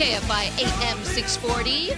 KFI 0.00 0.46
AM 0.62 1.04
640. 1.04 1.92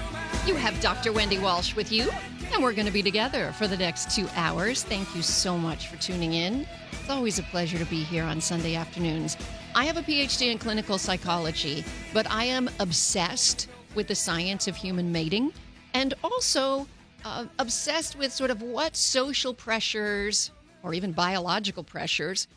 You 0.45 0.57
have 0.57 0.81
Dr. 0.81 1.13
Wendy 1.13 1.39
Walsh 1.39 1.77
with 1.77 1.93
you, 1.93 2.11
and 2.53 2.61
we're 2.61 2.73
going 2.73 2.89
to 2.89 2.93
be 2.93 3.01
together 3.01 3.53
for 3.53 3.69
the 3.69 3.77
next 3.77 4.11
two 4.11 4.27
hours. 4.35 4.83
Thank 4.83 5.15
you 5.15 5.23
so 5.23 5.57
much 5.57 5.87
for 5.87 5.95
tuning 5.99 6.33
in. 6.33 6.67
It's 6.91 7.09
always 7.09 7.39
a 7.39 7.45
pleasure 7.45 7.79
to 7.79 7.85
be 7.85 8.03
here 8.03 8.25
on 8.25 8.41
Sunday 8.41 8.75
afternoons. 8.75 9.37
I 9.77 9.85
have 9.85 9.99
a 9.99 10.03
PhD 10.03 10.51
in 10.51 10.59
clinical 10.59 10.99
psychology, 10.99 11.85
but 12.13 12.29
I 12.29 12.43
am 12.47 12.69
obsessed 12.81 13.69
with 13.95 14.09
the 14.09 14.17
science 14.17 14.67
of 14.67 14.75
human 14.75 15.13
mating 15.13 15.53
and 15.95 16.15
also 16.25 16.89
uh, 17.25 17.45
obsessed 17.61 18.19
with 18.19 18.33
sort 18.33 18.51
of 18.51 18.63
what 18.63 18.97
social 18.97 19.55
pressures 19.55 20.51
or 20.83 20.93
even 20.93 21.13
biological 21.13 21.85
pressures 21.85 22.49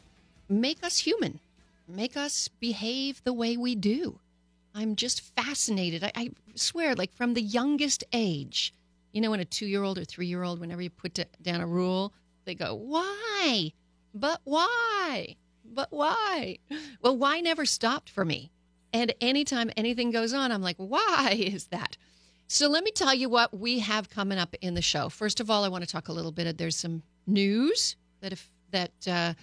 make 0.50 0.84
us 0.84 0.98
human, 0.98 1.40
make 1.88 2.18
us 2.18 2.48
behave 2.48 3.24
the 3.24 3.34
way 3.34 3.58
we 3.58 3.76
do. 3.76 4.20
I'm 4.76 4.98
just 4.98 5.22
fascinated. 5.36 6.04
I, 6.04 6.12
I 6.16 6.30
swear, 6.56 6.96
like 6.96 7.14
from 7.14 7.34
the 7.34 7.42
youngest 7.42 8.04
age, 8.12 8.74
you 9.14 9.22
know, 9.22 9.32
when 9.32 9.40
a 9.40 9.46
two 9.46 9.66
year 9.66 9.84
old 9.84 9.98
or 9.98 10.04
three 10.04 10.28
year 10.28 10.44
old, 10.44 10.60
whenever 10.60 10.82
you 10.82 10.90
put 10.90 11.18
down 11.42 11.62
a 11.62 11.66
rule, 11.66 12.14
they 12.44 12.56
go, 12.56 12.76
Why? 12.76 13.72
But 14.14 14.42
why? 14.44 15.38
But 15.64 15.88
why? 15.92 16.60
Well, 17.02 17.18
why 17.18 17.40
never 17.40 17.66
stopped 17.66 18.10
for 18.10 18.26
me. 18.26 18.52
And 18.92 19.14
anytime 19.22 19.72
anything 19.78 20.12
goes 20.12 20.34
on, 20.34 20.52
I'm 20.52 20.62
like, 20.62 20.78
Why 20.78 21.36
is 21.38 21.68
that? 21.68 21.96
So 22.48 22.68
let 22.68 22.84
me 22.84 22.92
tell 22.92 23.14
you 23.14 23.30
what 23.30 23.58
we 23.58 23.80
have 23.80 24.10
coming 24.10 24.38
up 24.38 24.56
in 24.62 24.74
the 24.74 24.82
show. 24.82 25.08
First 25.08 25.40
of 25.40 25.50
all, 25.50 25.64
I 25.64 25.70
want 25.70 25.86
to 25.86 25.90
talk 25.90 26.10
a 26.10 26.14
little 26.14 26.32
bit. 26.34 26.48
Of, 26.48 26.58
there's 26.58 26.76
some 26.76 27.02
news 27.26 27.96
that 28.20 28.34
if 28.34 28.52
that 28.72 29.08
uh, 29.08 29.34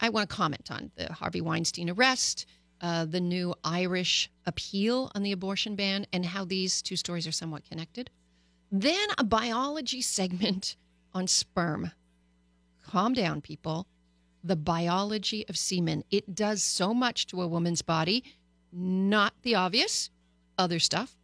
I 0.00 0.08
want 0.08 0.30
to 0.30 0.34
comment 0.34 0.70
on 0.70 0.92
the 0.94 1.12
Harvey 1.12 1.40
Weinstein 1.40 1.90
arrest 1.90 2.46
uh, 2.82 3.04
the 3.04 3.20
new 3.20 3.54
Irish 3.62 4.28
appeal 4.44 5.10
on 5.14 5.22
the 5.22 5.32
abortion 5.32 5.76
ban 5.76 6.04
and 6.12 6.26
how 6.26 6.44
these 6.44 6.82
two 6.82 6.96
stories 6.96 7.26
are 7.26 7.32
somewhat 7.32 7.64
connected. 7.64 8.10
Then 8.70 9.08
a 9.16 9.24
biology 9.24 10.02
segment 10.02 10.76
on 11.14 11.28
sperm. 11.28 11.92
Calm 12.82 13.12
down, 13.12 13.40
people. 13.40 13.86
The 14.42 14.56
biology 14.56 15.46
of 15.48 15.56
semen. 15.56 16.02
It 16.10 16.34
does 16.34 16.62
so 16.62 16.92
much 16.92 17.28
to 17.28 17.40
a 17.42 17.46
woman's 17.46 17.82
body, 17.82 18.24
not 18.72 19.34
the 19.42 19.54
obvious, 19.54 20.10
other 20.58 20.80
stuff. 20.80 21.16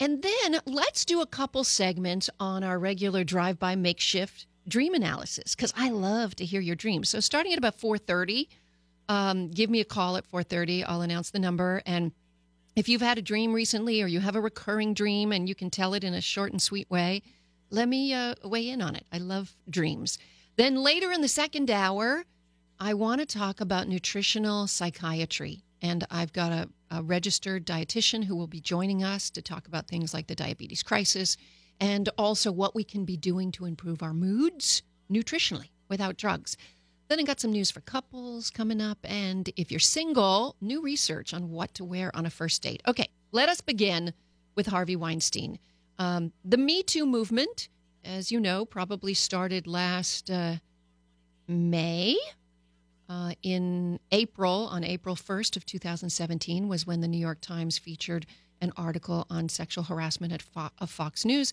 And 0.00 0.22
then 0.22 0.60
let's 0.66 1.04
do 1.04 1.20
a 1.20 1.26
couple 1.26 1.62
segments 1.64 2.30
on 2.40 2.64
our 2.64 2.78
regular 2.78 3.22
drive 3.24 3.58
by 3.58 3.76
makeshift 3.76 4.46
dream 4.66 4.94
analysis 4.94 5.54
because 5.54 5.74
I 5.76 5.90
love 5.90 6.34
to 6.36 6.44
hear 6.44 6.60
your 6.60 6.74
dreams. 6.74 7.10
So 7.10 7.20
starting 7.20 7.52
at 7.52 7.58
about 7.58 7.78
4:30, 7.78 8.48
um, 9.08 9.50
give 9.50 9.70
me 9.70 9.80
a 9.80 9.84
call 9.84 10.16
at 10.16 10.30
4.30 10.30 10.84
i'll 10.86 11.02
announce 11.02 11.30
the 11.30 11.38
number. 11.38 11.82
And 11.86 12.12
if 12.76 12.88
you've 12.88 13.02
had 13.02 13.18
a 13.18 13.22
dream 13.22 13.52
recently 13.52 14.02
or 14.02 14.06
you 14.06 14.20
have 14.20 14.36
a 14.36 14.40
recurring 14.40 14.94
dream 14.94 15.32
and 15.32 15.48
you 15.48 15.54
can 15.54 15.70
tell 15.70 15.94
it 15.94 16.04
in 16.04 16.14
a 16.14 16.20
short 16.20 16.52
and 16.52 16.60
sweet 16.60 16.90
way 16.90 17.22
let 17.70 17.88
me 17.88 18.12
uh, 18.14 18.34
weigh 18.44 18.68
in 18.68 18.80
on 18.80 18.94
it. 18.94 19.04
I 19.12 19.18
love 19.18 19.56
dreams. 19.68 20.18
Then 20.56 20.76
later 20.76 21.10
in 21.10 21.20
the 21.22 21.28
second 21.28 21.70
hour 21.70 22.24
i 22.80 22.92
want 22.92 23.20
to 23.20 23.26
talk 23.26 23.60
about 23.60 23.88
nutritional 23.88 24.66
psychiatry. 24.66 25.62
And 25.82 26.06
i've 26.10 26.32
got 26.32 26.52
a, 26.52 26.68
a 26.90 27.02
registered 27.02 27.66
dietitian 27.66 28.24
who 28.24 28.36
will 28.36 28.46
be 28.46 28.60
joining 28.60 29.02
us 29.02 29.30
to 29.30 29.42
talk 29.42 29.66
about 29.66 29.88
things 29.88 30.14
like 30.14 30.26
the 30.26 30.34
diabetes 30.34 30.82
crisis 30.82 31.36
and 31.80 32.08
also 32.16 32.52
what 32.52 32.74
we 32.74 32.84
can 32.84 33.04
be 33.04 33.16
doing 33.16 33.50
to 33.52 33.64
improve 33.64 34.02
our 34.02 34.14
moods 34.14 34.82
nutritionally 35.10 35.70
without 35.88 36.16
drugs 36.16 36.56
then 37.08 37.20
I 37.20 37.22
got 37.22 37.40
some 37.40 37.52
news 37.52 37.70
for 37.70 37.80
couples 37.80 38.50
coming 38.50 38.80
up. 38.80 38.98
And 39.04 39.50
if 39.56 39.70
you're 39.70 39.80
single, 39.80 40.56
new 40.60 40.82
research 40.82 41.34
on 41.34 41.50
what 41.50 41.74
to 41.74 41.84
wear 41.84 42.14
on 42.14 42.26
a 42.26 42.30
first 42.30 42.62
date. 42.62 42.82
Okay, 42.86 43.08
let 43.32 43.48
us 43.48 43.60
begin 43.60 44.14
with 44.54 44.66
Harvey 44.66 44.96
Weinstein. 44.96 45.58
Um, 45.98 46.32
the 46.44 46.56
Me 46.56 46.82
Too 46.82 47.06
movement, 47.06 47.68
as 48.04 48.32
you 48.32 48.40
know, 48.40 48.64
probably 48.64 49.14
started 49.14 49.66
last 49.66 50.30
uh, 50.30 50.56
May. 51.46 52.16
Uh, 53.06 53.32
in 53.42 54.00
April, 54.12 54.66
on 54.72 54.82
April 54.82 55.14
1st 55.14 55.58
of 55.58 55.66
2017, 55.66 56.68
was 56.68 56.86
when 56.86 57.02
the 57.02 57.08
New 57.08 57.18
York 57.18 57.38
Times 57.42 57.76
featured 57.76 58.24
an 58.62 58.72
article 58.78 59.26
on 59.28 59.50
sexual 59.50 59.84
harassment 59.84 60.32
at 60.32 60.40
Fo- 60.40 60.70
of 60.78 60.90
Fox 60.90 61.26
News, 61.26 61.52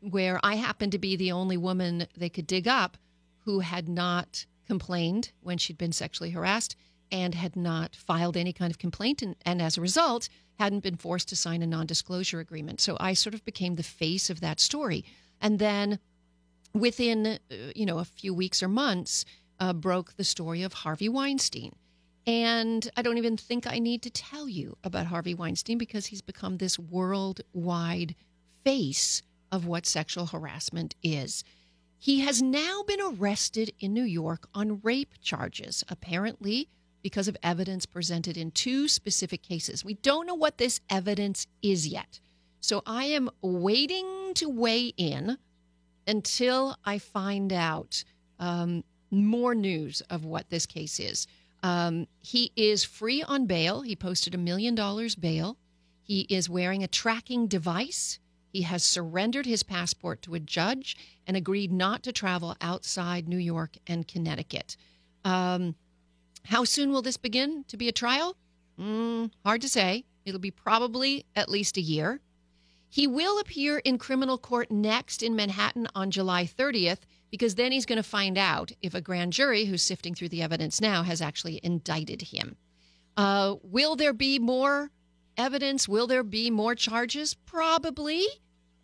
where 0.00 0.40
I 0.42 0.56
happened 0.56 0.90
to 0.92 0.98
be 0.98 1.14
the 1.14 1.30
only 1.30 1.56
woman 1.56 2.08
they 2.16 2.28
could 2.28 2.48
dig 2.48 2.66
up 2.66 2.96
who 3.44 3.60
had 3.60 3.88
not 3.88 4.44
complained 4.68 5.32
when 5.40 5.58
she'd 5.58 5.78
been 5.78 5.92
sexually 5.92 6.30
harassed 6.30 6.76
and 7.10 7.34
had 7.34 7.56
not 7.56 7.96
filed 7.96 8.36
any 8.36 8.52
kind 8.52 8.70
of 8.70 8.78
complaint 8.78 9.22
and, 9.22 9.34
and 9.44 9.62
as 9.62 9.76
a 9.76 9.80
result 9.80 10.28
hadn't 10.58 10.82
been 10.82 10.96
forced 10.96 11.28
to 11.28 11.36
sign 11.36 11.62
a 11.62 11.66
non-disclosure 11.66 12.40
agreement. 12.40 12.80
So 12.80 12.96
i 13.00 13.14
sort 13.14 13.34
of 13.34 13.44
became 13.44 13.76
the 13.76 13.82
face 13.82 14.30
of 14.30 14.40
that 14.40 14.60
story. 14.60 15.04
And 15.40 15.58
then 15.58 15.98
within 16.74 17.26
uh, 17.26 17.38
you 17.74 17.86
know 17.86 17.98
a 17.98 18.04
few 18.04 18.34
weeks 18.34 18.62
or 18.62 18.68
months 18.68 19.24
uh, 19.58 19.72
broke 19.72 20.16
the 20.16 20.24
story 20.24 20.62
of 20.62 20.72
harvey 20.72 21.08
weinstein. 21.08 21.74
And 22.26 22.90
i 22.96 23.02
don't 23.02 23.18
even 23.18 23.36
think 23.36 23.66
i 23.66 23.78
need 23.78 24.02
to 24.02 24.10
tell 24.10 24.48
you 24.48 24.76
about 24.84 25.06
harvey 25.06 25.34
weinstein 25.34 25.78
because 25.78 26.06
he's 26.06 26.22
become 26.22 26.58
this 26.58 26.78
worldwide 26.78 28.14
face 28.64 29.22
of 29.50 29.66
what 29.66 29.86
sexual 29.86 30.26
harassment 30.26 30.94
is 31.02 31.42
he 31.98 32.20
has 32.20 32.40
now 32.40 32.82
been 32.86 33.00
arrested 33.00 33.72
in 33.80 33.92
New 33.92 34.04
York 34.04 34.48
on 34.54 34.80
rape 34.82 35.14
charges, 35.20 35.82
apparently 35.88 36.68
because 37.02 37.28
of 37.28 37.36
evidence 37.42 37.86
presented 37.86 38.36
in 38.36 38.50
two 38.50 38.88
specific 38.88 39.42
cases. 39.42 39.84
We 39.84 39.94
don't 39.94 40.26
know 40.26 40.34
what 40.34 40.58
this 40.58 40.80
evidence 40.90 41.46
is 41.62 41.86
yet. 41.86 42.20
So 42.60 42.82
I 42.86 43.04
am 43.04 43.30
waiting 43.40 44.32
to 44.34 44.48
weigh 44.48 44.92
in 44.96 45.38
until 46.06 46.76
I 46.84 46.98
find 46.98 47.52
out 47.52 48.04
um, 48.38 48.84
more 49.10 49.54
news 49.54 50.00
of 50.10 50.24
what 50.24 50.50
this 50.50 50.66
case 50.66 51.00
is. 51.00 51.26
Um, 51.62 52.06
he 52.20 52.52
is 52.56 52.84
free 52.84 53.22
on 53.22 53.46
bail. 53.46 53.82
He 53.82 53.96
posted 53.96 54.34
a 54.34 54.38
million 54.38 54.74
dollars 54.74 55.14
bail. 55.14 55.56
He 56.02 56.20
is 56.28 56.48
wearing 56.48 56.82
a 56.82 56.88
tracking 56.88 57.46
device. 57.46 58.18
He 58.52 58.62
has 58.62 58.82
surrendered 58.82 59.46
his 59.46 59.62
passport 59.62 60.22
to 60.22 60.34
a 60.34 60.40
judge 60.40 60.96
and 61.26 61.36
agreed 61.36 61.70
not 61.70 62.02
to 62.04 62.12
travel 62.12 62.56
outside 62.60 63.28
New 63.28 63.38
York 63.38 63.76
and 63.86 64.08
Connecticut. 64.08 64.76
Um, 65.24 65.74
how 66.44 66.64
soon 66.64 66.90
will 66.90 67.02
this 67.02 67.16
begin 67.16 67.64
to 67.68 67.76
be 67.76 67.88
a 67.88 67.92
trial? 67.92 68.36
Mm, 68.80 69.30
hard 69.44 69.60
to 69.62 69.68
say. 69.68 70.04
It'll 70.24 70.40
be 70.40 70.50
probably 70.50 71.26
at 71.36 71.50
least 71.50 71.76
a 71.76 71.82
year. 71.82 72.20
He 72.88 73.06
will 73.06 73.38
appear 73.38 73.78
in 73.78 73.98
criminal 73.98 74.38
court 74.38 74.70
next 74.70 75.22
in 75.22 75.36
Manhattan 75.36 75.88
on 75.94 76.10
July 76.10 76.44
30th 76.44 77.00
because 77.30 77.56
then 77.56 77.72
he's 77.72 77.84
going 77.84 77.98
to 77.98 78.02
find 78.02 78.38
out 78.38 78.72
if 78.80 78.94
a 78.94 79.02
grand 79.02 79.34
jury 79.34 79.66
who's 79.66 79.82
sifting 79.82 80.14
through 80.14 80.30
the 80.30 80.42
evidence 80.42 80.80
now 80.80 81.02
has 81.02 81.20
actually 81.20 81.60
indicted 81.62 82.22
him. 82.22 82.56
Uh, 83.16 83.56
will 83.62 83.96
there 83.96 84.14
be 84.14 84.38
more 84.38 84.90
evidence? 85.38 85.88
Will 85.88 86.06
there 86.06 86.24
be 86.24 86.50
more 86.50 86.74
charges? 86.74 87.34
Probably, 87.34 88.26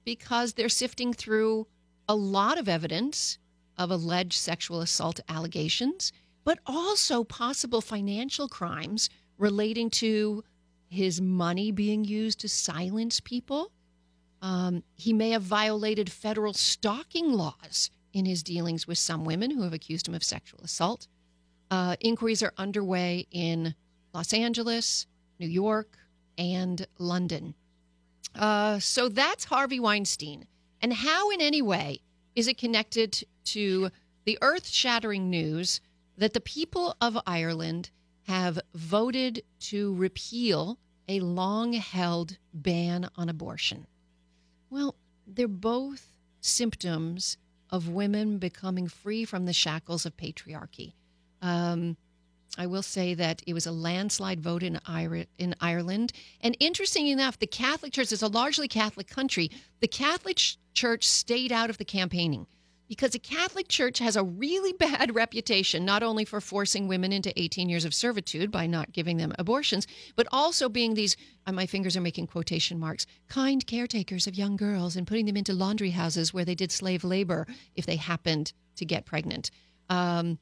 because 0.05 0.55
they're 0.55 0.69
sifting 0.69 1.13
through 1.13 1.67
a 2.09 2.15
lot 2.15 2.59
of 2.59 2.69
evidence 2.69 3.39
of 3.77 3.91
alleged 3.91 4.35
sexual 4.35 4.81
assault 4.81 5.21
allegations, 5.29 6.13
but 6.45 6.59
also 6.67 7.25
possible 7.25 7.81
financial 7.81 8.49
crimes 8.49 9.11
relating 9.37 9.91
to 9.91 10.45
his 10.89 11.21
money 11.21 11.73
being 11.73 12.05
used 12.05 12.39
to 12.41 12.49
silence 12.49 13.21
people. 13.21 13.73
Um, 14.41 14.85
he 14.95 15.13
may 15.13 15.31
have 15.31 15.43
violated 15.43 16.11
federal 16.13 16.53
stalking 16.53 17.33
laws 17.33 17.91
in 18.13 18.27
his 18.27 18.43
dealings 18.43 18.87
with 18.87 18.99
some 18.99 19.25
women 19.25 19.51
who 19.51 19.63
have 19.63 19.73
accused 19.73 20.07
him 20.07 20.15
of 20.15 20.23
sexual 20.23 20.61
assault. 20.63 21.09
Uh, 21.71 21.97
inquiries 22.01 22.43
are 22.43 22.53
underway 22.59 23.27
in 23.33 23.75
Los 24.13 24.33
Angeles, 24.33 25.07
New 25.41 25.49
York, 25.49 25.99
and 26.39 26.87
London. 26.99 27.55
Uh, 28.35 28.79
so 28.79 29.09
that's 29.09 29.45
Harvey 29.45 29.81
Weinstein. 29.81 30.47
And 30.81 30.93
how, 30.93 31.31
in 31.31 31.41
any 31.41 31.63
way, 31.63 32.01
is 32.35 32.49
it 32.49 32.59
connected 32.59 33.25
to 33.45 33.91
the 34.25 34.39
earth 34.43 34.67
shattering 34.67 35.31
news 35.31 35.81
that 36.17 36.33
the 36.33 36.41
people 36.41 36.97
of 37.01 37.19
Ireland 37.27 37.91
have 38.27 38.59
voted 38.75 39.43
to 39.61 39.95
repeal 39.95 40.79
a 41.09 41.21
long 41.21 41.75
held 41.75 42.39
ban 42.53 43.09
on 43.17 43.29
abortion? 43.29 43.87
Well, 44.71 44.97
they're 45.27 45.49
both 45.49 46.19
symptoms 46.41 47.37
of 47.71 47.89
women 47.89 48.39
becoming 48.39 48.89
free 48.89 49.25
from 49.25 49.47
the 49.47 49.53
shackles 49.53 50.07
of 50.07 50.17
patriarchy. 50.17 50.93
Um, 51.43 51.97
I 52.57 52.67
will 52.67 52.83
say 52.83 53.15
that 53.15 53.43
it 53.47 53.55
was 53.55 53.67
a 53.67 53.73
landslide 53.73 54.41
vote 54.41 54.63
in, 54.63 54.81
in 55.39 55.55
Ireland. 55.61 56.13
And 56.41 56.57
interesting 56.61 57.09
enough, 57.09 57.39
the 57.39 57.47
Catholic 57.47 57.93
Church 57.93 58.13
is 58.13 58.23
a 58.23 58.29
largely 58.29 58.69
Catholic 58.69 59.09
country. 59.09 59.51
The 59.81 59.89
Catholic 59.89 60.41
Church 60.73 61.09
stayed 61.09 61.53
out 61.53 61.71
of 61.71 61.79
the 61.79 61.85
campaigning. 61.85 62.47
because 62.87 63.13
the 63.13 63.19
Catholic 63.19 63.67
Church 63.67 63.99
has 63.99 64.15
a 64.15 64.23
really 64.23 64.73
bad 64.79 65.15
reputation, 65.15 65.85
not 65.85 66.03
only 66.03 66.25
for 66.25 66.41
forcing 66.41 66.87
women 66.87 67.13
into 67.13 67.39
18 67.41 67.69
years 67.69 67.85
of 67.85 67.95
servitude 67.95 68.51
by 68.51 68.67
not 68.67 68.93
giving 68.93 69.17
them 69.17 69.33
abortions, 69.39 69.87
but 70.17 70.29
also 70.31 70.69
being 70.69 70.95
these, 70.95 71.17
uh, 71.47 71.53
my 71.53 71.67
fingers 71.67 71.97
are 71.97 72.03
making 72.03 72.27
quotation 72.27 72.79
marks, 72.79 73.07
kind 73.29 73.67
caretakers 73.67 74.27
of 74.27 74.35
young 74.35 74.57
girls 74.57 74.97
and 74.97 75.07
putting 75.07 75.27
them 75.27 75.37
into 75.37 75.53
laundry 75.53 75.91
houses 75.91 76.33
where 76.33 76.45
they 76.45 76.55
did 76.55 76.71
slave 76.71 77.03
labor 77.05 77.47
if 77.75 77.87
they 77.87 77.97
happened 77.97 78.53
to 78.77 78.85
get 78.85 79.07
pregnant. 79.07 79.51
Um, 79.89 80.39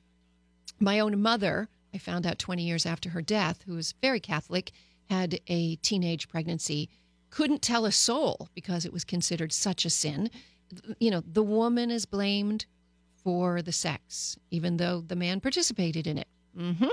my 0.80 0.98
own 0.98 1.22
mother, 1.22 1.68
I 1.94 1.98
found 1.98 2.26
out 2.26 2.38
20 2.38 2.62
years 2.62 2.86
after 2.86 3.10
her 3.10 3.22
death, 3.22 3.62
who 3.66 3.74
was 3.74 3.94
very 4.00 4.20
Catholic, 4.20 4.72
had 5.10 5.40
a 5.46 5.76
teenage 5.76 6.28
pregnancy, 6.28 6.88
couldn't 7.30 7.62
tell 7.62 7.84
a 7.84 7.92
soul 7.92 8.48
because 8.54 8.84
it 8.84 8.92
was 8.92 9.04
considered 9.04 9.52
such 9.52 9.84
a 9.84 9.90
sin 9.90 10.30
you 10.98 11.10
know, 11.10 11.22
the 11.26 11.42
woman 11.42 11.90
is 11.90 12.06
blamed 12.06 12.66
for 13.22 13.62
the 13.62 13.72
sex, 13.72 14.36
even 14.50 14.76
though 14.76 15.00
the 15.00 15.16
man 15.16 15.40
participated 15.40 16.06
in 16.06 16.18
it. 16.18 16.28
Mm-hmm. 16.56 16.88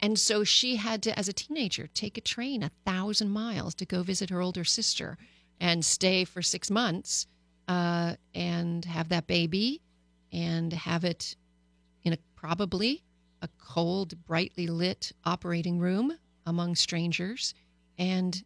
And 0.00 0.18
so 0.18 0.44
she 0.44 0.76
had 0.76 1.02
to, 1.04 1.18
as 1.18 1.28
a 1.28 1.32
teenager, 1.32 1.88
take 1.88 2.18
a 2.18 2.20
train 2.20 2.62
a 2.62 2.70
thousand 2.84 3.30
miles 3.30 3.74
to 3.76 3.86
go 3.86 4.02
visit 4.02 4.30
her 4.30 4.40
older 4.40 4.64
sister 4.64 5.16
and 5.58 5.84
stay 5.84 6.24
for 6.24 6.42
six 6.42 6.70
months 6.70 7.26
uh, 7.66 8.14
and 8.34 8.84
have 8.84 9.08
that 9.08 9.26
baby 9.26 9.80
and 10.32 10.72
have 10.72 11.04
it 11.04 11.34
in 12.04 12.12
a 12.12 12.18
probably 12.34 13.02
a 13.46 13.64
cold, 13.64 14.24
brightly 14.26 14.66
lit 14.66 15.12
operating 15.24 15.78
room 15.78 16.12
among 16.44 16.74
strangers 16.74 17.54
and 17.96 18.42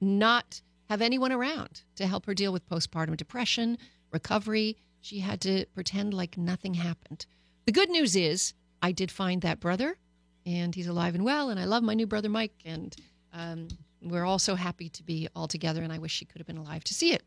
not 0.00 0.60
have 0.88 1.02
anyone 1.02 1.32
around 1.32 1.82
to 1.96 2.06
help 2.06 2.26
her 2.26 2.34
deal 2.34 2.52
with 2.52 2.68
postpartum 2.68 3.16
depression, 3.16 3.76
recovery. 4.12 4.76
She 5.00 5.18
had 5.18 5.40
to 5.42 5.66
pretend 5.74 6.14
like 6.14 6.38
nothing 6.38 6.74
happened. 6.74 7.26
The 7.66 7.72
good 7.72 7.90
news 7.90 8.14
is, 8.16 8.54
I 8.82 8.92
did 8.92 9.10
find 9.10 9.42
that 9.42 9.60
brother, 9.60 9.98
and 10.46 10.74
he's 10.74 10.86
alive 10.86 11.14
and 11.14 11.24
well, 11.24 11.50
and 11.50 11.60
I 11.60 11.64
love 11.64 11.82
my 11.82 11.94
new 11.94 12.06
brother 12.06 12.28
Mike, 12.28 12.54
and 12.64 12.94
um, 13.32 13.68
we're 14.00 14.24
all 14.24 14.38
so 14.38 14.54
happy 14.54 14.88
to 14.90 15.02
be 15.02 15.28
all 15.34 15.48
together, 15.48 15.82
and 15.82 15.92
I 15.92 15.98
wish 15.98 16.12
she 16.12 16.24
could 16.24 16.38
have 16.38 16.46
been 16.46 16.56
alive 16.56 16.84
to 16.84 16.94
see 16.94 17.12
it. 17.12 17.22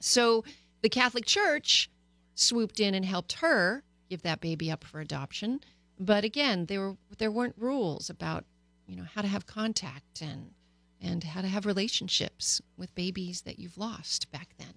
So 0.00 0.44
the 0.82 0.88
Catholic 0.88 1.24
Church 1.24 1.90
swooped 2.34 2.80
in 2.80 2.94
and 2.94 3.04
helped 3.04 3.34
her 3.34 3.82
give 4.08 4.22
that 4.22 4.40
baby 4.40 4.70
up 4.70 4.84
for 4.84 5.00
adoption. 5.00 5.60
But 5.98 6.24
again, 6.24 6.66
there 6.66 6.80
were 6.80 6.96
there 7.18 7.30
weren't 7.30 7.56
rules 7.56 8.10
about 8.10 8.44
you 8.86 8.96
know 8.96 9.06
how 9.14 9.22
to 9.22 9.28
have 9.28 9.46
contact 9.46 10.20
and 10.20 10.52
and 11.00 11.24
how 11.24 11.40
to 11.40 11.48
have 11.48 11.66
relationships 11.66 12.60
with 12.76 12.94
babies 12.94 13.42
that 13.42 13.58
you've 13.58 13.78
lost 13.78 14.30
back 14.30 14.54
then. 14.58 14.74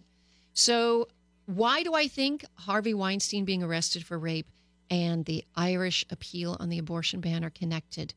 So, 0.54 1.08
why 1.46 1.84
do 1.84 1.94
I 1.94 2.08
think 2.08 2.46
Harvey 2.56 2.94
Weinstein 2.94 3.46
being 3.46 3.64
arrested 3.64 4.06
for 4.06 4.20
rape 4.20 4.50
and 4.90 5.26
the 5.26 5.46
Irish 5.56 6.06
appeal 6.10 6.58
on 6.60 6.70
the 6.70 6.78
abortion 6.78 7.22
ban 7.22 7.44
are 7.44 7.50
connected? 7.50 8.14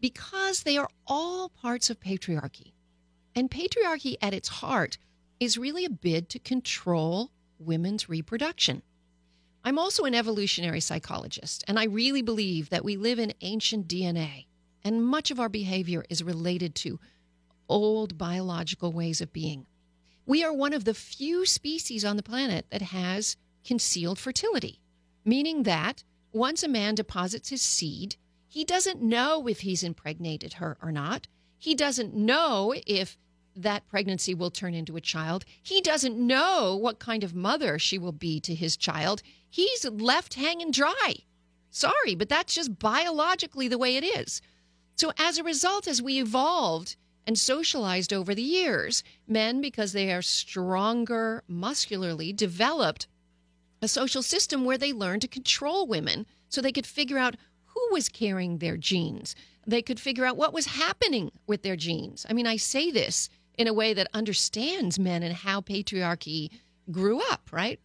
Because 0.00 0.62
they 0.62 0.76
are 0.76 0.88
all 1.06 1.48
parts 1.48 1.90
of 1.90 2.00
patriarchy. 2.00 2.72
And 3.34 3.50
patriarchy 3.50 4.16
at 4.20 4.34
its 4.34 4.48
heart 4.48 4.98
is 5.38 5.56
really 5.58 5.84
a 5.84 5.90
bid 5.90 6.28
to 6.30 6.38
control 6.38 7.30
women's 7.58 8.08
reproduction. 8.08 8.82
I'm 9.62 9.78
also 9.78 10.04
an 10.04 10.14
evolutionary 10.14 10.80
psychologist, 10.80 11.64
and 11.68 11.78
I 11.78 11.84
really 11.84 12.22
believe 12.22 12.70
that 12.70 12.84
we 12.84 12.96
live 12.96 13.18
in 13.18 13.34
ancient 13.42 13.88
DNA, 13.88 14.46
and 14.82 15.04
much 15.04 15.30
of 15.30 15.38
our 15.38 15.50
behavior 15.50 16.04
is 16.08 16.22
related 16.22 16.74
to 16.76 16.98
old 17.68 18.16
biological 18.16 18.90
ways 18.90 19.20
of 19.20 19.32
being. 19.32 19.66
We 20.24 20.42
are 20.42 20.52
one 20.52 20.72
of 20.72 20.84
the 20.84 20.94
few 20.94 21.44
species 21.44 22.04
on 22.04 22.16
the 22.16 22.22
planet 22.22 22.66
that 22.70 22.82
has 22.82 23.36
concealed 23.64 24.18
fertility, 24.18 24.80
meaning 25.24 25.64
that 25.64 26.04
once 26.32 26.62
a 26.62 26.68
man 26.68 26.94
deposits 26.94 27.50
his 27.50 27.60
seed, 27.60 28.16
he 28.48 28.64
doesn't 28.64 29.02
know 29.02 29.46
if 29.46 29.60
he's 29.60 29.82
impregnated 29.82 30.54
her 30.54 30.78
or 30.82 30.90
not. 30.90 31.28
He 31.58 31.74
doesn't 31.74 32.14
know 32.14 32.74
if 32.86 33.18
that 33.54 33.86
pregnancy 33.88 34.34
will 34.34 34.50
turn 34.50 34.74
into 34.74 34.96
a 34.96 35.00
child. 35.00 35.44
He 35.62 35.80
doesn't 35.80 36.16
know 36.16 36.76
what 36.76 36.98
kind 36.98 37.22
of 37.22 37.34
mother 37.34 37.78
she 37.78 37.98
will 37.98 38.12
be 38.12 38.40
to 38.40 38.54
his 38.54 38.76
child. 38.76 39.22
He's 39.50 39.84
left 39.84 40.34
hanging 40.34 40.70
dry. 40.70 41.14
Sorry, 41.70 42.14
but 42.16 42.28
that's 42.28 42.54
just 42.54 42.78
biologically 42.78 43.68
the 43.68 43.78
way 43.78 43.96
it 43.96 44.04
is. 44.04 44.40
So, 44.96 45.12
as 45.18 45.38
a 45.38 45.44
result, 45.44 45.86
as 45.86 46.02
we 46.02 46.20
evolved 46.20 46.96
and 47.26 47.38
socialized 47.38 48.12
over 48.12 48.34
the 48.34 48.42
years. 48.42 49.04
Men, 49.26 49.60
because 49.60 49.92
they 49.92 50.12
are 50.12 50.22
stronger 50.22 51.44
muscularly, 51.46 52.32
developed 52.32 53.06
a 53.82 53.88
social 53.88 54.22
system 54.22 54.64
where 54.64 54.78
they 54.78 54.92
learned 54.92 55.22
to 55.22 55.28
control 55.28 55.86
women 55.86 56.26
so 56.48 56.60
they 56.60 56.72
could 56.72 56.86
figure 56.86 57.18
out 57.18 57.36
who 57.66 57.88
was 57.92 58.08
carrying 58.08 58.58
their 58.58 58.76
genes. 58.76 59.34
They 59.66 59.82
could 59.82 60.00
figure 60.00 60.24
out 60.24 60.36
what 60.36 60.52
was 60.52 60.66
happening 60.66 61.30
with 61.46 61.62
their 61.62 61.76
genes. 61.76 62.26
I 62.28 62.32
mean, 62.32 62.46
I 62.46 62.56
say 62.56 62.90
this 62.90 63.28
in 63.56 63.68
a 63.68 63.74
way 63.74 63.94
that 63.94 64.08
understands 64.12 64.98
men 64.98 65.22
and 65.22 65.34
how 65.34 65.60
patriarchy 65.60 66.50
grew 66.90 67.20
up, 67.30 67.48
right? 67.52 67.78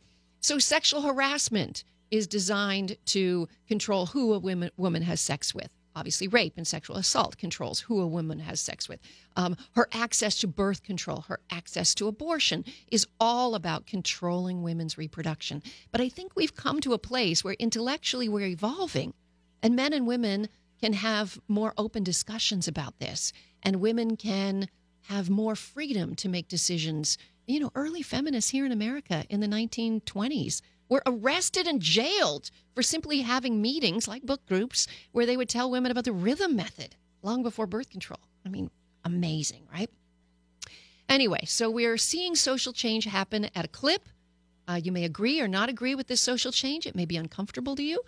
So, 0.46 0.60
sexual 0.60 1.02
harassment 1.02 1.84
is 2.12 2.28
designed 2.28 2.98
to 3.06 3.50
control 3.68 4.06
who 4.06 4.32
a 4.32 4.38
woman, 4.38 4.70
woman 4.78 5.02
has 5.02 5.20
sex 5.20 5.56
with 5.56 5.72
obviously 5.96 6.28
rape 6.28 6.54
and 6.56 6.68
sexual 6.68 6.98
assault 6.98 7.36
controls 7.38 7.80
who 7.80 8.00
a 8.00 8.06
woman 8.06 8.38
has 8.38 8.62
sex 8.62 8.88
with. 8.88 9.00
Um, 9.38 9.58
her 9.72 9.88
access 9.92 10.38
to 10.42 10.48
birth 10.48 10.84
control, 10.84 11.22
her 11.22 11.40
access 11.50 11.96
to 11.96 12.08
abortion 12.08 12.64
is 12.92 13.08
all 13.20 13.56
about 13.56 13.88
controlling 13.88 14.62
women's 14.62 15.00
reproduction. 15.00 15.64
But 15.92 16.00
I 16.00 16.10
think 16.10 16.34
we've 16.36 16.56
come 16.56 16.80
to 16.82 16.94
a 16.94 17.00
place 17.00 17.44
where 17.44 17.56
intellectually 17.58 18.30
we're 18.30 18.46
evolving, 18.46 19.16
and 19.64 19.76
men 19.76 19.94
and 19.94 20.06
women 20.06 20.50
can 20.80 20.94
have 20.94 21.40
more 21.48 21.74
open 21.76 22.04
discussions 22.04 22.68
about 22.68 23.00
this, 23.00 23.34
and 23.64 23.78
women 23.78 24.16
can 24.16 24.68
have 25.08 25.28
more 25.28 25.56
freedom 25.56 26.14
to 26.16 26.30
make 26.30 26.48
decisions. 26.48 27.18
You 27.48 27.60
know, 27.60 27.72
early 27.76 28.02
feminists 28.02 28.52
here 28.52 28.66
in 28.66 28.72
America 28.72 29.24
in 29.30 29.40
the 29.40 29.48
1920s 29.48 30.62
were 30.90 31.04
arrested 31.06 31.68
and 31.68 31.82
jailed 31.82 32.50
for 32.74 32.82
simply 32.82 33.22
having 33.22 33.62
meetings 33.62 34.08
like 34.08 34.24
book 34.24 34.46
groups 34.48 34.88
where 35.12 35.26
they 35.26 35.38
would 35.38 35.50
tell 35.50 35.70
women 35.70 35.92
about 35.92 36.06
the 36.06 36.12
rhythm 36.12 36.56
method 36.56 36.96
long 37.22 37.44
before 37.44 37.68
birth 37.68 37.90
control. 37.90 38.20
I 38.46 38.50
mean, 38.50 38.70
amazing, 39.04 39.68
right? 39.72 39.90
Anyway, 41.08 41.42
so 41.46 41.70
we're 41.70 41.98
seeing 41.98 42.36
social 42.36 42.74
change 42.74 43.06
happen 43.06 43.46
at 43.56 43.66
a 43.66 43.70
clip. 43.70 44.10
Uh, 44.68 44.80
you 44.84 44.92
may 44.92 45.04
agree 45.04 45.40
or 45.40 45.48
not 45.48 45.70
agree 45.70 45.94
with 45.94 46.08
this 46.08 46.22
social 46.22 46.52
change. 46.52 46.88
It 46.88 46.96
may 46.96 47.06
be 47.06 47.18
uncomfortable 47.18 47.76
to 47.76 47.84
you, 47.84 48.02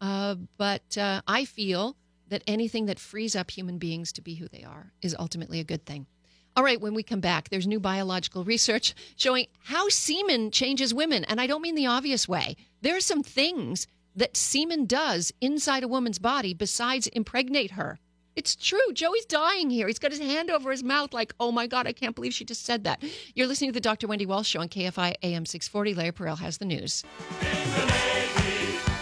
uh, 0.00 0.36
but 0.56 0.96
uh, 0.96 1.20
I 1.26 1.44
feel 1.44 1.96
that 2.28 2.42
anything 2.46 2.86
that 2.86 3.00
frees 3.00 3.34
up 3.34 3.50
human 3.50 3.78
beings 3.78 4.12
to 4.12 4.22
be 4.22 4.36
who 4.36 4.48
they 4.48 4.62
are 4.62 4.92
is 5.02 5.16
ultimately 5.18 5.58
a 5.58 5.64
good 5.64 5.84
thing. 5.84 6.06
All 6.56 6.62
right, 6.62 6.80
when 6.80 6.94
we 6.94 7.02
come 7.02 7.18
back, 7.18 7.48
there's 7.48 7.66
new 7.66 7.80
biological 7.80 8.44
research 8.44 8.94
showing 9.16 9.46
how 9.64 9.88
semen 9.88 10.52
changes 10.52 10.94
women. 10.94 11.24
And 11.24 11.40
I 11.40 11.48
don't 11.48 11.62
mean 11.62 11.74
the 11.74 11.86
obvious 11.86 12.28
way. 12.28 12.56
There 12.80 12.96
are 12.96 13.00
some 13.00 13.24
things 13.24 13.88
that 14.14 14.36
semen 14.36 14.86
does 14.86 15.32
inside 15.40 15.82
a 15.82 15.88
woman's 15.88 16.20
body 16.20 16.54
besides 16.54 17.08
impregnate 17.08 17.72
her. 17.72 17.98
It's 18.36 18.54
true. 18.54 18.92
Joey's 18.92 19.24
dying 19.26 19.68
here. 19.68 19.88
He's 19.88 19.98
got 19.98 20.12
his 20.12 20.20
hand 20.20 20.48
over 20.48 20.70
his 20.70 20.84
mouth, 20.84 21.12
like, 21.12 21.34
oh 21.40 21.50
my 21.50 21.66
God, 21.66 21.88
I 21.88 21.92
can't 21.92 22.14
believe 22.14 22.34
she 22.34 22.44
just 22.44 22.64
said 22.64 22.84
that. 22.84 23.02
You're 23.34 23.48
listening 23.48 23.70
to 23.70 23.74
the 23.74 23.80
Dr. 23.80 24.06
Wendy 24.06 24.26
Walsh 24.26 24.46
Show 24.48 24.60
on 24.60 24.68
KFI 24.68 25.14
AM 25.24 25.46
640. 25.46 25.94
Larry 25.94 26.12
Perrell 26.12 26.38
has 26.38 26.58
the 26.58 26.66
news. 26.66 27.02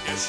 Yes, 0.06 0.26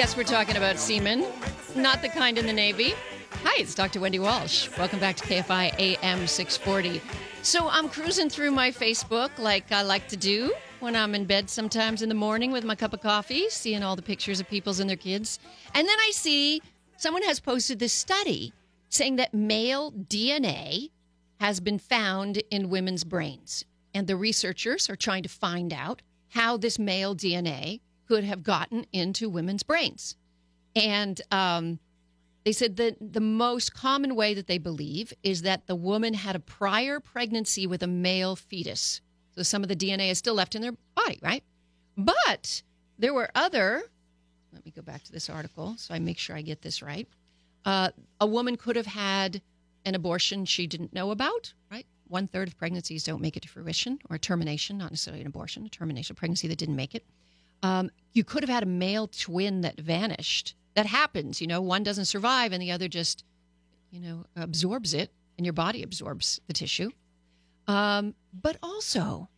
we're 0.00 0.24
talking 0.24 0.56
about 0.56 0.78
semen, 0.78 1.26
not 1.76 2.00
the 2.00 2.08
kind 2.08 2.38
in 2.38 2.46
the 2.46 2.54
Navy. 2.54 2.94
Hi, 3.44 3.60
it's 3.60 3.74
Dr. 3.74 4.00
Wendy 4.00 4.18
Walsh. 4.18 4.66
Welcome 4.78 4.98
back 4.98 5.14
to 5.16 5.24
KFI 5.24 5.78
AM 5.78 6.26
640. 6.26 7.02
So 7.42 7.68
I'm 7.68 7.86
cruising 7.86 8.30
through 8.30 8.50
my 8.52 8.70
Facebook 8.70 9.28
like 9.38 9.70
I 9.70 9.82
like 9.82 10.08
to 10.08 10.16
do 10.16 10.54
when 10.80 10.96
I'm 10.96 11.14
in 11.14 11.26
bed 11.26 11.50
sometimes 11.50 12.00
in 12.00 12.08
the 12.08 12.14
morning 12.14 12.50
with 12.50 12.64
my 12.64 12.74
cup 12.74 12.94
of 12.94 13.02
coffee, 13.02 13.50
seeing 13.50 13.82
all 13.82 13.94
the 13.94 14.00
pictures 14.00 14.40
of 14.40 14.48
people's 14.48 14.80
and 14.80 14.88
their 14.88 14.96
kids. 14.96 15.38
And 15.74 15.86
then 15.86 15.98
I 16.00 16.12
see 16.14 16.62
someone 16.96 17.22
has 17.24 17.38
posted 17.38 17.78
this 17.78 17.92
study 17.92 18.54
saying 18.88 19.16
that 19.16 19.34
male 19.34 19.92
DNA 19.92 20.88
has 21.40 21.60
been 21.60 21.78
found 21.78 22.38
in 22.50 22.70
women's 22.70 23.04
brains. 23.04 23.66
And 23.92 24.06
the 24.06 24.16
researchers 24.16 24.88
are 24.88 24.96
trying 24.96 25.24
to 25.24 25.28
find 25.28 25.74
out 25.74 26.00
how 26.30 26.56
this 26.56 26.78
male 26.78 27.14
DNA 27.14 27.80
could 28.10 28.24
have 28.24 28.42
gotten 28.42 28.84
into 28.92 29.30
women's 29.30 29.62
brains. 29.62 30.16
And 30.74 31.20
um, 31.30 31.78
they 32.44 32.50
said 32.50 32.74
that 32.78 32.96
the 33.00 33.20
most 33.20 33.72
common 33.72 34.16
way 34.16 34.34
that 34.34 34.48
they 34.48 34.58
believe 34.58 35.12
is 35.22 35.42
that 35.42 35.68
the 35.68 35.76
woman 35.76 36.14
had 36.14 36.34
a 36.34 36.40
prior 36.40 36.98
pregnancy 36.98 37.68
with 37.68 37.84
a 37.84 37.86
male 37.86 38.34
fetus. 38.34 39.00
So 39.36 39.44
some 39.44 39.62
of 39.62 39.68
the 39.68 39.76
DNA 39.76 40.10
is 40.10 40.18
still 40.18 40.34
left 40.34 40.56
in 40.56 40.62
their 40.62 40.74
body, 40.96 41.20
right? 41.22 41.44
But 41.96 42.62
there 42.98 43.14
were 43.14 43.30
other, 43.36 43.80
let 44.52 44.64
me 44.64 44.72
go 44.74 44.82
back 44.82 45.04
to 45.04 45.12
this 45.12 45.30
article 45.30 45.76
so 45.76 45.94
I 45.94 46.00
make 46.00 46.18
sure 46.18 46.34
I 46.34 46.42
get 46.42 46.62
this 46.62 46.82
right. 46.82 47.06
Uh, 47.64 47.90
a 48.20 48.26
woman 48.26 48.56
could 48.56 48.74
have 48.74 48.86
had 48.86 49.40
an 49.84 49.94
abortion 49.94 50.46
she 50.46 50.66
didn't 50.66 50.92
know 50.92 51.12
about, 51.12 51.52
right? 51.70 51.86
One 52.08 52.26
third 52.26 52.48
of 52.48 52.58
pregnancies 52.58 53.04
don't 53.04 53.22
make 53.22 53.36
it 53.36 53.44
to 53.44 53.48
fruition 53.48 54.00
or 54.10 54.18
termination, 54.18 54.78
not 54.78 54.90
necessarily 54.90 55.20
an 55.20 55.28
abortion, 55.28 55.64
a 55.64 55.68
termination 55.68 56.14
of 56.14 56.16
pregnancy 56.16 56.48
that 56.48 56.58
didn't 56.58 56.74
make 56.74 56.96
it. 56.96 57.04
Um, 57.62 57.90
you 58.12 58.24
could 58.24 58.42
have 58.42 58.50
had 58.50 58.62
a 58.62 58.66
male 58.66 59.08
twin 59.08 59.60
that 59.62 59.80
vanished. 59.80 60.54
That 60.74 60.86
happens, 60.86 61.40
you 61.40 61.46
know, 61.46 61.60
one 61.60 61.82
doesn't 61.82 62.06
survive 62.06 62.52
and 62.52 62.62
the 62.62 62.70
other 62.70 62.88
just, 62.88 63.24
you 63.90 64.00
know, 64.00 64.24
absorbs 64.36 64.94
it 64.94 65.12
and 65.36 65.44
your 65.44 65.52
body 65.52 65.82
absorbs 65.82 66.40
the 66.46 66.52
tissue. 66.52 66.90
Um, 67.66 68.14
but 68.32 68.56
also, 68.62 69.28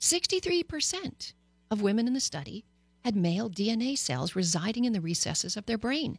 63% 0.00 1.34
of 1.70 1.82
women 1.82 2.06
in 2.06 2.14
the 2.14 2.20
study 2.20 2.64
had 3.04 3.16
male 3.16 3.48
DNA 3.48 3.96
cells 3.96 4.36
residing 4.36 4.84
in 4.84 4.92
the 4.92 5.00
recesses 5.00 5.56
of 5.56 5.66
their 5.66 5.78
brain. 5.78 6.18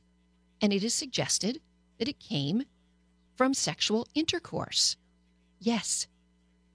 And 0.62 0.72
it 0.72 0.84
is 0.84 0.94
suggested 0.94 1.62
that 1.98 2.08
it 2.08 2.20
came 2.20 2.64
from 3.36 3.54
sexual 3.54 4.08
intercourse. 4.14 4.98
Yes, 5.60 6.08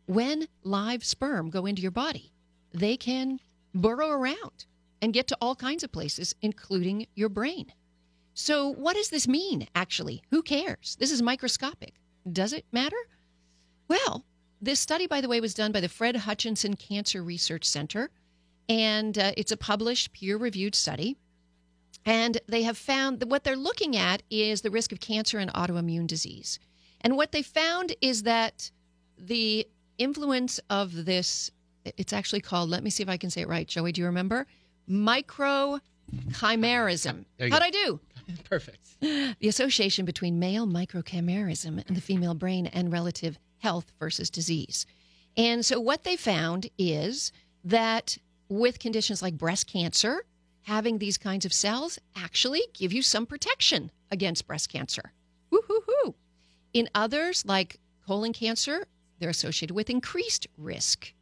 when 0.07 0.49
live 0.63 1.05
sperm 1.05 1.51
go 1.51 1.67
into 1.67 1.83
your 1.83 1.91
body, 1.91 2.33
they 2.73 2.97
can 2.97 3.41
burrow 3.81 4.11
around 4.11 4.67
and 5.03 5.13
get 5.13 5.27
to 5.29 5.39
all 5.41 5.55
kinds 5.55 5.85
of 5.85 5.93
places, 5.93 6.35
including 6.43 7.07
your 7.15 7.29
brain. 7.29 7.73
So, 8.35 8.69
what 8.69 8.97
does 8.97 9.09
this 9.09 9.27
mean, 9.27 9.67
actually? 9.75 10.23
Who 10.31 10.43
cares? 10.43 10.97
This 11.01 11.11
is 11.11 11.23
microscopic. 11.23 11.95
Does 12.31 12.53
it 12.53 12.67
matter? 12.73 12.97
Well, 13.89 14.25
this 14.61 14.81
study, 14.81 15.07
by 15.07 15.21
the 15.21 15.29
way, 15.29 15.41
was 15.41 15.55
done 15.55 15.73
by 15.73 15.81
the 15.81 15.89
Fred 15.89 16.17
Hutchinson 16.17 16.75
Cancer 16.75 17.23
Research 17.23 17.65
Center, 17.65 18.11
and 18.69 19.17
uh, 19.17 19.33
it's 19.37 19.53
a 19.53 19.57
published, 19.57 20.13
peer 20.13 20.37
reviewed 20.37 20.75
study. 20.75 21.17
And 22.05 22.39
they 22.47 22.63
have 22.63 22.79
found 22.79 23.21
that 23.21 23.29
what 23.29 23.43
they're 23.43 23.57
looking 23.57 23.97
at 23.97 24.23
is 24.31 24.61
the 24.61 24.71
risk 24.71 24.93
of 24.93 25.01
cancer 25.01 25.39
and 25.39 25.53
autoimmune 25.53 26.07
disease. 26.07 26.59
And 27.01 27.17
what 27.17 27.33
they 27.33 27.43
found 27.43 27.95
is 28.01 28.23
that 28.23 28.71
the 29.19 29.67
influence 29.99 30.61
of 30.71 31.05
this, 31.05 31.51
it's 31.97 32.13
actually 32.13 32.41
called, 32.41 32.71
let 32.71 32.83
me 32.83 32.91
see 32.91 33.03
if 33.03 33.09
I 33.09 33.17
can 33.17 33.31
say 33.31 33.43
it 33.43 33.49
right. 33.49 33.67
Joey, 33.67 33.93
do 33.93 34.01
you 34.01 34.07
remember? 34.07 34.47
Microchimerism. 34.89 37.25
There 37.39 37.47
you 37.47 37.53
How'd. 37.53 37.63
I 37.63 37.71
do? 37.71 38.01
Perfect. 38.49 39.01
The 39.01 39.49
association 39.49 40.05
between 40.05 40.39
male 40.39 40.67
microchimerism 40.67 41.87
and 41.87 41.97
the 41.97 42.01
female 42.01 42.35
brain 42.35 42.67
and 42.67 42.93
relative 42.93 43.39
health 43.59 43.93
versus 43.99 44.31
disease. 44.31 44.87
And 45.37 45.65
so, 45.65 45.81
what 45.81 46.05
they 46.05 46.17
found 46.17 46.69
is 46.79 47.33
that 47.65 48.17
with 48.49 48.79
conditions 48.79 49.23
like 49.23 49.37
breast 49.37 49.67
cancer, 49.67 50.25
having 50.63 50.99
these 50.99 51.19
kinds 51.19 51.45
of 51.45 51.53
cells 51.53 51.99
actually 52.17 52.63
give 52.75 52.93
you 52.93 53.03
some 53.03 53.27
protection 53.27 53.91
against 54.11 54.47
breast 54.47 54.71
cancer. 54.71 55.13
Woo-hoo-hoo. 55.51 56.15
In 56.73 56.89
others, 56.95 57.45
like 57.47 57.79
colon 58.07 58.33
cancer, 58.33 58.87
they're 59.19 59.31
associated 59.31 59.75
with 59.75 59.91
increased 59.91 60.47
risk. 60.57 61.13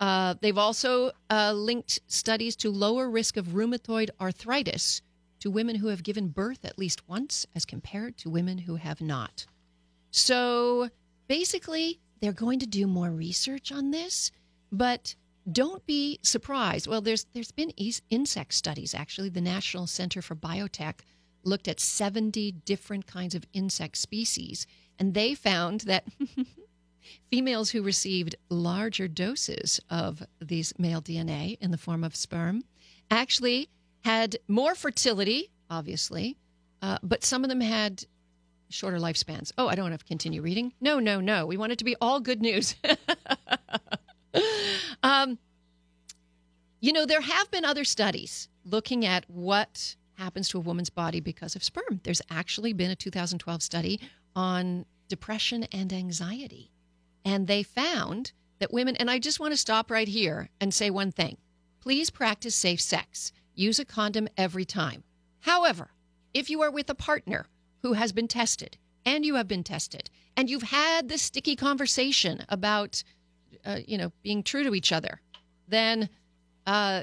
Uh, 0.00 0.34
they've 0.40 0.58
also 0.58 1.10
uh, 1.30 1.52
linked 1.52 1.98
studies 2.06 2.54
to 2.56 2.70
lower 2.70 3.10
risk 3.10 3.36
of 3.36 3.48
rheumatoid 3.48 4.10
arthritis 4.20 5.02
to 5.40 5.50
women 5.50 5.76
who 5.76 5.88
have 5.88 6.02
given 6.02 6.28
birth 6.28 6.64
at 6.64 6.78
least 6.78 7.08
once 7.08 7.46
as 7.54 7.64
compared 7.64 8.16
to 8.18 8.30
women 8.30 8.58
who 8.58 8.76
have 8.76 9.00
not. 9.00 9.46
So 10.10 10.90
basically, 11.26 12.00
they're 12.20 12.32
going 12.32 12.58
to 12.60 12.66
do 12.66 12.86
more 12.86 13.10
research 13.10 13.70
on 13.70 13.90
this, 13.90 14.30
but 14.72 15.14
don't 15.50 15.84
be 15.86 16.18
surprised. 16.22 16.86
Well, 16.86 17.00
there's 17.00 17.26
there's 17.32 17.52
been 17.52 17.72
insect 18.10 18.54
studies 18.54 18.94
actually. 18.94 19.28
The 19.30 19.40
National 19.40 19.86
Center 19.86 20.20
for 20.22 20.34
Biotech 20.34 21.00
looked 21.44 21.68
at 21.68 21.80
70 21.80 22.52
different 22.52 23.06
kinds 23.06 23.34
of 23.34 23.46
insect 23.52 23.96
species, 23.96 24.66
and 24.98 25.14
they 25.14 25.34
found 25.34 25.82
that 25.82 26.04
females 27.30 27.70
who 27.70 27.82
received 27.82 28.36
larger 28.48 29.08
doses 29.08 29.80
of 29.90 30.22
these 30.40 30.72
male 30.78 31.02
DNA 31.02 31.58
in 31.60 31.70
the 31.70 31.78
form 31.78 32.04
of 32.04 32.16
sperm 32.16 32.62
actually 33.10 33.68
had 34.04 34.36
more 34.48 34.74
fertility, 34.74 35.50
obviously, 35.70 36.36
uh, 36.82 36.98
but 37.02 37.24
some 37.24 37.44
of 37.44 37.48
them 37.48 37.60
had 37.60 38.04
shorter 38.70 38.98
lifespans. 38.98 39.52
Oh, 39.58 39.68
I 39.68 39.74
don't 39.74 39.90
have 39.90 40.00
to 40.00 40.06
continue 40.06 40.42
reading. 40.42 40.72
No, 40.80 40.98
no, 40.98 41.20
no. 41.20 41.46
We 41.46 41.56
want 41.56 41.72
it 41.72 41.78
to 41.78 41.84
be 41.84 41.96
all 42.00 42.20
good 42.20 42.40
news. 42.40 42.74
um, 45.02 45.38
you 46.80 46.92
know, 46.92 47.06
there 47.06 47.20
have 47.20 47.50
been 47.50 47.64
other 47.64 47.84
studies 47.84 48.48
looking 48.64 49.04
at 49.04 49.24
what 49.28 49.96
happens 50.14 50.48
to 50.50 50.58
a 50.58 50.60
woman's 50.60 50.90
body 50.90 51.20
because 51.20 51.56
of 51.56 51.64
sperm. 51.64 52.00
There's 52.02 52.22
actually 52.30 52.72
been 52.72 52.90
a 52.90 52.96
2012 52.96 53.62
study 53.62 54.00
on 54.36 54.84
depression 55.08 55.64
and 55.72 55.92
anxiety. 55.92 56.70
And 57.28 57.46
they 57.46 57.62
found 57.62 58.32
that 58.58 58.72
women, 58.72 58.96
and 58.96 59.10
I 59.10 59.18
just 59.18 59.38
want 59.38 59.52
to 59.52 59.58
stop 59.58 59.90
right 59.90 60.08
here 60.08 60.48
and 60.62 60.72
say 60.72 60.88
one 60.88 61.12
thing 61.12 61.36
please 61.82 62.08
practice 62.08 62.54
safe 62.54 62.80
sex. 62.80 63.32
Use 63.54 63.78
a 63.78 63.84
condom 63.84 64.28
every 64.38 64.64
time. 64.64 65.04
However, 65.40 65.90
if 66.32 66.48
you 66.48 66.62
are 66.62 66.70
with 66.70 66.88
a 66.88 66.94
partner 66.94 67.46
who 67.82 67.92
has 67.92 68.12
been 68.12 68.28
tested 68.28 68.78
and 69.04 69.26
you 69.26 69.34
have 69.34 69.46
been 69.46 69.62
tested 69.62 70.08
and 70.38 70.48
you've 70.48 70.62
had 70.62 71.08
this 71.08 71.20
sticky 71.20 71.54
conversation 71.54 72.46
about, 72.48 73.04
uh, 73.66 73.80
you 73.86 73.98
know, 73.98 74.10
being 74.22 74.42
true 74.42 74.64
to 74.64 74.74
each 74.74 74.90
other, 74.90 75.20
then, 75.68 76.08
uh, 76.66 77.02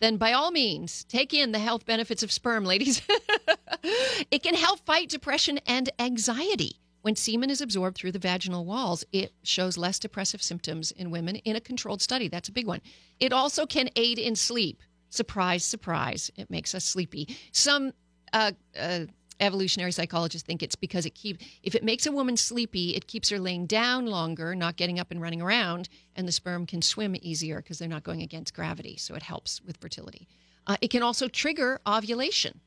then 0.00 0.16
by 0.16 0.32
all 0.32 0.50
means, 0.50 1.04
take 1.04 1.34
in 1.34 1.52
the 1.52 1.58
health 1.58 1.84
benefits 1.84 2.22
of 2.22 2.32
sperm, 2.32 2.64
ladies. 2.64 3.02
it 4.30 4.42
can 4.42 4.54
help 4.54 4.80
fight 4.86 5.10
depression 5.10 5.58
and 5.66 5.90
anxiety. 5.98 6.80
When 7.06 7.14
semen 7.14 7.50
is 7.50 7.60
absorbed 7.60 7.96
through 7.96 8.10
the 8.10 8.18
vaginal 8.18 8.64
walls, 8.64 9.04
it 9.12 9.32
shows 9.44 9.78
less 9.78 10.00
depressive 10.00 10.42
symptoms 10.42 10.90
in 10.90 11.12
women 11.12 11.36
in 11.36 11.54
a 11.54 11.60
controlled 11.60 12.02
study. 12.02 12.26
That's 12.26 12.48
a 12.48 12.52
big 12.52 12.66
one. 12.66 12.80
It 13.20 13.32
also 13.32 13.64
can 13.64 13.88
aid 13.94 14.18
in 14.18 14.34
sleep. 14.34 14.82
Surprise, 15.10 15.64
surprise. 15.64 16.32
It 16.34 16.50
makes 16.50 16.74
us 16.74 16.84
sleepy. 16.84 17.28
Some 17.52 17.92
uh, 18.32 18.50
uh, 18.76 19.04
evolutionary 19.38 19.92
psychologists 19.92 20.44
think 20.44 20.64
it's 20.64 20.74
because 20.74 21.06
it 21.06 21.14
keep 21.14 21.38
if 21.62 21.76
it 21.76 21.84
makes 21.84 22.06
a 22.06 22.10
woman 22.10 22.36
sleepy, 22.36 22.96
it 22.96 23.06
keeps 23.06 23.28
her 23.28 23.38
laying 23.38 23.66
down 23.66 24.06
longer, 24.06 24.56
not 24.56 24.74
getting 24.74 24.98
up 24.98 25.12
and 25.12 25.22
running 25.22 25.40
around, 25.40 25.88
and 26.16 26.26
the 26.26 26.32
sperm 26.32 26.66
can 26.66 26.82
swim 26.82 27.14
easier 27.22 27.58
because 27.62 27.78
they're 27.78 27.86
not 27.86 28.02
going 28.02 28.22
against 28.22 28.52
gravity. 28.52 28.96
So 28.96 29.14
it 29.14 29.22
helps 29.22 29.62
with 29.62 29.76
fertility. 29.76 30.26
Uh, 30.66 30.76
it 30.80 30.90
can 30.90 31.04
also 31.04 31.28
trigger 31.28 31.80
ovulation. 31.86 32.60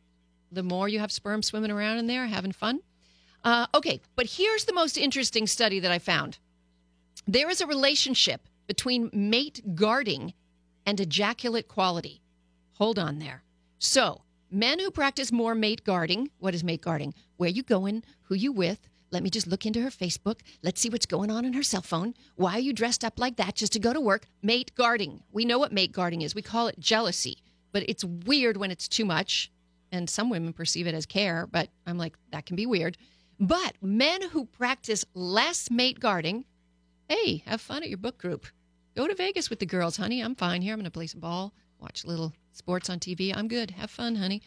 The 0.50 0.63
more 0.63 0.88
you 0.88 1.00
have 1.00 1.12
sperm 1.12 1.43
swimming 1.43 1.72
around 1.72 1.98
in 1.98 2.08
there, 2.08 2.25
having 2.25 2.53
fun. 2.53 2.79
Uh, 3.43 3.67
okay, 3.74 4.01
but 4.15 4.25
here's 4.25 4.65
the 4.65 4.74
most 4.74 4.98
interesting 4.98 5.48
study 5.48 5.79
that 5.79 5.91
I 5.91 6.00
found. 6.00 6.38
There 7.27 7.50
is 7.50 7.62
a 7.62 7.67
relationship 7.67 8.48
between 8.67 9.10
mate 9.13 9.75
guarding 9.75 10.34
and 10.86 11.00
ejaculate 11.00 11.67
quality. 11.67 12.22
Hold 12.74 13.00
on 13.00 13.19
there. 13.19 13.43
So, 13.77 14.22
men 14.51 14.79
who 14.79 14.91
practice 14.91 15.31
more 15.31 15.55
mate 15.55 15.84
guarding, 15.84 16.31
what 16.39 16.55
is 16.55 16.63
mate 16.63 16.81
guarding? 16.81 17.13
Where 17.38 17.50
you 17.50 17.63
going? 17.63 18.03
Who 18.24 18.36
you 18.36 18.51
with? 18.51 18.89
Let 19.12 19.24
me 19.24 19.29
just 19.29 19.48
look 19.48 19.65
into 19.65 19.81
her 19.81 19.89
Facebook. 19.89 20.41
Let's 20.62 20.79
see 20.79 20.89
what's 20.89 21.05
going 21.05 21.31
on 21.31 21.46
in 21.46 21.53
her 21.53 21.63
cell 21.63 21.81
phone. 21.81 22.13
Why 22.36 22.53
are 22.53 22.60
you 22.60 22.74
dressed 22.74 23.03
up 23.03 23.19
like 23.19 23.38
that 23.38 23.55
just 23.55 23.74
to 23.74 23.79
go 23.79 23.91
to 23.91 24.01
work? 24.01 24.27
Mate 24.43 24.72
guarding. 24.75 25.24
We 25.31 25.46
know 25.46 25.58
what 25.58 25.72
mate 25.72 25.91
guarding 25.91 26.22
is. 26.22 26.36
We 26.36 26.41
call 26.41 26.67
it 26.67 26.79
jealousy, 26.79 27.41
but 27.72 27.84
it's 27.88 28.03
weird 28.03 28.58
when 28.58 28.72
it's 28.72 28.88
too 28.88 29.05
much. 29.05 29.51
And 29.91 30.08
some 30.08 30.29
women 30.29 30.53
perceive 30.53 30.86
it 30.86 30.93
as 30.93 31.08
care, 31.08 31.48
but 31.48 31.69
I'm 31.88 31.98
like, 31.98 32.15
that 32.31 32.46
can 32.46 32.55
be 32.55 32.67
weird. 32.67 32.98
But 33.39 33.77
men 33.81 34.29
who 34.29 34.46
practice 34.46 35.05
less 35.13 35.72
mate 35.72 36.00
guarding, 36.00 36.43
hey, 37.08 37.43
have 37.46 37.62
fun 37.62 37.84
at 37.84 37.89
your 37.89 37.98
book 37.98 38.17
group. 38.17 38.46
Go 38.96 39.08
to 39.08 39.15
Vegas 39.15 39.50
with 39.50 39.60
the 39.60 39.65
girls, 39.65 39.96
honey. 39.96 40.22
I'm 40.22 40.36
fine 40.36 40.62
here. 40.62 40.74
I'm 40.74 40.79
going 40.79 40.86
to 40.86 40.91
play 40.91 41.08
some 41.08 41.22
ball, 41.22 41.53
watch 41.79 42.03
little 42.03 42.34
sports 42.51 42.89
on 42.89 43.00
TV. 43.00 43.34
I'm 43.36 43.48
good. 43.48 43.72
Have 43.72 43.89
fun, 43.89 44.15
honey. 44.15 44.41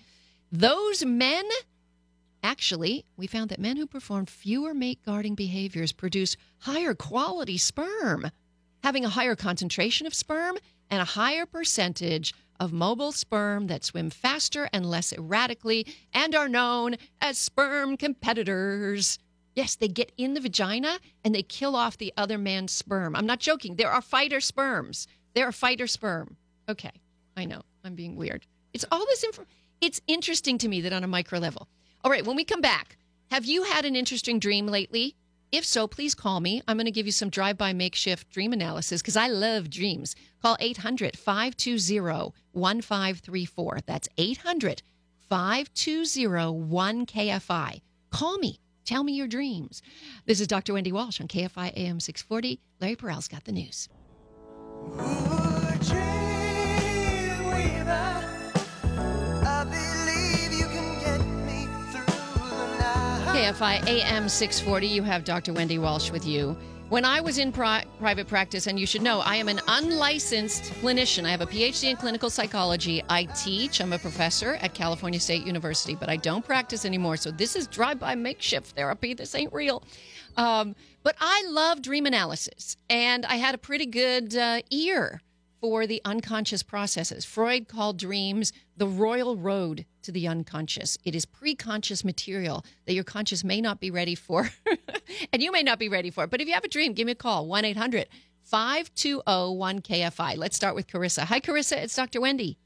Those 0.51 1.07
men, 1.07 1.45
actually, 2.43 3.07
we 3.17 3.27
found 3.27 3.49
that 3.49 3.59
men 3.59 3.79
who 3.79 3.87
perform 3.87 4.27
fewer 4.27 4.75
mate 4.75 5.01
guarding 5.07 5.35
behaviors 5.35 5.93
produce 5.93 6.37
higher 6.59 6.95
quality 6.95 7.57
sperm, 7.57 8.31
having 8.83 9.07
a 9.07 9.11
higher 9.11 9.37
concentration 9.37 10.07
of 10.07 10.13
sperm 10.13 10.59
and 10.91 11.01
a 11.01 11.07
higher 11.07 11.47
percentage 11.47 12.35
of 12.63 12.73
mobile 12.73 13.11
sperm 13.11 13.67
that 13.67 13.83
swim 13.83 14.09
faster 14.09 14.69
and 14.73 14.87
less 14.87 15.13
erratically 15.13 15.85
and 16.13 16.33
are 16.33 16.49
known 16.49 16.95
as 17.21 17.37
sperm 17.37 17.97
competitors. 17.97 19.19
Yes, 19.57 19.75
they 19.75 19.89
get 19.89 20.13
in 20.17 20.35
the 20.35 20.41
vagina 20.41 21.01
and 21.25 21.35
they 21.35 21.43
kill 21.43 21.75
off 21.75 21.99
the 21.99 22.13
other 22.17 22.39
man's 22.39 22.71
sperm. 22.71 23.17
I'm 23.17 23.27
not 23.27 23.41
joking. 23.41 23.75
There 23.75 23.91
are 23.91 24.01
fighter 24.01 24.41
sperms. 24.41 25.09
There 25.35 25.49
are 25.49 25.51
fighter 25.51 25.89
sperm. 25.89 26.37
Okay, 26.69 26.93
I 27.37 27.47
know. 27.47 27.63
I'm 27.83 27.97
being 27.97 28.15
weird. 28.15 28.47
It's 28.73 28.85
all 28.93 29.05
this 29.07 29.25
info. 29.25 29.45
It's 29.81 30.01
interesting 30.07 30.57
to 30.59 30.69
me 30.69 30.83
that 30.83 30.93
on 30.93 31.03
a 31.03 31.09
micro 31.09 31.41
level. 31.41 31.67
All 32.05 32.13
right, 32.13 32.25
when 32.25 32.37
we 32.37 32.45
come 32.45 32.61
back, 32.61 32.97
have 33.33 33.45
you 33.45 33.65
had 33.65 33.85
an 33.85 33.97
interesting 33.97 34.39
dream 34.39 34.69
lately? 34.69 35.17
If 35.53 35.67
so, 35.67 35.87
please 35.87 36.15
call 36.15 36.41
me. 36.41 36.63
I'm 36.67 36.79
going 36.79 36.87
to 36.87 36.91
give 36.91 37.05
you 37.05 37.13
some 37.13 37.29
drive 37.29 37.59
by 37.59 37.75
makeshift 37.75 38.31
dream 38.31 38.55
analysis 38.55 39.03
because 39.03 39.19
I 39.19 39.29
love 39.29 39.69
dreams. 39.69 40.17
Call 40.41 40.57
800 40.59 41.19
520 41.19 42.33
1534. 42.53 43.81
That's 43.85 44.09
800 44.17 44.83
520 45.29 46.27
1KFI. 46.27 47.81
Call 48.11 48.39
me. 48.39 48.61
Tell 48.87 49.05
me 49.05 49.13
your 49.13 49.29
dreams. 49.29 49.83
This 50.25 50.41
is 50.41 50.47
Dr. 50.47 50.73
Wendy 50.73 50.91
Walsh 50.91 51.21
on 51.21 51.29
KFI 51.29 51.77
AM 51.77 52.01
640. 52.01 52.59
Larry 52.81 52.97
Perrell's 52.97 53.29
got 53.29 53.45
the 53.45 53.53
news. 53.53 53.91
KFI 63.53 63.87
AM 63.87 64.31
640, 64.31 64.87
you 64.87 65.03
have 65.03 65.25
Dr. 65.25 65.53
Wendy 65.53 65.79
Walsh 65.79 66.11
with 66.11 66.27
you. 66.27 66.57
When 66.89 67.05
I 67.05 67.21
was 67.21 67.37
in 67.37 67.53
pri- 67.53 67.85
private 67.99 68.27
practice, 68.27 68.67
and 68.67 68.81
you 68.81 68.87
should 68.87 69.03
know, 69.03 69.21
I 69.21 69.37
am 69.37 69.49
an 69.49 69.61
unlicensed 69.69 70.73
clinician. 70.81 71.27
I 71.27 71.33
have 71.33 71.43
a 71.43 71.47
PhD 71.47 71.91
in 71.91 71.97
clinical 71.97 72.31
psychology. 72.31 73.03
I 73.11 73.25
teach, 73.25 73.83
I'm 73.83 73.93
a 73.93 73.99
professor 73.99 74.55
at 74.63 74.73
California 74.73 75.21
State 75.21 75.47
University, 75.47 75.95
but 75.95 76.09
I 76.09 76.17
don't 76.17 76.43
practice 76.43 76.87
anymore. 76.87 77.19
So 77.19 77.31
this 77.31 77.55
is 77.55 77.67
drive 77.67 77.99
by 77.99 78.15
makeshift 78.15 78.75
therapy. 78.75 79.13
This 79.13 79.35
ain't 79.35 79.53
real. 79.53 79.83
Um, 80.39 80.75
but 81.03 81.15
I 81.21 81.45
love 81.51 81.83
dream 81.83 82.07
analysis, 82.07 82.79
and 82.89 83.27
I 83.27 83.37
had 83.37 83.55
a 83.55 83.59
pretty 83.59 83.85
good 83.85 84.35
uh, 84.35 84.63
ear 84.71 85.21
for 85.63 85.87
the 85.87 86.03
unconscious 86.05 86.61
processes. 86.65 87.25
Freud 87.25 87.69
called 87.69 87.97
dreams 87.97 88.53
the 88.77 88.87
royal 88.87 89.37
road 89.37 89.87
to 90.03 90.11
the 90.11 90.27
unconscious. 90.27 90.99
It 91.05 91.15
is 91.15 91.25
pre-conscious 91.25 92.05
material 92.05 92.65
that 92.85 92.95
your 92.95 93.05
conscious 93.05 93.45
may 93.45 93.61
not 93.61 93.79
be 93.79 93.89
ready 93.89 94.17
for, 94.17 94.51
and 95.33 95.41
you 95.41 95.53
may 95.53 95.63
not 95.63 95.79
be 95.79 95.89
ready 95.89 96.11
for. 96.11 96.27
But 96.27 96.41
if 96.41 96.49
you 96.49 96.55
have 96.55 96.65
a 96.65 96.69
dream, 96.69 96.95
give 96.95 97.07
me 97.07 97.13
a 97.13 97.15
call 97.15 97.47
1 97.47 97.65
800 97.65 98.09
520 98.43 99.23
1KFI. 99.25 100.37
Let's 100.37 100.57
start 100.57 100.75
with 100.75 100.89
Carissa. 100.89 101.23
Hi, 101.23 101.39
Carissa. 101.39 101.77
It's 101.77 101.95
Dr. 101.95 102.21
Wendy. 102.21 102.59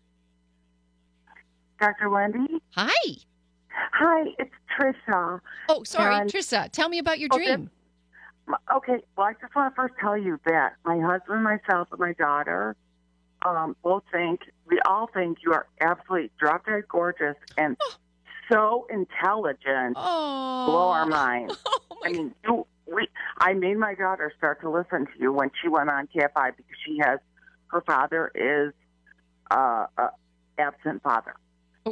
Dr. 1.79 2.09
Wendy? 2.09 2.63
Hi. 2.71 3.13
Hi, 3.93 4.25
it's 4.39 4.51
Trisha. 4.75 5.39
Oh, 5.69 5.83
sorry, 5.85 6.15
And- 6.15 6.33
Trissa. 6.33 6.71
Tell 6.73 6.89
me 6.89 6.99
about 6.99 7.19
your 7.19 7.29
Okay. 7.35 7.45
dream. 7.45 7.71
Okay, 8.75 9.03
well, 9.19 9.27
I 9.27 9.33
just 9.35 9.55
want 9.55 9.75
to 9.75 9.77
first 9.77 9.95
tell 10.01 10.17
you 10.17 10.41
that 10.47 10.77
my 10.87 10.99
husband, 10.99 11.45
myself, 11.45 11.89
and 11.91 12.01
my 12.01 12.13
daughter 12.15 12.75
um, 13.55 13.77
both 13.83 14.03
think, 14.11 14.41
we 14.67 14.81
all 14.87 15.09
think 15.13 15.39
you 15.45 15.53
are 15.53 15.67
absolutely 15.81 16.31
drop 16.39 16.67
dead 16.67 16.85
gorgeous 16.89 17.37
and 17.57 17.77
so 18.51 18.87
intelligent, 18.91 19.97
Oh. 19.97 20.67
blow 20.67 20.89
our 20.91 21.07
minds. 21.07 21.57
Oh, 21.89 21.99
I 22.05 22.11
mean, 22.13 22.35
you, 22.45 22.67
we, 22.87 23.09
I 23.39 23.55
made 23.55 23.79
my 23.79 23.95
daughter 23.95 24.31
start 24.37 24.61
to 24.61 24.71
listen 24.71 25.07
to 25.07 25.13
you 25.19 25.33
when 25.33 25.51
she 25.63 25.69
went 25.69 25.89
on 25.89 26.09
KFI 26.15 26.57
because 26.57 26.77
she 26.85 26.99
has, 27.03 27.19
her 27.69 27.81
father 27.81 28.31
is 28.35 28.73
uh, 29.51 29.87
a 29.97 30.11
absent 30.59 31.03
father. 31.03 31.35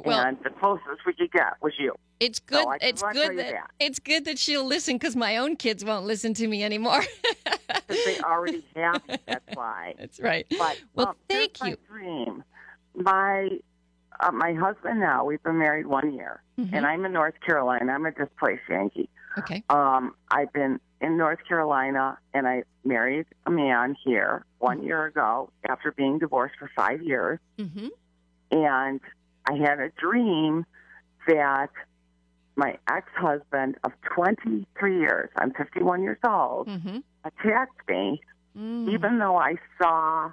Well, 0.05 0.21
and 0.27 0.37
the 0.43 0.51
closest 0.51 1.07
we 1.07 1.13
could 1.15 1.31
get 1.31 1.55
was 1.63 1.73
you. 1.79 1.95
it's 2.21 2.41
good. 2.41 2.65
Just 2.81 2.83
it's 2.83 3.03
good 3.03 3.39
that, 3.39 3.53
that. 3.53 3.71
it's 3.79 3.99
good 4.01 4.25
that 4.25 4.39
she'll 4.39 4.65
listen 4.67 4.97
because 4.97 5.15
my 5.15 5.37
own 5.37 5.57
kids 5.57 5.85
won't 5.85 6.05
listen 6.07 6.35
to 6.35 6.49
me 6.49 6.65
anymore. 6.65 7.03
they 7.89 8.19
already 8.21 8.65
have 8.75 9.03
it. 9.09 9.21
That's 9.27 9.45
why. 9.57 9.95
That's 9.99 10.19
right. 10.21 10.47
But 10.59 10.81
Well, 10.95 11.09
um, 11.09 11.17
thank 11.29 11.61
my 11.61 11.69
you. 11.71 11.77
Dream. 11.89 12.43
My 12.97 13.49
uh, 14.21 14.33
my 14.33 14.53
husband 14.55 15.01
now. 15.01 15.25
We've 15.25 15.43
been 15.43 15.59
married 15.59 15.87
one 15.87 16.13
year, 16.13 16.43
Mhm. 16.59 16.71
and 16.73 16.87
I'm 16.87 17.05
in 17.05 17.13
North 17.13 17.35
Carolina. 17.45 17.93
I'm 17.93 18.07
a 18.07 18.13
displaced 18.13 18.63
Yankee. 18.69 19.09
Okay. 19.39 19.63
Um, 19.69 20.15
I've 20.31 20.53
been 20.53 20.79
in 21.01 21.17
North 21.17 21.41
Carolina, 21.49 22.19
and 22.33 22.47
I 22.47 22.63
married 22.85 23.27
a 23.47 23.51
man 23.51 23.97
here 24.05 24.45
one 24.59 24.79
Mm-hmm. 24.79 24.87
year 24.87 25.05
ago 25.07 25.51
after 25.69 25.91
being 25.93 26.19
divorced 26.19 26.55
for 26.59 26.71
five 26.77 27.03
years. 27.03 27.39
Mm-hmm. 27.59 27.89
And 28.53 29.01
I 29.47 29.55
had 29.55 29.81
a 29.81 29.91
dream 29.91 30.65
that 31.27 31.71
my 32.57 32.79
ex-husband 32.89 33.77
of 33.85 33.93
23 34.15 34.99
years, 35.01 35.29
I'm 35.37 35.53
51 35.53 36.03
years 36.03 36.19
old, 36.27 36.69
Mm-hmm. 36.69 36.99
attacked 37.25 37.89
me 37.89 38.21
Mm. 38.57 38.89
even 38.89 39.19
though 39.19 39.37
I 39.37 39.57
saw, 39.83 40.31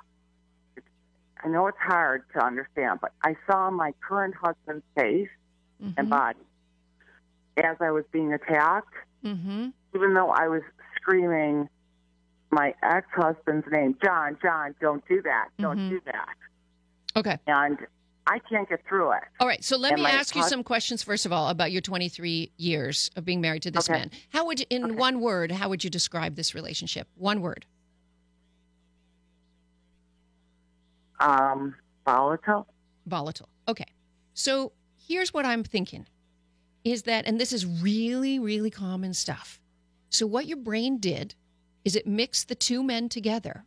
I 1.43 1.47
know 1.47 1.65
it's 1.65 1.77
hard 1.79 2.21
to 2.33 2.45
understand, 2.45 2.99
but 3.01 3.11
I 3.23 3.35
saw 3.47 3.71
my 3.71 3.93
current 4.07 4.35
husband's 4.35 4.85
face 4.95 5.29
Mhm. 5.81 5.93
and 5.97 6.09
body 6.11 6.37
as 7.57 7.77
I 7.81 7.89
was 7.89 8.05
being 8.11 8.31
attacked, 8.31 8.93
Mm-hmm. 9.23 9.69
even 9.95 10.13
though 10.13 10.29
I 10.29 10.47
was 10.49 10.61
screaming 10.97 11.67
my 12.51 12.75
ex 12.83 13.07
husband's 13.15 13.65
name, 13.71 13.97
John, 14.03 14.37
John, 14.41 14.75
don't 14.79 15.03
do 15.07 15.21
that, 15.23 15.49
don't 15.57 15.77
Mhm. 15.79 15.89
do 15.89 16.01
that. 16.05 16.35
Okay. 17.15 17.39
And 17.47 17.79
I 18.27 18.39
can't 18.39 18.69
get 18.69 18.85
through 18.87 19.11
it. 19.13 19.23
All 19.39 19.47
right. 19.47 19.63
So 19.63 19.77
let 19.77 19.95
me 19.95 20.05
ask 20.05 20.35
you 20.35 20.43
some 20.43 20.63
questions 20.63 21.01
first 21.03 21.25
of 21.25 21.33
all 21.33 21.49
about 21.49 21.71
your 21.71 21.81
23 21.81 22.51
years 22.57 23.09
of 23.15 23.25
being 23.25 23.41
married 23.41 23.63
to 23.63 23.71
this 23.71 23.89
Okay. 23.89 23.99
man. 23.99 24.11
How 24.29 24.45
would 24.45 24.59
you, 24.59 24.65
in 24.69 24.83
Okay. 24.85 24.93
one 24.95 25.19
word, 25.21 25.51
how 25.51 25.69
would 25.69 25.83
you 25.83 25.89
describe 25.89 26.35
this 26.35 26.53
relationship? 26.53 27.07
One 27.15 27.41
word. 27.41 27.65
Um, 31.19 31.75
volatile. 32.05 32.67
volatile. 33.05 33.49
Okay. 33.67 33.85
So 34.33 34.71
here's 35.07 35.33
what 35.33 35.45
I'm 35.45 35.63
thinking 35.63 36.07
is 36.83 37.03
that, 37.03 37.25
and 37.27 37.39
this 37.39 37.53
is 37.53 37.65
really, 37.65 38.39
really 38.39 38.71
common 38.71 39.13
stuff. 39.13 39.59
So, 40.09 40.25
what 40.25 40.45
your 40.47 40.57
brain 40.57 40.97
did 40.97 41.35
is 41.85 41.95
it 41.95 42.07
mixed 42.07 42.47
the 42.47 42.55
two 42.55 42.81
men 42.83 43.07
together 43.09 43.65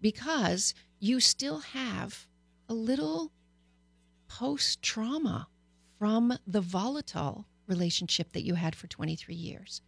because 0.00 0.74
you 0.98 1.20
still 1.20 1.60
have 1.60 2.26
a 2.68 2.74
little 2.74 3.32
post 4.28 4.82
trauma 4.82 5.48
from 5.98 6.38
the 6.46 6.60
volatile 6.60 7.46
relationship 7.66 8.32
that 8.32 8.44
you 8.44 8.54
had 8.54 8.74
for 8.74 8.86
23 8.86 9.34
years. 9.34 9.82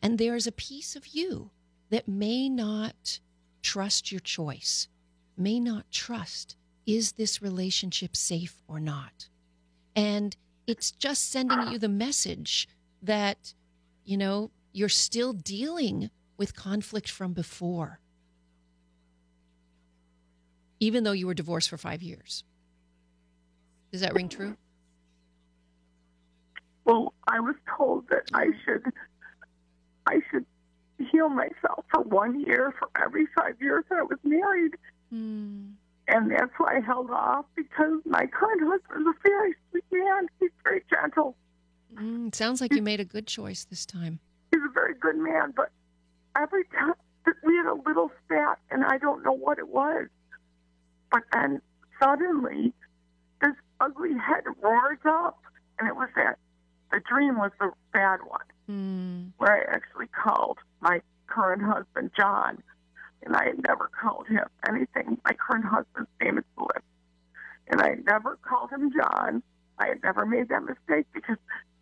And 0.00 0.18
there's 0.18 0.46
a 0.46 0.52
piece 0.52 0.94
of 0.94 1.08
you 1.08 1.50
that 1.90 2.06
may 2.06 2.48
not 2.48 3.20
trust 3.62 4.12
your 4.12 4.20
choice, 4.20 4.88
may 5.36 5.58
not 5.58 5.90
trust 5.90 6.56
is 6.86 7.12
this 7.12 7.42
relationship 7.42 8.16
safe 8.16 8.62
or 8.66 8.80
not? 8.80 9.28
And 9.94 10.34
it's 10.66 10.90
just 10.90 11.30
sending 11.30 11.68
you 11.68 11.78
the 11.78 11.88
message 11.88 12.66
that, 13.02 13.52
you 14.06 14.16
know, 14.16 14.50
you're 14.72 14.88
still 14.88 15.34
dealing 15.34 16.10
with 16.38 16.56
conflict 16.56 17.10
from 17.10 17.34
before, 17.34 18.00
even 20.80 21.04
though 21.04 21.12
you 21.12 21.26
were 21.26 21.34
divorced 21.34 21.68
for 21.68 21.76
five 21.76 22.02
years. 22.02 22.42
Does 23.92 24.00
that 24.02 24.14
ring 24.14 24.28
true? 24.28 24.56
Well, 26.84 27.12
I 27.26 27.40
was 27.40 27.54
told 27.76 28.08
that 28.08 28.22
I 28.32 28.46
should, 28.64 28.84
I 30.06 30.20
should 30.30 30.46
heal 31.10 31.28
myself 31.28 31.84
for 31.90 32.02
one 32.02 32.40
year 32.40 32.74
for 32.78 32.88
every 33.02 33.26
five 33.36 33.60
years 33.60 33.84
that 33.88 33.98
I 33.98 34.02
was 34.02 34.18
married. 34.24 34.74
Hmm. 35.10 35.70
And 36.08 36.30
that's 36.30 36.52
why 36.56 36.78
I 36.78 36.80
held 36.80 37.10
off 37.10 37.44
because 37.54 38.00
my 38.06 38.26
current 38.26 38.62
husband's 38.64 39.08
a 39.08 39.28
very 39.28 39.54
sweet 39.70 39.84
man. 39.92 40.26
He's 40.40 40.50
very 40.64 40.82
gentle. 40.88 41.36
Mm, 41.94 42.34
sounds 42.34 42.60
like 42.60 42.72
you 42.72 42.80
made 42.80 43.00
a 43.00 43.04
good 43.04 43.26
choice 43.26 43.64
this 43.64 43.84
time. 43.84 44.18
He's 44.50 44.62
a 44.62 44.72
very 44.72 44.94
good 44.94 45.16
man. 45.16 45.52
But 45.54 45.70
every 46.36 46.64
time 46.64 46.94
that 47.26 47.34
we 47.44 47.56
had 47.56 47.66
a 47.66 47.74
little 47.74 48.10
spat, 48.24 48.58
and 48.70 48.84
I 48.84 48.96
don't 48.96 49.22
know 49.22 49.32
what 49.32 49.58
it 49.58 49.68
was, 49.68 50.06
but 51.10 51.22
then 51.32 51.60
suddenly 52.02 52.72
ugly 53.80 54.10
head 54.18 54.44
roars 54.62 54.98
up, 55.06 55.38
and 55.78 55.88
it 55.88 55.96
was 55.96 56.08
that. 56.16 56.38
The 56.90 57.00
dream 57.08 57.36
was 57.38 57.50
the 57.60 57.70
bad 57.92 58.20
one, 58.26 58.40
Hmm. 58.66 59.28
where 59.36 59.52
I 59.52 59.74
actually 59.74 60.06
called 60.08 60.58
my 60.80 61.00
current 61.26 61.62
husband 61.62 62.10
John, 62.16 62.62
and 63.22 63.36
I 63.36 63.44
had 63.46 63.62
never 63.66 63.90
called 64.00 64.26
him 64.28 64.44
anything. 64.68 65.18
My 65.24 65.32
current 65.32 65.66
husband's 65.66 66.08
name 66.20 66.38
is 66.38 66.44
Blip, 66.56 66.82
and 67.68 67.80
I 67.82 67.90
had 67.90 68.04
never 68.06 68.36
called 68.36 68.70
him 68.70 68.90
John. 68.92 69.42
I 69.78 69.88
had 69.88 70.02
never 70.02 70.24
made 70.24 70.48
that 70.48 70.62
mistake 70.64 71.06
because 71.12 71.36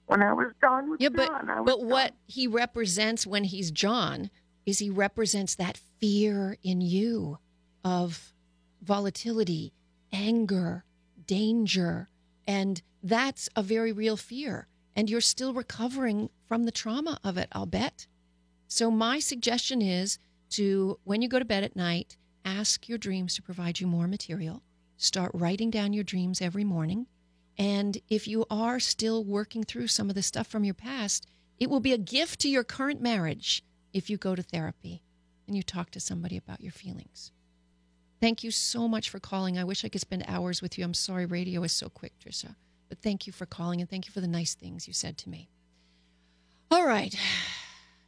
when 0.07 0.23
I 0.23 0.33
was 0.33 0.53
done 0.61 0.91
with 0.91 1.01
Yeah, 1.01 1.09
but 1.11 1.29
John, 1.29 1.49
I 1.51 1.61
was 1.61 1.67
but 1.73 1.85
what 1.85 2.09
done. 2.09 2.17
he 2.27 2.47
represents 2.49 3.27
when 3.27 3.45
he's 3.45 3.71
John 3.71 4.31
is 4.67 4.81
he 4.81 4.91
represents 4.91 5.55
that 5.55 5.77
fear 6.01 6.57
in 6.65 6.81
you 6.81 7.39
of 7.85 8.33
volatility, 8.83 9.73
anger, 10.13 10.85
danger, 11.27 12.09
and 12.47 12.83
that's 13.03 13.49
a 13.57 13.63
very 13.63 13.93
real 13.93 14.17
fear. 14.17 14.69
And 14.95 15.11
you're 15.11 15.21
still 15.21 15.53
recovering 15.53 16.31
from 16.47 16.65
the 16.65 16.73
trauma 16.73 17.19
of 17.23 17.37
it, 17.37 17.49
I'll 17.53 17.67
bet. 17.67 18.07
So 18.69 18.91
my 18.91 19.19
suggestion 19.19 19.83
is 19.83 20.19
to 20.51 20.99
when 21.05 21.23
you 21.23 21.29
go 21.29 21.39
to 21.39 21.45
bed 21.45 21.65
at 21.65 21.77
night, 21.77 22.17
ask 22.45 22.89
your 22.89 22.99
dreams 22.99 23.35
to 23.35 23.43
provide 23.43 23.81
you 23.81 23.87
more 23.87 24.09
material. 24.09 24.63
Start 24.97 25.31
writing 25.35 25.71
down 25.71 25.93
your 25.93 26.05
dreams 26.05 26.41
every 26.41 26.65
morning. 26.65 27.07
And 27.59 27.99
if 28.09 28.27
you 28.27 28.47
are 28.51 28.81
still 28.81 29.25
working 29.25 29.65
through 29.65 29.89
some 29.89 30.09
of 30.09 30.15
the 30.15 30.23
stuff 30.23 30.47
from 30.47 30.65
your 30.65 30.75
past, 30.75 31.27
it 31.59 31.71
will 31.71 31.81
be 31.81 31.93
a 31.93 31.99
gift 31.99 32.41
to 32.41 32.49
your 32.49 32.65
current 32.65 33.01
marriage 33.01 33.63
if 33.93 34.11
you 34.11 34.17
go 34.17 34.35
to 34.35 34.43
therapy 34.43 35.03
and 35.47 35.57
you 35.57 35.63
talk 35.63 35.91
to 35.91 36.01
somebody 36.01 36.37
about 36.37 36.61
your 36.61 36.73
feelings. 36.73 37.33
Thank 38.21 38.43
you 38.43 38.51
so 38.51 38.89
much 38.89 39.11
for 39.11 39.19
calling. 39.21 39.59
I 39.59 39.65
wish 39.65 39.85
I 39.85 39.89
could 39.89 40.01
spend 40.01 40.25
hours 40.27 40.63
with 40.63 40.79
you. 40.79 40.85
I'm 40.85 40.95
sorry 40.95 41.27
radio 41.27 41.63
is 41.65 41.73
so 41.73 41.89
quick, 41.89 42.13
Trisha. 42.19 42.55
But 42.89 42.99
thank 42.99 43.27
you 43.27 43.33
for 43.33 43.47
calling 43.47 43.81
and 43.81 43.91
thank 43.91 44.07
you 44.07 44.13
for 44.13 44.21
the 44.21 44.29
nice 44.29 44.55
things 44.55 44.87
you 44.87 44.95
said 44.95 45.19
to 45.19 45.29
me. 45.29 45.49
All 46.71 46.87
right. 46.87 47.15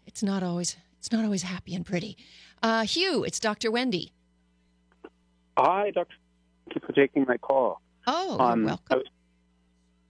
It's 0.06 0.22
not 0.22 0.42
always 0.42 0.76
it's 0.98 1.12
not 1.12 1.24
always 1.24 1.42
happy 1.42 1.74
and 1.74 1.84
pretty. 1.86 2.16
Uh, 2.62 2.82
Hugh, 2.82 3.22
it's 3.22 3.38
Dr. 3.38 3.70
Wendy. 3.70 4.12
Hi, 5.56 5.90
Doctor. 5.90 6.14
Thank 6.66 6.74
you 6.82 6.86
for 6.86 6.92
taking 6.92 7.24
my 7.28 7.36
call. 7.36 7.80
Oh, 8.06 8.36
you're 8.38 8.42
Um, 8.42 8.62
I 8.62 8.66
welcome. 8.66 8.98
was, 8.98 9.06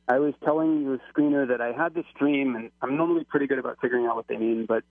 I 0.09 0.19
was 0.19 0.35
telling 0.45 0.85
the 0.85 0.99
screener 1.13 1.47
that 1.49 1.61
I 1.61 1.73
had 1.73 1.93
this 1.95 2.07
dream, 2.19 2.57
and 2.57 2.71
I'm 2.81 2.97
normally 2.97 3.25
pretty 3.25 3.47
good 3.47 3.59
about 3.59 3.79
figuring 3.83 4.07
out 4.07 4.17
what 4.17 4.29
they 4.29 4.37
mean, 4.39 4.65
but 4.67 4.83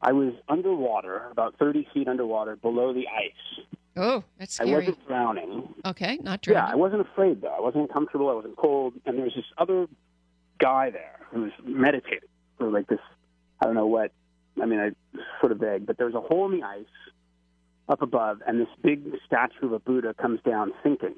I 0.00 0.12
was 0.12 0.34
underwater, 0.48 1.26
about 1.32 1.56
30 1.58 1.88
feet 1.92 2.06
underwater, 2.06 2.54
below 2.56 2.92
the 2.92 3.06
ice. 3.08 3.64
Oh, 3.98 4.24
that's 4.38 4.60
I 4.60 4.64
wasn't 4.64 5.06
drowning. 5.06 5.74
Okay, 5.84 6.18
not 6.22 6.42
drowning. 6.42 6.64
Yeah, 6.64 6.72
I 6.72 6.76
wasn't 6.76 7.00
afraid 7.02 7.42
though. 7.42 7.54
I 7.54 7.60
wasn't 7.60 7.92
comfortable. 7.92 8.30
I 8.30 8.34
wasn't 8.34 8.56
cold, 8.56 8.94
and 9.04 9.16
there 9.16 9.24
was 9.24 9.34
this 9.34 9.44
other 9.58 9.86
guy 10.58 10.90
there 10.90 11.20
who 11.30 11.42
was 11.42 11.52
meditating 11.64 12.28
for 12.58 12.70
like 12.70 12.86
this. 12.86 13.00
I 13.60 13.66
don't 13.66 13.74
know 13.74 13.86
what. 13.86 14.12
I 14.60 14.66
mean, 14.66 14.80
I 14.80 14.90
sort 15.40 15.52
of 15.52 15.58
vague, 15.58 15.86
but 15.86 15.98
there 15.98 16.06
was 16.06 16.14
a 16.14 16.20
hole 16.20 16.50
in 16.50 16.60
the 16.60 16.66
ice 16.66 16.84
up 17.88 18.02
above, 18.02 18.40
and 18.46 18.60
this 18.60 18.68
big 18.82 19.02
statue 19.26 19.66
of 19.66 19.72
a 19.72 19.78
Buddha 19.78 20.14
comes 20.14 20.40
down 20.42 20.72
sinking. 20.82 21.14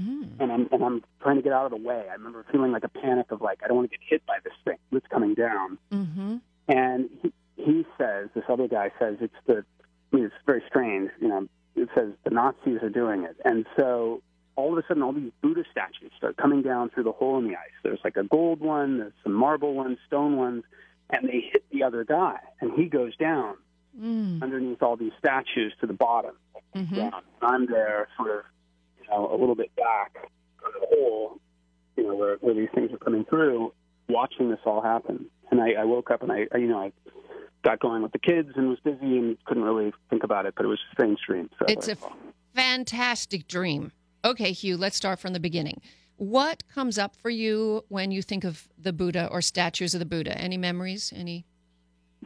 Mm. 0.00 0.28
and 0.38 0.52
I'm 0.52 0.68
and 0.72 0.82
I'm 0.82 1.02
trying 1.20 1.36
to 1.36 1.42
get 1.42 1.52
out 1.52 1.66
of 1.66 1.72
the 1.72 1.88
way. 1.88 2.04
I 2.08 2.14
remember 2.14 2.44
feeling 2.50 2.72
like 2.72 2.84
a 2.84 2.88
panic 2.88 3.30
of 3.30 3.42
like 3.42 3.60
I 3.62 3.68
don't 3.68 3.76
want 3.76 3.90
to 3.90 3.98
get 3.98 4.06
hit 4.08 4.24
by 4.24 4.38
this 4.42 4.52
thing 4.64 4.78
that's 4.92 5.06
coming 5.08 5.34
down. 5.34 5.78
Mm-hmm. 5.92 6.36
And 6.68 7.10
he, 7.20 7.32
he 7.56 7.86
says 7.98 8.28
this 8.34 8.44
other 8.48 8.66
guy 8.68 8.92
says 8.98 9.16
it's 9.20 9.34
the 9.46 9.64
I 10.12 10.16
mean 10.16 10.24
it's 10.26 10.34
very 10.46 10.62
strange. 10.68 11.10
You 11.20 11.28
know, 11.28 11.48
it 11.76 11.88
says 11.94 12.12
the 12.24 12.30
Nazis 12.30 12.82
are 12.82 12.90
doing 12.90 13.24
it, 13.24 13.36
and 13.44 13.66
so 13.78 14.22
all 14.56 14.72
of 14.72 14.78
a 14.78 14.86
sudden 14.86 15.02
all 15.02 15.12
these 15.12 15.32
Buddha 15.42 15.64
statues 15.70 16.12
start 16.16 16.36
coming 16.36 16.62
down 16.62 16.90
through 16.90 17.04
the 17.04 17.12
hole 17.12 17.38
in 17.38 17.44
the 17.48 17.54
ice. 17.54 17.70
There's 17.82 18.00
like 18.04 18.16
a 18.16 18.24
gold 18.24 18.60
one, 18.60 18.98
there's 18.98 19.12
some 19.22 19.32
marble 19.32 19.74
ones, 19.74 19.98
stone 20.06 20.36
ones, 20.36 20.64
and 21.08 21.28
they 21.28 21.40
hit 21.52 21.64
the 21.72 21.82
other 21.82 22.04
guy, 22.04 22.38
and 22.60 22.72
he 22.72 22.86
goes 22.86 23.16
down 23.16 23.56
Mm. 24.00 24.40
underneath 24.40 24.80
all 24.84 24.96
these 24.96 25.10
statues 25.18 25.72
to 25.80 25.86
the 25.88 25.92
bottom 25.92 26.36
hmm 26.72 26.94
down. 26.94 27.22
I'm 27.42 27.66
there, 27.66 28.06
sort 28.16 28.30
of, 28.30 28.44
you 29.02 29.10
know, 29.10 29.28
a 29.28 29.36
little 29.36 29.56
bit 29.56 29.74
back 29.74 30.12
from 30.60 30.70
the 30.80 30.86
hole, 30.86 31.40
you 31.96 32.04
know, 32.04 32.14
where, 32.14 32.36
where 32.36 32.54
these 32.54 32.68
things 32.72 32.92
are 32.92 32.98
coming 32.98 33.24
through, 33.24 33.72
watching 34.08 34.48
this 34.48 34.60
all 34.64 34.80
happen. 34.80 35.26
And 35.50 35.60
I, 35.60 35.72
I 35.72 35.84
woke 35.84 36.12
up 36.12 36.22
and 36.22 36.30
I, 36.30 36.46
I, 36.54 36.58
you 36.58 36.68
know, 36.68 36.78
I 36.78 36.92
got 37.62 37.80
going 37.80 38.02
with 38.02 38.12
the 38.12 38.18
kids 38.18 38.50
and 38.56 38.68
was 38.68 38.78
busy 38.80 39.18
and 39.18 39.42
couldn't 39.44 39.62
really 39.62 39.92
think 40.08 40.24
about 40.24 40.46
it, 40.46 40.54
but 40.56 40.64
it 40.64 40.68
was 40.68 40.78
a 40.90 40.92
strange 40.92 41.18
dream. 41.26 41.50
So 41.58 41.66
It's 41.68 41.88
a 41.88 41.96
fantastic 42.54 43.46
dream. 43.46 43.92
Okay, 44.24 44.52
Hugh, 44.52 44.76
let's 44.76 44.96
start 44.96 45.18
from 45.18 45.32
the 45.32 45.40
beginning. 45.40 45.80
What 46.16 46.62
comes 46.68 46.98
up 46.98 47.16
for 47.16 47.30
you 47.30 47.84
when 47.88 48.10
you 48.10 48.20
think 48.22 48.44
of 48.44 48.68
the 48.78 48.92
Buddha 48.92 49.28
or 49.30 49.40
statues 49.40 49.94
of 49.94 50.00
the 50.00 50.06
Buddha? 50.06 50.36
Any 50.38 50.58
memories? 50.58 51.12
Any? 51.16 51.46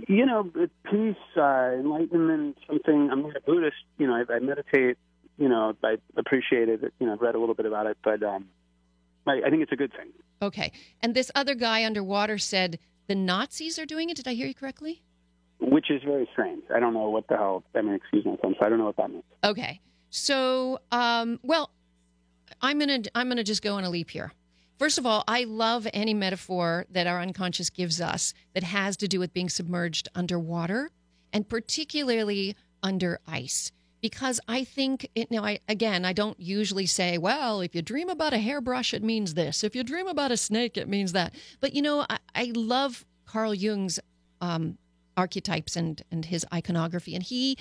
you 0.08 0.26
know, 0.26 0.50
peace, 0.90 1.16
uh, 1.36 1.70
enlightenment, 1.72 2.58
something. 2.66 3.10
I'm 3.10 3.22
not 3.22 3.36
a 3.36 3.40
Buddhist, 3.40 3.76
you 3.98 4.06
know, 4.06 4.14
I, 4.14 4.34
I 4.34 4.38
meditate, 4.40 4.98
you 5.38 5.48
know, 5.48 5.74
I 5.82 5.96
appreciate 6.16 6.68
it, 6.68 6.92
you 6.98 7.06
know, 7.06 7.12
I've 7.12 7.20
read 7.20 7.34
a 7.34 7.38
little 7.38 7.54
bit 7.54 7.66
about 7.66 7.86
it, 7.86 7.96
but 8.02 8.22
um, 8.22 8.46
I, 9.26 9.42
I 9.46 9.50
think 9.50 9.62
it's 9.62 9.72
a 9.72 9.76
good 9.76 9.92
thing. 9.92 10.10
Okay. 10.42 10.72
And 11.02 11.14
this 11.14 11.30
other 11.34 11.54
guy 11.54 11.84
underwater 11.84 12.38
said 12.38 12.78
the 13.06 13.14
Nazis 13.14 13.78
are 13.78 13.86
doing 13.86 14.10
it. 14.10 14.16
Did 14.16 14.28
I 14.28 14.34
hear 14.34 14.46
you 14.46 14.54
correctly? 14.54 15.02
Which 15.60 15.90
is 15.90 16.02
very 16.02 16.28
strange. 16.32 16.62
I 16.74 16.80
don't 16.80 16.94
know 16.94 17.10
what 17.10 17.28
the 17.28 17.36
hell. 17.36 17.64
I 17.74 17.82
mean, 17.82 17.94
excuse 17.94 18.24
my 18.24 18.36
French. 18.36 18.56
I 18.60 18.68
don't 18.68 18.78
know 18.78 18.86
what 18.86 18.96
that 18.96 19.10
means. 19.10 19.24
Okay. 19.42 19.80
So, 20.10 20.78
um, 20.92 21.40
well, 21.42 21.70
I'm 22.60 22.78
gonna 22.78 23.00
I'm 23.14 23.28
gonna 23.28 23.44
just 23.44 23.62
go 23.62 23.74
on 23.74 23.84
a 23.84 23.90
leap 23.90 24.10
here. 24.10 24.32
First 24.78 24.98
of 24.98 25.06
all, 25.06 25.22
I 25.28 25.44
love 25.44 25.86
any 25.92 26.14
metaphor 26.14 26.86
that 26.90 27.06
our 27.06 27.20
unconscious 27.20 27.70
gives 27.70 28.00
us 28.00 28.34
that 28.54 28.64
has 28.64 28.96
to 28.98 29.08
do 29.08 29.20
with 29.20 29.32
being 29.32 29.48
submerged 29.48 30.08
underwater, 30.14 30.90
and 31.32 31.48
particularly 31.48 32.56
under 32.82 33.20
ice. 33.26 33.70
Because 34.00 34.40
I 34.46 34.64
think 34.64 35.08
it 35.14 35.30
now 35.30 35.44
I 35.44 35.60
again 35.68 36.04
I 36.04 36.12
don't 36.12 36.38
usually 36.38 36.86
say, 36.86 37.16
well, 37.18 37.60
if 37.60 37.74
you 37.74 37.82
dream 37.82 38.08
about 38.08 38.34
a 38.34 38.38
hairbrush, 38.38 38.92
it 38.92 39.02
means 39.02 39.34
this. 39.34 39.64
If 39.64 39.74
you 39.74 39.82
dream 39.82 40.06
about 40.06 40.32
a 40.32 40.36
snake, 40.36 40.76
it 40.76 40.88
means 40.88 41.12
that. 41.12 41.34
But 41.60 41.74
you 41.74 41.82
know, 41.82 42.04
I, 42.08 42.18
I 42.34 42.52
love 42.54 43.06
Carl 43.26 43.54
Jung's 43.54 43.98
um, 44.40 44.76
archetypes 45.16 45.76
and 45.76 46.02
and 46.10 46.24
his 46.24 46.46
iconography, 46.52 47.14
and 47.14 47.22
he 47.22 47.56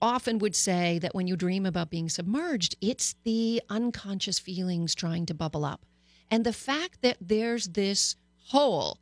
often 0.00 0.38
would 0.38 0.54
say 0.54 0.98
that 0.98 1.14
when 1.14 1.26
you 1.26 1.36
dream 1.36 1.66
about 1.66 1.90
being 1.90 2.08
submerged, 2.08 2.76
it's 2.80 3.14
the 3.24 3.62
unconscious 3.70 4.38
feelings 4.38 4.94
trying 4.94 5.26
to 5.26 5.34
bubble 5.34 5.64
up. 5.64 5.86
And 6.30 6.44
the 6.44 6.52
fact 6.52 7.02
that 7.02 7.16
there's 7.20 7.68
this 7.68 8.16
hole 8.46 8.98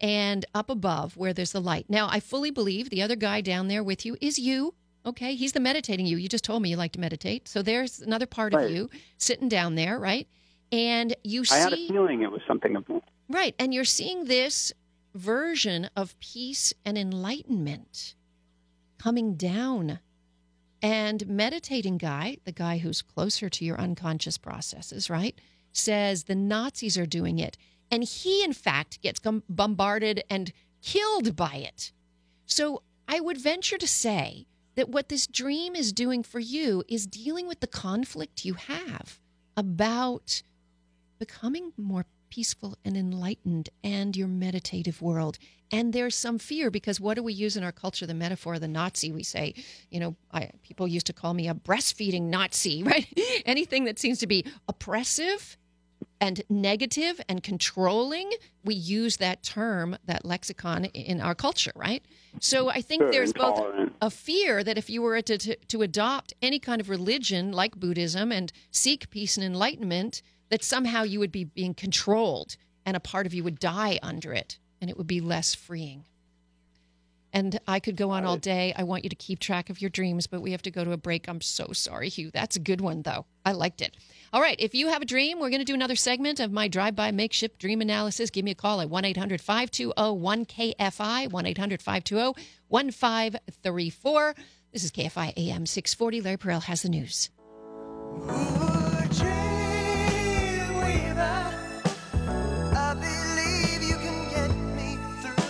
and 0.00 0.44
up 0.54 0.70
above 0.70 1.16
where 1.16 1.32
there's 1.32 1.52
the 1.52 1.60
light. 1.60 1.86
Now, 1.88 2.08
I 2.10 2.20
fully 2.20 2.50
believe 2.50 2.90
the 2.90 3.02
other 3.02 3.16
guy 3.16 3.40
down 3.40 3.68
there 3.68 3.82
with 3.82 4.04
you 4.04 4.16
is 4.20 4.38
you. 4.38 4.74
Okay. 5.04 5.34
He's 5.34 5.52
the 5.52 5.60
meditating 5.60 6.06
you. 6.06 6.16
You 6.16 6.28
just 6.28 6.44
told 6.44 6.62
me 6.62 6.70
you 6.70 6.76
like 6.76 6.92
to 6.92 7.00
meditate. 7.00 7.48
So 7.48 7.62
there's 7.62 8.00
another 8.00 8.26
part 8.26 8.54
of 8.54 8.70
you 8.70 8.90
sitting 9.18 9.48
down 9.48 9.74
there, 9.74 9.98
right? 9.98 10.28
And 10.72 11.14
you 11.22 11.44
I 11.50 11.56
had 11.56 11.72
a 11.72 11.88
feeling 11.88 12.22
it 12.22 12.30
was 12.30 12.42
something 12.46 12.76
of 12.76 12.84
Right. 13.28 13.54
And 13.58 13.72
you're 13.72 13.84
seeing 13.84 14.24
this 14.24 14.72
version 15.16 15.90
of 15.96 16.18
peace 16.20 16.72
and 16.84 16.96
enlightenment 16.96 18.14
coming 18.98 19.34
down. 19.34 20.00
And 20.82 21.26
meditating 21.26 21.98
guy, 21.98 22.36
the 22.44 22.52
guy 22.52 22.78
who's 22.78 23.02
closer 23.02 23.48
to 23.48 23.64
your 23.64 23.80
unconscious 23.80 24.38
processes, 24.38 25.10
right, 25.10 25.38
says 25.72 26.24
the 26.24 26.34
Nazis 26.34 26.96
are 26.96 27.06
doing 27.06 27.38
it. 27.38 27.56
And 27.90 28.04
he, 28.04 28.44
in 28.44 28.52
fact, 28.52 29.00
gets 29.00 29.20
bombarded 29.48 30.22
and 30.28 30.52
killed 30.82 31.34
by 31.34 31.56
it. 31.56 31.92
So 32.44 32.82
I 33.08 33.20
would 33.20 33.38
venture 33.40 33.78
to 33.78 33.86
say 33.86 34.46
that 34.74 34.88
what 34.88 35.08
this 35.08 35.26
dream 35.26 35.74
is 35.74 35.92
doing 35.92 36.22
for 36.22 36.38
you 36.38 36.84
is 36.88 37.06
dealing 37.06 37.48
with 37.48 37.60
the 37.60 37.66
conflict 37.66 38.44
you 38.44 38.54
have 38.54 39.18
about 39.56 40.42
becoming 41.18 41.72
more 41.76 42.04
peaceful 42.36 42.76
and 42.84 42.98
enlightened 42.98 43.70
and 43.82 44.14
your 44.14 44.28
meditative 44.28 45.00
world. 45.00 45.38
And 45.72 45.94
there's 45.94 46.14
some 46.14 46.38
fear 46.38 46.70
because 46.70 47.00
what 47.00 47.14
do 47.14 47.22
we 47.22 47.32
use 47.32 47.56
in 47.56 47.64
our 47.64 47.72
culture? 47.72 48.04
The 48.04 48.12
metaphor 48.12 48.54
of 48.54 48.60
the 48.60 48.68
Nazi. 48.68 49.10
We 49.10 49.22
say, 49.22 49.54
you 49.90 49.98
know, 50.00 50.16
I, 50.30 50.50
people 50.62 50.86
used 50.86 51.06
to 51.06 51.14
call 51.14 51.32
me 51.32 51.48
a 51.48 51.54
breastfeeding 51.54 52.24
Nazi, 52.24 52.82
right? 52.92 53.06
Anything 53.46 53.84
that 53.84 53.98
seems 53.98 54.18
to 54.18 54.26
be 54.26 54.44
oppressive 54.68 55.56
and 56.20 56.42
negative 56.50 57.22
and 57.26 57.42
controlling, 57.42 58.30
we 58.62 58.74
use 58.74 59.16
that 59.16 59.42
term, 59.42 59.96
that 60.04 60.26
lexicon 60.26 60.84
in 60.84 61.22
our 61.22 61.34
culture, 61.34 61.72
right? 61.74 62.02
So 62.38 62.68
I 62.68 62.82
think 62.82 63.00
Sure, 63.00 63.12
there's 63.12 63.32
both 63.32 63.64
a 64.02 64.10
fear 64.10 64.62
that 64.62 64.76
if 64.76 64.90
you 64.90 65.00
were 65.00 65.22
to, 65.22 65.38
to, 65.38 65.56
to 65.56 65.80
adopt 65.80 66.34
any 66.42 66.58
kind 66.58 66.82
of 66.82 66.90
religion 66.90 67.50
like 67.52 67.76
Buddhism 67.76 68.30
and 68.30 68.52
seek 68.70 69.08
peace 69.08 69.38
and 69.38 69.44
enlightenment, 69.44 70.20
that 70.48 70.64
somehow 70.64 71.02
you 71.02 71.18
would 71.18 71.32
be 71.32 71.44
being 71.44 71.74
controlled 71.74 72.56
and 72.84 72.96
a 72.96 73.00
part 73.00 73.26
of 73.26 73.34
you 73.34 73.42
would 73.44 73.58
die 73.58 73.98
under 74.02 74.32
it 74.32 74.58
and 74.80 74.90
it 74.90 74.96
would 74.96 75.06
be 75.06 75.20
less 75.20 75.54
freeing. 75.54 76.04
And 77.32 77.60
I 77.66 77.80
could 77.80 77.96
go 77.96 78.10
on 78.10 78.24
all 78.24 78.38
day. 78.38 78.72
I 78.76 78.84
want 78.84 79.04
you 79.04 79.10
to 79.10 79.16
keep 79.16 79.40
track 79.40 79.68
of 79.68 79.82
your 79.82 79.90
dreams, 79.90 80.26
but 80.26 80.40
we 80.40 80.52
have 80.52 80.62
to 80.62 80.70
go 80.70 80.84
to 80.84 80.92
a 80.92 80.96
break. 80.96 81.28
I'm 81.28 81.42
so 81.42 81.72
sorry, 81.72 82.08
Hugh. 82.08 82.30
That's 82.32 82.56
a 82.56 82.60
good 82.60 82.80
one, 82.80 83.02
though. 83.02 83.26
I 83.44 83.52
liked 83.52 83.82
it. 83.82 83.94
All 84.32 84.40
right. 84.40 84.56
If 84.58 84.74
you 84.74 84.88
have 84.88 85.02
a 85.02 85.04
dream, 85.04 85.38
we're 85.38 85.50
going 85.50 85.60
to 85.60 85.66
do 85.66 85.74
another 85.74 85.96
segment 85.96 86.40
of 86.40 86.50
my 86.50 86.66
drive 86.66 86.96
by 86.96 87.10
makeshift 87.10 87.58
dream 87.58 87.82
analysis. 87.82 88.30
Give 88.30 88.44
me 88.44 88.52
a 88.52 88.54
call 88.54 88.80
at 88.80 88.88
1 88.88 89.04
800 89.04 89.42
520 89.42 90.74
1KFI, 90.74 91.30
1 91.30 91.46
800 91.46 91.82
520 91.82 92.42
1534. 92.68 94.34
This 94.72 94.84
is 94.84 94.90
KFI 94.90 95.34
AM 95.36 95.66
640. 95.66 96.20
Larry 96.22 96.36
Perel 96.38 96.62
has 96.62 96.82
the 96.82 96.88
news. 96.88 97.28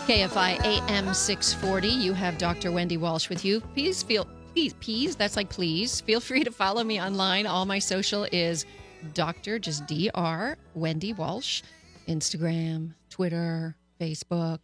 KFI 0.07 0.64
AM 0.64 1.12
640. 1.12 1.88
You 1.88 2.12
have 2.12 2.38
Dr. 2.38 2.71
Wendy 2.71 2.97
Walsh 2.97 3.29
with 3.29 3.45
you. 3.45 3.61
Please 3.61 4.05
feel, 4.05 4.29
please, 4.55 4.73
please, 4.75 5.16
that's 5.16 5.35
like 5.35 5.51
please. 5.51 6.01
Feel 6.01 6.21
free 6.21 6.45
to 6.45 6.53
follow 6.53 6.85
me 6.85 7.03
online. 7.03 7.45
All 7.45 7.66
my 7.66 7.81
social 7.81 8.23
is 8.31 8.66
Dr. 9.14 9.59
just 9.59 9.85
DR 9.88 10.57
Wendy 10.75 11.12
Walsh. 11.12 11.62
Instagram, 12.07 12.95
Twitter, 13.11 13.75
Facebook, 14.01 14.61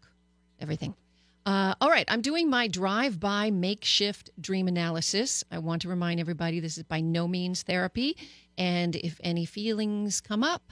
everything. 0.60 0.94
Uh, 1.44 1.74
all 1.80 1.90
right, 1.90 2.04
I'm 2.06 2.22
doing 2.22 2.48
my 2.48 2.68
drive 2.68 3.18
by 3.18 3.50
makeshift 3.50 4.30
dream 4.40 4.68
analysis. 4.68 5.42
I 5.50 5.58
want 5.58 5.82
to 5.82 5.88
remind 5.88 6.20
everybody 6.20 6.60
this 6.60 6.78
is 6.78 6.84
by 6.84 7.00
no 7.00 7.26
means 7.26 7.64
therapy. 7.64 8.16
And 8.56 8.94
if 8.94 9.18
any 9.24 9.44
feelings 9.46 10.20
come 10.20 10.44
up, 10.44 10.62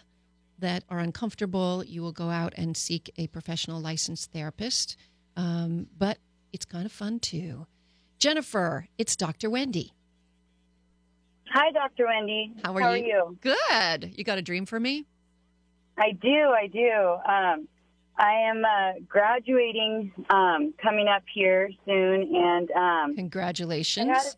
that 0.60 0.84
are 0.88 0.98
uncomfortable, 0.98 1.84
you 1.84 2.02
will 2.02 2.12
go 2.12 2.30
out 2.30 2.54
and 2.56 2.76
seek 2.76 3.10
a 3.16 3.26
professional 3.28 3.80
licensed 3.80 4.32
therapist. 4.32 4.96
Um, 5.36 5.86
but 5.96 6.18
it's 6.52 6.64
kind 6.64 6.86
of 6.86 6.92
fun 6.92 7.18
too. 7.20 7.66
Jennifer, 8.18 8.86
it's 8.98 9.16
Dr. 9.16 9.50
Wendy. 9.50 9.92
Hi, 11.52 11.72
Dr. 11.72 12.06
Wendy. 12.06 12.52
How 12.62 12.76
are 12.76 12.96
you? 12.96 13.06
you? 13.06 13.38
Good. 13.40 14.12
You 14.16 14.22
got 14.24 14.38
a 14.38 14.42
dream 14.42 14.66
for 14.66 14.78
me? 14.78 15.06
I 15.98 16.12
do. 16.12 16.28
I 16.28 16.66
do. 16.68 16.90
Um, 17.28 17.68
I 18.16 18.32
am 18.50 18.64
uh, 18.64 19.00
graduating 19.08 20.12
um, 20.28 20.74
coming 20.80 21.08
up 21.08 21.22
here 21.32 21.70
soon, 21.86 22.34
and 22.36 22.70
um, 22.72 23.16
Congratulations. 23.16 24.10
A- 24.10 24.36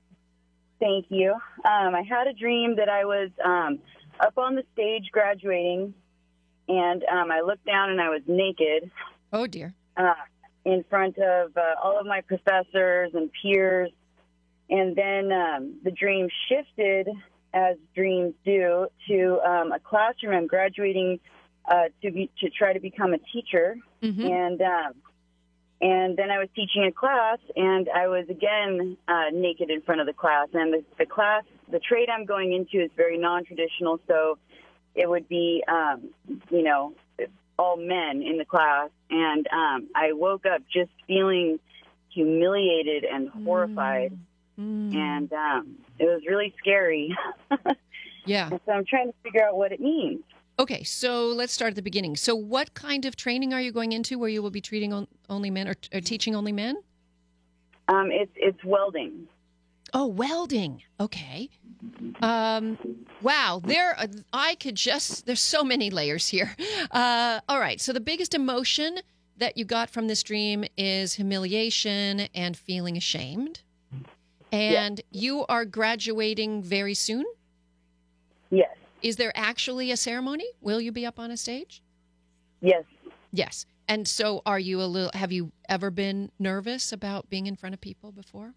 thank 0.80 1.06
you. 1.08 1.32
Um, 1.64 1.94
I 1.94 2.02
had 2.08 2.28
a 2.28 2.32
dream 2.32 2.76
that 2.76 2.88
I 2.88 3.04
was 3.04 3.30
um, 3.44 3.80
up 4.20 4.38
on 4.38 4.54
the 4.54 4.62
stage 4.72 5.10
graduating, 5.12 5.94
and 6.68 7.04
um, 7.04 7.30
I 7.30 7.40
looked 7.40 7.66
down 7.66 7.90
and 7.90 8.00
I 8.00 8.08
was 8.08 8.22
naked 8.26 8.90
oh, 9.32 9.46
dear. 9.46 9.74
uh, 9.96 10.14
in 10.64 10.84
front 10.88 11.18
of 11.18 11.56
uh, 11.56 11.60
all 11.82 11.98
of 11.98 12.06
my 12.06 12.20
professors 12.22 13.10
and 13.14 13.30
peers. 13.42 13.90
And 14.70 14.96
then 14.96 15.30
um, 15.32 15.74
the 15.84 15.90
dream 15.90 16.28
shifted, 16.48 17.08
as 17.52 17.76
dreams 17.94 18.32
do, 18.44 18.86
to 19.08 19.40
um, 19.44 19.72
a 19.72 19.78
classroom. 19.80 20.34
I'm 20.34 20.46
graduating 20.46 21.20
uh, 21.70 21.84
to 22.02 22.10
be 22.10 22.30
to 22.40 22.48
try 22.48 22.72
to 22.72 22.80
become 22.80 23.12
a 23.12 23.18
teacher, 23.18 23.76
Mhm. 24.02 24.30
and 24.30 24.62
um, 24.62 24.92
and 25.80 26.16
then 26.16 26.30
I 26.30 26.38
was 26.38 26.48
teaching 26.56 26.84
a 26.84 26.92
class, 26.92 27.38
and 27.54 27.88
I 27.94 28.08
was 28.08 28.26
again 28.30 28.96
uh, 29.08 29.24
naked 29.32 29.68
in 29.70 29.82
front 29.82 30.00
of 30.00 30.06
the 30.06 30.12
class. 30.12 30.48
And 30.54 30.72
the, 30.72 30.84
the 30.98 31.06
class, 31.06 31.44
the 31.70 31.78
trade 31.80 32.08
I'm 32.08 32.24
going 32.24 32.52
into 32.52 32.82
is 32.84 32.90
very 32.96 33.18
non-traditional, 33.18 34.00
so 34.08 34.38
it 34.94 35.08
would 35.08 35.28
be, 35.28 35.62
um, 35.68 36.08
you 36.50 36.62
know, 36.62 36.94
all 37.58 37.76
men 37.76 38.22
in 38.22 38.38
the 38.38 38.44
class. 38.44 38.90
And 39.10 39.46
um, 39.52 39.88
I 39.94 40.12
woke 40.12 40.46
up 40.46 40.62
just 40.72 40.90
feeling 41.06 41.58
humiliated 42.10 43.04
and 43.04 43.28
horrified, 43.28 44.18
Mm. 44.60 44.94
and 44.94 45.32
um, 45.32 45.78
it 45.98 46.04
was 46.04 46.20
really 46.28 46.54
scary. 46.58 47.16
Yeah. 48.24 48.50
And 48.50 48.60
so 48.66 48.72
I'm 48.72 48.84
trying 48.84 49.08
to 49.08 49.14
figure 49.22 49.44
out 49.44 49.56
what 49.56 49.72
it 49.72 49.80
means. 49.80 50.22
Okay, 50.58 50.84
so 50.84 51.28
let's 51.28 51.52
start 51.52 51.70
at 51.70 51.76
the 51.76 51.82
beginning. 51.82 52.14
So, 52.16 52.36
what 52.36 52.74
kind 52.74 53.04
of 53.04 53.16
training 53.16 53.52
are 53.52 53.60
you 53.60 53.72
going 53.72 53.92
into 53.92 54.18
where 54.18 54.28
you 54.28 54.42
will 54.42 54.50
be 54.50 54.60
treating 54.60 55.06
only 55.28 55.50
men 55.50 55.66
or, 55.66 55.74
or 55.92 56.00
teaching 56.00 56.36
only 56.36 56.52
men? 56.52 56.76
Um, 57.88 58.10
it's 58.12 58.30
it's 58.36 58.62
welding. 58.62 59.26
Oh, 59.94 60.06
welding. 60.06 60.82
Okay. 60.98 61.50
Um, 62.22 62.78
wow. 63.20 63.60
There, 63.62 63.98
uh, 63.98 64.06
I 64.32 64.54
could 64.54 64.74
just. 64.76 65.26
There's 65.26 65.40
so 65.40 65.62
many 65.64 65.90
layers 65.90 66.28
here. 66.28 66.54
Uh, 66.90 67.40
all 67.48 67.58
right. 67.58 67.80
So 67.80 67.92
the 67.94 68.00
biggest 68.00 68.34
emotion 68.34 68.98
that 69.38 69.56
you 69.56 69.64
got 69.64 69.88
from 69.88 70.08
this 70.08 70.22
dream 70.22 70.64
is 70.76 71.14
humiliation 71.14 72.20
and 72.34 72.54
feeling 72.56 72.96
ashamed. 72.98 73.62
And 74.52 75.00
you 75.10 75.46
are 75.48 75.64
graduating 75.64 76.62
very 76.62 76.92
soon. 76.92 77.24
Yes, 78.50 78.68
Is 79.00 79.16
there 79.16 79.32
actually 79.34 79.90
a 79.90 79.96
ceremony? 79.96 80.44
Will 80.60 80.82
you 80.82 80.92
be 80.92 81.06
up 81.06 81.18
on 81.18 81.30
a 81.30 81.36
stage? 81.38 81.82
yes. 82.60 82.84
Yes. 83.32 83.64
And 83.88 84.06
so, 84.06 84.42
are 84.44 84.58
you 84.58 84.82
a 84.82 84.84
little? 84.84 85.10
Have 85.14 85.32
you 85.32 85.50
ever 85.68 85.90
been 85.90 86.30
nervous 86.38 86.92
about 86.92 87.30
being 87.30 87.46
in 87.46 87.56
front 87.56 87.74
of 87.74 87.80
people 87.80 88.12
before? 88.12 88.52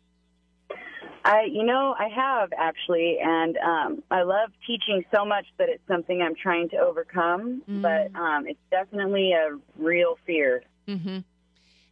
I, 1.26 1.46
you 1.52 1.64
know, 1.64 1.96
I 1.98 2.08
have 2.08 2.54
actually, 2.56 3.18
and 3.20 3.58
um, 3.58 4.04
I 4.12 4.22
love 4.22 4.52
teaching 4.68 5.04
so 5.14 5.26
much 5.26 5.46
that 5.58 5.70
it's 5.70 5.82
something 5.88 6.22
I'm 6.22 6.36
trying 6.36 6.70
to 6.70 6.78
overcome. 6.78 7.64
Mm. 7.68 7.82
But 7.82 8.16
um, 8.18 8.46
it's 8.48 8.60
definitely 8.70 9.32
a 9.34 9.58
real 9.78 10.18
fear. 10.28 10.62
Mm-hmm. 10.88 11.20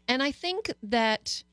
And 0.08 0.22
I 0.22 0.32
think 0.32 0.72
that 0.84 1.44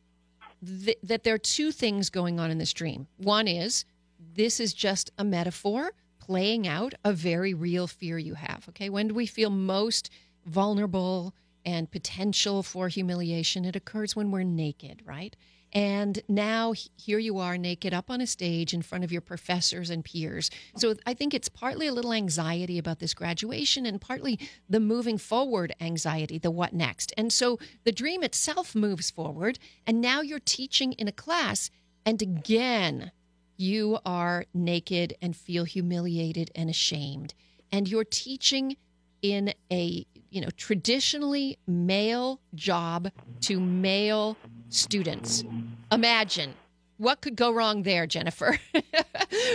th- 0.65 0.99
that 1.03 1.25
there 1.25 1.35
are 1.35 1.39
two 1.39 1.73
things 1.73 2.11
going 2.11 2.39
on 2.39 2.51
in 2.51 2.59
this 2.59 2.75
dream. 2.75 3.07
One 3.17 3.49
is 3.49 3.87
this 4.35 4.61
is 4.61 4.75
just 4.75 5.11
a 5.17 5.25
metaphor 5.25 5.93
playing 6.19 6.69
out 6.69 6.93
a 7.03 7.15
very 7.15 7.55
real 7.55 7.87
fear 7.87 8.19
you 8.19 8.35
have. 8.35 8.67
Okay, 8.69 8.91
when 8.91 9.09
do 9.09 9.15
we 9.15 9.27
feel 9.27 9.49
most 9.49 10.11
vulnerable 10.45 11.35
and 11.65 11.91
potential 11.91 12.63
for 12.63 12.89
humiliation? 12.89 13.65
It 13.65 13.75
occurs 13.75 14.15
when 14.15 14.31
we're 14.31 14.43
naked, 14.43 15.01
right? 15.07 15.35
And 15.73 16.21
now 16.29 16.75
here 16.97 17.19
you 17.19 17.39
are 17.39 17.57
naked 17.57 17.95
up 17.95 18.11
on 18.11 18.21
a 18.21 18.27
stage 18.27 18.75
in 18.75 18.83
front 18.83 19.05
of 19.05 19.13
your 19.13 19.21
professors 19.21 19.91
and 19.91 20.05
peers. 20.05 20.51
So 20.77 20.97
I 21.07 21.15
think 21.15 21.33
it's 21.33 21.49
partly 21.49 21.87
a 21.87 21.93
little 21.93 22.13
anxiety 22.13 22.79
about 22.79 22.99
this 22.99 23.15
graduation 23.15 23.87
and 23.87 24.01
partly 24.01 24.39
the 24.69 24.81
moving 24.81 25.19
forward 25.19 25.75
anxiety, 25.81 26.39
the 26.39 26.51
what 26.51 26.73
next. 26.73 27.13
And 27.17 27.33
so 27.33 27.59
the 27.85 27.93
dream 27.93 28.23
itself 28.23 28.75
moves 28.75 29.11
forward. 29.11 29.59
And 29.87 30.01
now 30.01 30.21
you're 30.23 30.41
teaching 30.41 30.93
in 30.95 31.07
a 31.07 31.13
class. 31.13 31.71
And 32.05 32.21
again, 32.21 33.13
you 33.57 33.99
are 34.05 34.47
naked 34.55 35.15
and 35.23 35.37
feel 35.37 35.65
humiliated 35.65 36.51
and 36.55 36.69
ashamed. 36.69 37.35
And 37.71 37.87
you're 37.89 38.05
teaching 38.05 38.77
in 39.23 39.53
a 39.71 40.07
you 40.31 40.41
know 40.41 40.49
traditionally 40.57 41.59
male 41.67 42.41
job 42.55 43.11
to 43.41 43.61
male 43.61 44.37
students. 44.71 45.45
Imagine. 45.93 46.55
What 46.97 47.21
could 47.21 47.37
go 47.37 47.51
wrong 47.51 47.83
there 47.83 48.07
jennifer? 48.07 48.59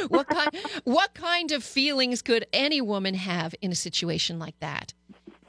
What 0.08 0.28
kind 0.28 0.50
what 0.84 1.14
kind 1.14 1.52
of 1.52 1.64
feelings 1.64 2.22
could 2.22 2.46
any 2.54 2.80
woman 2.80 3.14
have 3.16 3.54
in 3.62 3.72
a 3.72 3.76
situation 3.76 4.40
like 4.40 4.58
that? 4.60 4.94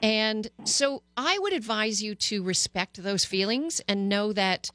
And 0.03 0.49
so 0.65 1.03
i 1.17 1.39
would 1.39 1.53
advise 1.53 2.03
you 2.03 2.15
to 2.15 2.43
respect 2.43 3.03
those 3.03 3.25
feelings 3.25 3.81
and 3.89 4.09
know 4.09 4.33
that 4.33 4.71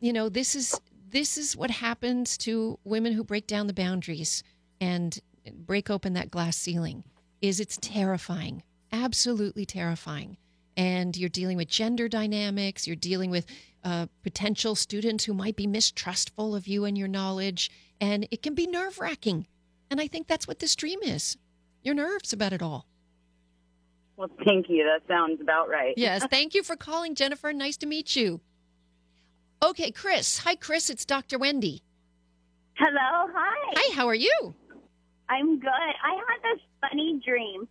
you 0.00 0.12
know 0.12 0.28
this 0.28 0.54
is 0.54 0.80
this 1.10 1.36
is 1.36 1.56
what 1.56 1.70
happens 1.70 2.38
to 2.38 2.78
women 2.84 3.12
who 3.12 3.22
break 3.22 3.46
down 3.46 3.66
the 3.66 3.74
boundaries 3.74 4.42
and 4.80 5.20
break 5.52 5.90
open 5.90 6.14
that 6.14 6.30
glass 6.30 6.56
ceiling 6.56 7.04
is 7.42 7.60
it's 7.60 7.78
terrifying 7.80 8.62
absolutely 8.94 9.66
terrifying. 9.66 10.36
And 10.76 11.16
you're 11.16 11.28
dealing 11.28 11.56
with 11.56 11.68
gender 11.68 12.08
dynamics 12.08 12.86
you're 12.86 12.96
dealing 12.96 13.30
with 13.30 13.46
uh, 13.84 14.06
potential 14.22 14.74
students 14.74 15.24
who 15.24 15.34
might 15.34 15.56
be 15.56 15.66
mistrustful 15.66 16.54
of 16.54 16.66
you 16.66 16.84
and 16.84 16.96
your 16.98 17.08
knowledge 17.08 17.70
and 18.00 18.26
it 18.30 18.42
can 18.42 18.54
be 18.54 18.66
nerve-wracking 18.66 19.46
and 19.90 20.00
i 20.00 20.06
think 20.08 20.26
that's 20.26 20.48
what 20.48 20.58
this 20.58 20.74
dream 20.74 20.98
is 21.02 21.36
your 21.82 21.94
nerves 21.94 22.32
about 22.32 22.52
it 22.52 22.62
all 22.62 22.86
Well, 24.16 24.30
thank 24.44 24.68
you. 24.68 24.84
That 24.84 25.06
sounds 25.06 25.40
about 25.40 25.68
right. 25.68 25.94
yes 25.96 26.24
thank 26.30 26.54
you 26.54 26.62
for 26.62 26.76
calling 26.76 27.14
jennifer 27.14 27.52
nice 27.52 27.76
to 27.78 27.86
meet 27.86 28.16
you 28.16 28.40
okay 29.62 29.90
chris 29.90 30.38
hi 30.38 30.54
chris 30.54 30.88
it's 30.90 31.04
dr 31.04 31.38
wendy 31.38 31.82
Hello, 32.76 33.30
hi. 33.32 33.72
hi 33.76 33.94
how 33.94 34.06
are 34.08 34.14
you 34.14 34.54
I'm 35.26 35.58
good. 35.58 35.70
I 35.70 36.14
had 36.28 36.42
this 36.42 36.60
funny 36.82 37.18
dream, 37.26 37.66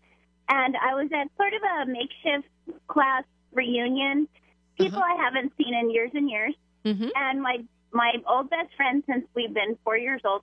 and 0.49 0.75
I 0.75 0.95
was 0.95 1.07
at 1.13 1.27
sort 1.37 1.53
of 1.53 1.61
a 1.61 1.85
makeshift 1.85 2.47
class 2.87 3.23
reunion. 3.51 4.27
People 4.77 4.99
Uh-huh. 4.99 5.13
I 5.13 5.23
haven't 5.23 5.53
seen 5.57 5.73
in 5.73 5.89
years 5.91 6.11
and 6.13 6.29
years, 6.29 6.55
mm-hmm. 6.85 7.09
and 7.15 7.41
my 7.41 7.63
my 7.91 8.13
old 8.27 8.49
best 8.49 8.73
friend 8.75 9.03
since 9.07 9.25
we've 9.35 9.53
been 9.53 9.77
four 9.83 9.97
years 9.97 10.21
old 10.25 10.41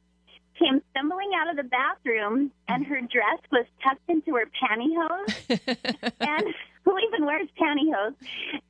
came 0.58 0.80
stumbling 0.90 1.30
out 1.34 1.48
of 1.50 1.56
the 1.56 1.64
bathroom, 1.64 2.52
and 2.68 2.86
her 2.86 3.00
dress 3.00 3.40
was 3.50 3.66
tucked 3.82 4.08
into 4.08 4.36
her 4.36 4.46
pantyhose. 4.46 6.12
and 6.20 6.54
who 6.84 6.98
even 7.08 7.26
wears 7.26 7.48
pantyhose? 7.60 8.14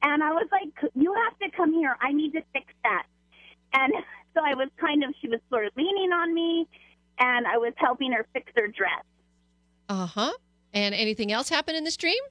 And 0.02 0.22
I 0.22 0.32
was 0.32 0.48
like, 0.52 0.92
"You 0.94 1.14
have 1.14 1.38
to 1.40 1.56
come 1.56 1.72
here. 1.72 1.96
I 2.00 2.12
need 2.12 2.32
to 2.32 2.42
fix 2.52 2.72
that." 2.84 3.04
And 3.72 3.92
so 4.34 4.40
I 4.44 4.54
was 4.54 4.68
kind 4.78 5.04
of, 5.04 5.14
she 5.20 5.28
was 5.28 5.40
sort 5.50 5.66
of 5.66 5.72
leaning 5.76 6.12
on 6.12 6.32
me, 6.32 6.66
and 7.18 7.46
I 7.46 7.58
was 7.58 7.72
helping 7.76 8.12
her 8.12 8.26
fix 8.32 8.52
her 8.56 8.68
dress. 8.68 9.04
uh-huh 9.88 10.32
and 10.72 10.94
anything 10.94 11.32
else 11.32 11.48
happen 11.48 11.74
in 11.74 11.84
this 11.84 11.96
dream 11.96 12.22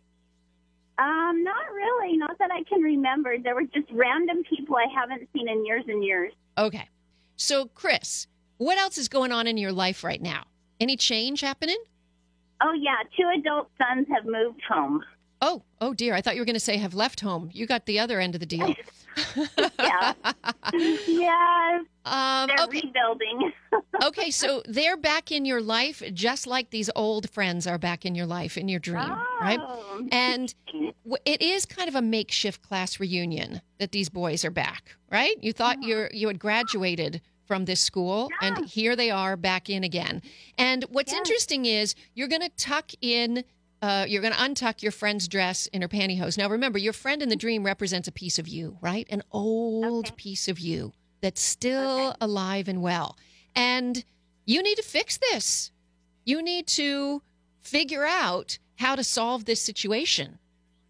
Um, 0.99 1.43
not 1.43 1.71
really, 1.73 2.17
not 2.17 2.37
that 2.39 2.51
I 2.51 2.63
can 2.63 2.81
remember. 2.81 3.37
There 3.41 3.55
were 3.55 3.63
just 3.63 3.87
random 3.91 4.43
people 4.49 4.75
I 4.75 4.85
haven't 4.93 5.27
seen 5.33 5.47
in 5.47 5.65
years 5.65 5.85
and 5.87 6.03
years. 6.03 6.33
okay 6.57 6.89
so 7.37 7.67
chris 7.73 8.27
what 8.57 8.77
else 8.77 8.97
is 8.97 9.07
going 9.07 9.31
on 9.31 9.47
in 9.47 9.55
your 9.57 9.71
life 9.71 10.03
right 10.03 10.21
now 10.21 10.43
any 10.81 10.97
change 10.97 11.39
happening 11.41 11.81
Oh 12.61 12.73
yeah, 12.73 12.97
two 13.17 13.23
adult 13.39 13.69
sons 13.77 14.05
have 14.13 14.25
moved 14.25 14.61
home. 14.67 15.01
Oh, 15.41 15.63
oh 15.79 15.93
dear. 15.93 16.13
I 16.13 16.21
thought 16.21 16.35
you 16.35 16.41
were 16.41 16.45
going 16.45 16.53
to 16.55 16.59
say 16.59 16.77
have 16.77 16.93
left 16.93 17.21
home. 17.21 17.49
You 17.53 17.65
got 17.65 17.85
the 17.85 17.99
other 17.99 18.19
end 18.19 18.35
of 18.35 18.39
the 18.39 18.45
deal. 18.45 18.73
Yeah. 19.79 20.13
yeah, 21.07 21.79
um, 22.05 22.47
they're 22.47 22.65
okay. 22.65 22.81
rebuilding. 22.85 23.51
okay, 24.03 24.31
so 24.31 24.61
they're 24.65 24.95
back 24.95 25.31
in 25.31 25.43
your 25.45 25.61
life 25.61 26.01
just 26.13 26.47
like 26.47 26.69
these 26.69 26.89
old 26.95 27.29
friends 27.31 27.67
are 27.67 27.77
back 27.77 28.05
in 28.05 28.15
your 28.15 28.25
life 28.27 28.57
in 28.57 28.69
your 28.69 28.79
dream, 28.79 29.11
right? 29.41 29.59
Oh. 29.61 30.07
And 30.11 30.53
it 31.25 31.41
is 31.41 31.65
kind 31.65 31.89
of 31.89 31.95
a 31.95 32.01
makeshift 32.01 32.61
class 32.61 32.99
reunion 32.99 33.61
that 33.79 33.91
these 33.91 34.07
boys 34.09 34.45
are 34.45 34.51
back, 34.51 34.95
right? 35.11 35.35
You 35.41 35.51
thought 35.53 35.81
you're 35.81 36.09
you 36.13 36.27
had 36.27 36.39
graduated 36.39 37.21
from 37.45 37.65
this 37.65 37.81
school 37.81 38.29
and 38.41 38.65
here 38.65 38.95
they 38.95 39.09
are 39.09 39.35
back 39.35 39.69
in 39.69 39.83
again. 39.83 40.21
And 40.57 40.85
what's 40.89 41.11
Yeah. 41.11 41.17
interesting 41.17 41.65
is 41.65 41.95
you're 42.13 42.27
going 42.27 42.43
to 42.43 42.49
tuck 42.57 42.91
in 43.01 43.43
uh, 43.81 44.05
you're 44.07 44.21
going 44.21 44.33
to 44.33 44.39
untuck 44.39 44.81
your 44.81 44.91
friend's 44.91 45.27
dress 45.27 45.67
in 45.67 45.81
her 45.81 45.87
pantyhose. 45.87 46.37
Now, 46.37 46.49
remember, 46.49 46.77
your 46.79 46.93
friend 46.93 47.21
in 47.21 47.29
the 47.29 47.35
dream 47.35 47.65
represents 47.65 48.07
a 48.07 48.11
piece 48.11 48.37
of 48.39 48.47
you, 48.47 48.77
right? 48.81 49.07
An 49.09 49.23
old 49.31 50.07
Okay. 50.07 50.15
piece 50.17 50.47
of 50.47 50.59
you 50.59 50.93
that's 51.21 51.41
still 51.41 52.15
alive 52.21 52.67
and 52.67 52.81
well. 52.81 53.17
And 53.55 54.03
you 54.45 54.61
need 54.63 54.75
to 54.75 54.83
fix 54.83 55.17
this. 55.17 55.71
You 56.25 56.41
need 56.41 56.67
to 56.67 57.21
figure 57.61 58.05
out 58.05 58.57
how 58.75 58.95
to 58.95 59.03
solve 59.03 59.45
this 59.45 59.61
situation. 59.61 60.39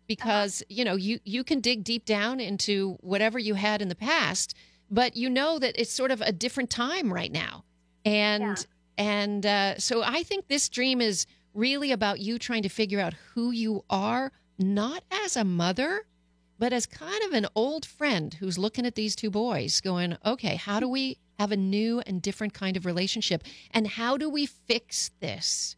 because 0.07 0.63
you 0.69 0.83
know 0.83 0.95
you 0.95 1.19
you 1.23 1.43
can 1.43 1.59
dig 1.59 1.83
deep 1.83 2.03
down 2.03 2.39
into 2.39 2.97
whatever 3.01 3.37
you 3.37 3.53
had 3.53 3.79
in 3.79 3.89
the 3.89 3.95
past, 3.95 4.55
but 4.89 5.15
you 5.15 5.29
know 5.29 5.59
that 5.59 5.79
it's 5.79 5.91
sort 5.91 6.09
of 6.09 6.19
a 6.21 6.31
different 6.31 6.71
time 6.71 7.13
right 7.13 7.31
now, 7.31 7.63
and 8.05 8.41
Yeah. 8.41 8.55
and 8.97 9.45
uh, 9.45 9.77
so 9.77 10.01
I 10.03 10.23
think 10.23 10.47
this 10.47 10.67
dream 10.67 10.99
is 10.99 11.27
really 11.59 11.91
about 11.91 12.19
you 12.21 12.39
trying 12.39 12.63
to 12.63 12.69
figure 12.69 12.99
out 13.01 13.13
who 13.35 13.51
you 13.51 13.83
are, 13.89 14.31
not 14.57 15.03
as 15.11 15.35
a 15.35 15.43
mother, 15.43 16.05
but 16.57 16.71
as 16.73 16.85
kind 16.85 17.21
of 17.25 17.33
an 17.33 17.45
old 17.53 17.85
friend 17.85 18.33
who's 18.35 18.57
looking 18.57 18.85
at 18.85 18.95
these 18.95 19.15
two 19.15 19.29
boys, 19.29 19.81
going, 19.81 20.15
okay, 20.25 20.55
how 20.55 20.79
do 20.79 20.87
we 20.87 21.17
have 21.37 21.51
a 21.51 21.57
new 21.57 22.01
and 22.07 22.21
different 22.21 22.53
kind 22.53 22.75
of 22.77 22.85
relationship, 22.85 23.43
and 23.71 23.87
how 23.87 24.17
do 24.17 24.29
we 24.29 24.45
fix 24.45 25.11
this? 25.19 25.75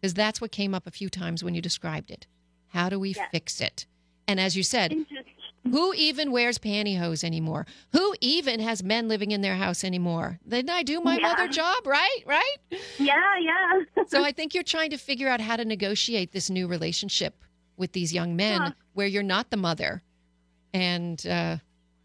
Because 0.00 0.14
that's 0.14 0.40
what 0.40 0.52
came 0.52 0.74
up 0.74 0.86
a 0.86 0.90
few 0.90 1.08
times 1.08 1.42
when 1.42 1.54
you 1.54 1.62
described 1.62 2.10
it. 2.10 2.26
How 2.68 2.88
do 2.90 2.98
we 3.00 3.10
Yes. 3.10 3.28
fix 3.32 3.60
it? 3.60 3.86
And 4.28 4.38
as 4.40 4.56
you 4.56 4.62
said, 4.62 4.92
And 4.92 5.06
just 5.08 5.28
who 5.70 5.94
even 5.94 6.30
wears 6.30 6.58
pantyhose 6.58 7.24
anymore? 7.24 7.66
Who 7.92 8.14
even 8.20 8.60
has 8.60 8.82
men 8.82 9.08
living 9.08 9.30
in 9.30 9.40
their 9.40 9.56
house 9.56 9.82
anymore? 9.84 10.38
Then 10.44 10.68
I 10.68 10.82
do 10.82 11.00
my 11.00 11.16
Yeah. 11.16 11.28
mother 11.28 11.48
job, 11.48 11.86
right? 11.86 12.22
Right? 12.26 12.56
yeah, 12.98 13.14
yeah. 13.40 14.04
So 14.08 14.22
I 14.22 14.32
think 14.32 14.54
you're 14.54 14.62
trying 14.62 14.90
to 14.90 14.96
figure 14.98 15.28
out 15.28 15.40
how 15.40 15.56
to 15.56 15.64
negotiate 15.64 16.32
this 16.32 16.50
new 16.50 16.66
relationship 16.66 17.42
with 17.76 17.92
these 17.92 18.12
young 18.12 18.36
men 18.36 18.74
where 18.92 19.06
you're 19.06 19.22
not 19.22 19.50
the 19.50 19.56
mother 19.56 20.02
and 20.72 21.24
uh, 21.26 21.56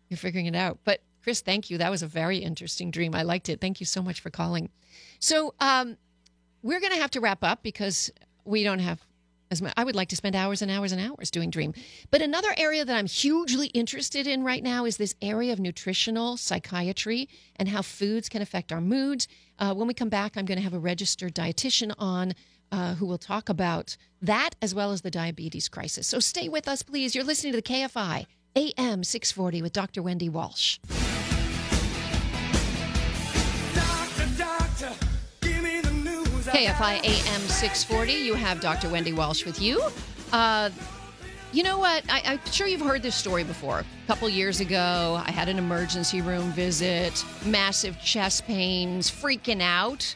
you're 0.09 0.17
figuring 0.17 0.45
it 0.45 0.55
out. 0.55 0.79
But 0.83 1.01
Chris, 1.23 1.41
thank 1.41 1.69
you. 1.69 1.77
That 1.77 1.91
was 1.91 2.01
a 2.01 2.07
very 2.07 2.37
interesting 2.37 2.91
dream. 2.91 3.13
I 3.13 3.23
liked 3.23 3.49
it. 3.49 3.59
Thank 3.61 3.79
you 3.79 3.85
so 3.85 4.01
much 4.01 4.21
for 4.21 4.29
calling. 4.29 4.69
So 5.19 5.53
um, 5.59 5.97
we're 6.63 6.79
going 6.79 6.93
to 6.93 6.99
have 6.99 7.11
to 7.11 7.19
wrap 7.19 7.43
up 7.43 7.61
because 7.61 8.09
we 8.45 8.63
don't 8.63 8.79
have 8.79 8.99
as 9.51 9.61
much. 9.61 9.73
I 9.77 9.83
would 9.83 9.95
like 9.95 10.09
to 10.09 10.15
spend 10.15 10.35
hours 10.35 10.61
and 10.61 10.71
hours 10.71 10.91
and 10.91 11.01
hours 11.01 11.31
doing 11.31 11.49
dream. 11.49 11.73
But 12.11 12.21
another 12.21 12.53
area 12.57 12.85
that 12.85 12.95
I'm 12.95 13.07
hugely 13.07 13.67
interested 13.67 14.27
in 14.27 14.43
right 14.43 14.63
now 14.63 14.85
is 14.85 14.97
this 14.97 15.15
area 15.21 15.53
of 15.53 15.59
nutritional 15.59 16.37
psychiatry 16.37 17.27
and 17.55 17.69
how 17.69 17.81
foods 17.81 18.29
can 18.29 18.41
affect 18.41 18.71
our 18.71 18.81
moods. 18.81 19.27
Uh, 19.57 19.73
when 19.73 19.87
we 19.87 19.93
come 19.93 20.09
back, 20.09 20.37
I'm 20.37 20.45
going 20.45 20.57
to 20.57 20.63
have 20.63 20.73
a 20.73 20.79
registered 20.79 21.33
dietitian 21.33 21.93
on. 21.97 22.33
Uh, 22.71 22.93
who 22.93 23.07
will 23.07 23.17
talk 23.17 23.49
about 23.49 23.97
that 24.21 24.51
as 24.61 24.75
well 24.75 24.91
as 24.91 25.01
the 25.01 25.09
diabetes 25.09 25.67
crisis. 25.67 26.05
So 26.05 26.19
stay 26.19 26.49
with 26.49 26.67
us, 26.67 26.83
please. 26.83 27.15
You're 27.15 27.23
listening 27.23 27.53
to 27.53 27.57
the 27.57 27.63
KFI 27.63 28.27
AM 28.55 29.03
640 29.03 29.63
with 29.63 29.73
Dr. 29.73 30.03
Wendy 30.03 30.29
Walsh. 30.29 30.77
KFI 36.59 37.05
AM 37.05 37.39
640. 37.39 38.11
You 38.11 38.33
have 38.33 38.59
Dr. 38.59 38.89
Wendy 38.89 39.13
Walsh 39.13 39.45
with 39.45 39.61
you. 39.61 39.81
Uh, 40.33 40.69
you 41.53 41.63
know 41.63 41.77
what? 41.77 42.03
I, 42.09 42.21
I'm 42.25 42.39
sure 42.51 42.67
you've 42.67 42.81
heard 42.81 43.01
this 43.01 43.15
story 43.15 43.45
before. 43.45 43.79
A 43.79 43.85
couple 44.07 44.27
years 44.27 44.59
ago, 44.59 45.23
I 45.25 45.31
had 45.31 45.47
an 45.47 45.57
emergency 45.57 46.19
room 46.19 46.51
visit, 46.51 47.23
massive 47.45 47.97
chest 48.01 48.45
pains, 48.45 49.09
freaking 49.09 49.61
out. 49.61 50.13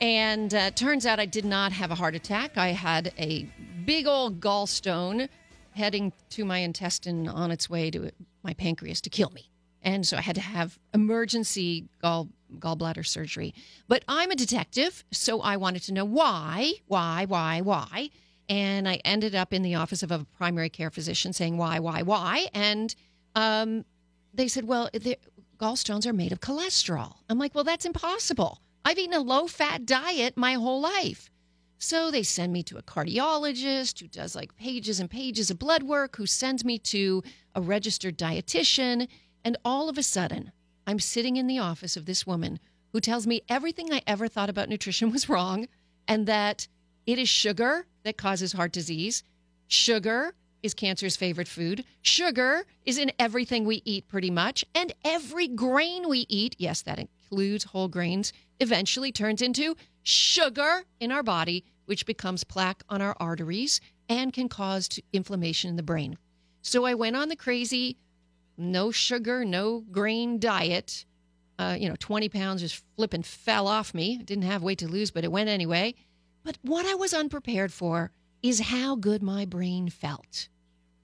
And 0.00 0.54
uh, 0.54 0.70
turns 0.70 1.04
out 1.04 1.18
I 1.18 1.26
did 1.26 1.44
not 1.44 1.72
have 1.72 1.90
a 1.90 1.96
heart 1.96 2.14
attack. 2.14 2.56
I 2.56 2.68
had 2.68 3.12
a 3.18 3.50
big 3.84 4.06
old 4.06 4.40
gallstone 4.40 5.28
heading 5.74 6.12
to 6.30 6.44
my 6.44 6.58
intestine 6.58 7.26
on 7.26 7.50
its 7.50 7.68
way 7.68 7.90
to 7.90 8.12
my 8.44 8.54
pancreas 8.54 9.00
to 9.00 9.10
kill 9.10 9.30
me. 9.30 9.50
And 9.82 10.06
so 10.06 10.16
I 10.16 10.20
had 10.20 10.36
to 10.36 10.42
have 10.42 10.78
emergency 10.94 11.88
gall 12.00 12.28
gallbladder 12.58 13.06
surgery. 13.06 13.54
But 13.88 14.04
I'm 14.08 14.30
a 14.30 14.36
detective, 14.36 15.04
so 15.12 15.40
I 15.40 15.56
wanted 15.56 15.82
to 15.84 15.92
know 15.92 16.04
why, 16.04 16.74
why, 16.86 17.24
why, 17.26 17.60
why. 17.60 18.10
And 18.48 18.88
I 18.88 19.00
ended 19.04 19.34
up 19.34 19.52
in 19.52 19.62
the 19.62 19.74
office 19.74 20.02
of 20.02 20.12
a 20.12 20.26
primary 20.36 20.68
care 20.68 20.90
physician 20.90 21.32
saying 21.32 21.56
why, 21.56 21.78
why, 21.80 22.02
why. 22.02 22.48
And 22.54 22.94
um, 23.34 23.84
they 24.32 24.48
said, 24.48 24.64
well, 24.64 24.88
the 24.92 25.18
gallstones 25.58 26.06
are 26.06 26.12
made 26.12 26.32
of 26.32 26.40
cholesterol. 26.40 27.16
I'm 27.28 27.38
like, 27.38 27.54
well, 27.54 27.64
that's 27.64 27.84
impossible. 27.84 28.60
I've 28.84 28.98
eaten 28.98 29.14
a 29.14 29.20
low 29.20 29.48
fat 29.48 29.84
diet 29.84 30.36
my 30.36 30.54
whole 30.54 30.80
life. 30.80 31.30
So 31.78 32.10
they 32.10 32.22
send 32.22 32.52
me 32.52 32.62
to 32.64 32.78
a 32.78 32.82
cardiologist 32.82 34.00
who 34.00 34.08
does 34.08 34.34
like 34.34 34.56
pages 34.56 35.00
and 35.00 35.10
pages 35.10 35.50
of 35.50 35.58
blood 35.58 35.82
work, 35.82 36.16
who 36.16 36.26
sends 36.26 36.64
me 36.64 36.78
to 36.78 37.22
a 37.54 37.60
registered 37.60 38.16
dietitian. 38.16 39.08
And 39.44 39.56
all 39.64 39.88
of 39.88 39.98
a 39.98 40.02
sudden, 40.02 40.52
I'm 40.86 41.00
sitting 41.00 41.36
in 41.36 41.46
the 41.46 41.58
office 41.58 41.96
of 41.96 42.06
this 42.06 42.26
woman 42.26 42.60
who 42.92 43.00
tells 43.00 43.26
me 43.26 43.42
everything 43.48 43.92
I 43.92 44.02
ever 44.06 44.28
thought 44.28 44.50
about 44.50 44.68
nutrition 44.68 45.10
was 45.12 45.28
wrong 45.28 45.68
and 46.06 46.26
that 46.26 46.68
it 47.06 47.18
is 47.18 47.28
sugar 47.28 47.86
that 48.04 48.16
causes 48.16 48.52
heart 48.52 48.72
disease. 48.72 49.22
Sugar 49.68 50.34
is 50.62 50.74
cancer's 50.74 51.16
favorite 51.16 51.48
food. 51.48 51.84
Sugar 52.02 52.66
is 52.84 52.98
in 52.98 53.12
everything 53.18 53.64
we 53.64 53.82
eat 53.84 54.08
pretty 54.08 54.30
much. 54.30 54.64
And 54.74 54.92
every 55.04 55.48
grain 55.48 56.08
we 56.08 56.26
eat, 56.28 56.56
yes, 56.58 56.82
that 56.82 56.98
includes 56.98 57.64
whole 57.64 57.88
grains, 57.88 58.32
eventually 58.60 59.12
turns 59.12 59.42
into 59.42 59.76
sugar 60.02 60.84
in 61.00 61.12
our 61.12 61.22
body, 61.22 61.64
which 61.86 62.06
becomes 62.06 62.44
plaque 62.44 62.82
on 62.88 63.02
our 63.02 63.16
arteries 63.18 63.80
and 64.08 64.32
can 64.32 64.48
cause 64.48 64.88
inflammation 65.12 65.70
in 65.70 65.76
the 65.76 65.82
brain. 65.82 66.16
So 66.62 66.84
I 66.84 66.94
went 66.94 67.16
on 67.16 67.28
the 67.28 67.36
crazy 67.36 67.96
no 68.56 68.90
sugar, 68.90 69.44
no 69.44 69.80
grain 69.90 70.38
diet. 70.38 71.04
Uh, 71.58 71.76
you 71.78 71.88
know, 71.88 71.96
20 71.98 72.28
pounds 72.28 72.60
just 72.60 72.82
flipping 72.96 73.22
fell 73.22 73.66
off 73.66 73.94
me. 73.94 74.18
Didn't 74.18 74.44
have 74.44 74.62
weight 74.62 74.78
to 74.78 74.88
lose, 74.88 75.10
but 75.10 75.24
it 75.24 75.32
went 75.32 75.48
anyway. 75.48 75.94
But 76.44 76.58
what 76.62 76.86
I 76.86 76.94
was 76.94 77.14
unprepared 77.14 77.72
for 77.72 78.12
is 78.42 78.60
how 78.60 78.94
good 78.96 79.22
my 79.22 79.44
brain 79.44 79.88
felt. 79.88 80.48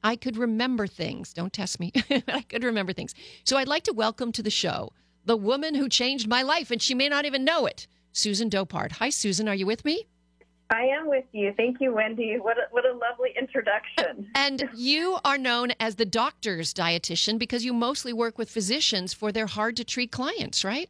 I 0.05 0.17
could 0.17 0.37
remember 0.37 0.87
things. 0.87 1.33
Don't 1.33 1.53
test 1.53 1.81
me. 1.81 1.93
I 2.29 2.43
could 2.43 2.65
remember 2.65 2.93
things. 2.93 3.15
So 3.45 3.57
I'd 3.57 3.69
like 3.69 3.85
to 3.85 3.93
welcome 3.93 4.33
to 4.33 4.43
the 4.43 4.51
show 4.51 4.93
the 5.25 5.37
woman 5.37 5.75
who 5.75 5.89
changed 5.89 6.29
my 6.29 6.43
life, 6.43 6.71
and 6.71 6.83
she 6.83 6.95
may 6.95 7.09
not 7.09 7.25
even 7.25 7.45
know 7.45 7.65
it, 7.67 7.87
Susan 8.13 8.51
Dopart. 8.51 8.93
Hi, 8.93 9.09
Susan. 9.09 9.49
Are 9.49 9.55
you 9.55 9.67
with 9.67 9.85
me? 9.85 10.07
I 10.73 10.85
am 10.85 11.09
with 11.09 11.25
you. 11.33 11.53
Thank 11.57 11.81
you, 11.81 11.93
Wendy. 11.95 12.39
What 12.41 12.57
a, 12.57 12.63
what 12.71 12.85
a 12.87 12.93
lovely 12.93 13.31
introduction. 13.39 14.31
And 14.35 14.69
you 14.75 15.19
are 15.25 15.39
known 15.39 15.73
as 15.79 15.97
the 15.97 16.05
doctor's 16.05 16.73
dietitian 16.73 17.39
because 17.39 17.65
you 17.65 17.73
mostly 17.73 18.13
work 18.13 18.39
with 18.39 18.49
physicians 18.51 19.13
for 19.13 19.31
their 19.31 19.47
hard 19.47 19.77
to 19.77 19.85
treat 19.85 20.11
clients, 20.11 20.65
right? 20.65 20.89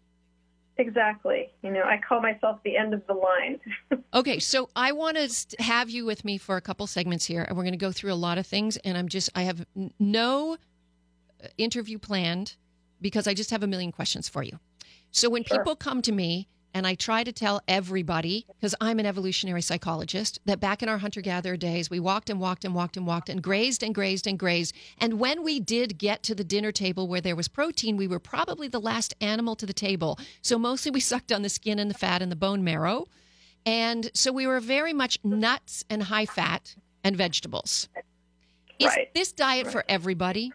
Exactly. 0.79 1.51
You 1.63 1.71
know, 1.73 1.83
I 1.83 2.01
call 2.07 2.21
myself 2.23 2.61
the 2.65 2.77
end 2.77 2.95
of 2.95 3.07
the 3.07 3.15
line. 3.15 3.61
Okay, 4.15 4.39
so 4.41 4.69
I 4.77 4.93
want 4.93 5.17
to 5.17 5.63
have 5.63 5.89
you 5.89 6.05
with 6.05 6.23
me 6.23 6.37
for 6.37 6.57
a 6.59 6.61
couple 6.61 6.87
segments 6.87 7.25
here, 7.25 7.43
and 7.49 7.57
we're 7.57 7.63
going 7.63 7.73
to 7.73 7.79
go 7.79 7.93
through 7.93 8.13
a 8.13 8.15
lot 8.15 8.37
of 8.37 8.47
things. 8.47 8.77
And 8.85 8.99
I'm 8.99 9.09
just, 9.09 9.31
I 9.35 9.45
have 9.45 9.65
no 9.99 10.59
uh, 11.43 11.47
interview 11.57 11.99
planned 11.99 12.57
because 13.01 13.27
I 13.27 13.33
just 13.33 13.51
have 13.51 13.63
a 13.63 13.67
million 13.67 13.91
questions 13.91 14.29
for 14.29 14.43
you. 14.43 14.59
So 15.13 15.31
when 15.31 15.45
Sure. 15.45 15.57
people 15.57 15.77
come 15.77 16.03
to 16.03 16.13
me, 16.13 16.47
and 16.75 16.87
I 16.87 16.95
try 16.95 17.23
to 17.25 17.33
tell 17.33 17.61
everybody, 17.69 18.47
because 18.49 18.75
I'm 18.81 18.99
an 18.99 19.07
evolutionary 19.07 19.63
psychologist, 19.63 20.39
that 20.47 20.61
back 20.61 20.83
in 20.83 20.89
our 20.89 20.99
hunter 20.99 21.21
gatherer 21.21 21.57
days, 21.57 21.91
we 21.91 22.01
walked 22.01 22.31
and 22.31 22.41
walked 22.41 22.65
and 22.65 22.75
walked 22.75 22.97
and 22.97 23.07
walked 23.07 23.29
and 23.29 23.43
grazed 23.43 23.83
and 23.83 23.95
grazed 23.95 24.27
and 24.27 24.39
grazed. 24.39 24.75
And 24.99 25.21
when 25.21 25.43
we 25.43 25.61
did 25.61 25.99
get 25.99 26.23
to 26.25 26.35
the 26.35 26.45
dinner 26.45 26.73
table 26.73 27.07
where 27.09 27.21
there 27.21 27.37
was 27.37 27.49
protein, 27.49 27.97
we 27.97 28.07
were 28.07 28.19
probably 28.19 28.69
the 28.69 28.81
last 28.81 29.15
animal 29.21 29.55
to 29.57 29.67
the 29.67 29.73
table. 29.73 30.19
So 30.41 30.59
mostly 30.59 30.91
we 30.91 31.01
sucked 31.13 31.33
on 31.33 31.43
the 31.43 31.49
skin 31.49 31.79
and 31.79 31.91
the 31.91 31.99
fat 31.99 32.23
and 32.23 32.33
the 32.33 32.37
bone 32.37 32.65
marrow. 32.65 33.07
And 33.67 34.11
so 34.15 34.33
we 34.33 34.47
were 34.47 34.61
very 34.61 34.93
much 34.93 35.19
nuts 35.23 35.85
and 35.91 36.03
high 36.05 36.27
fat 36.27 36.75
and 37.05 37.17
vegetables. 37.17 37.89
Is 38.79 38.87
Right. 38.89 39.15
this 39.15 39.33
diet 39.33 39.71
for 39.71 39.85
everybody? 39.89 40.53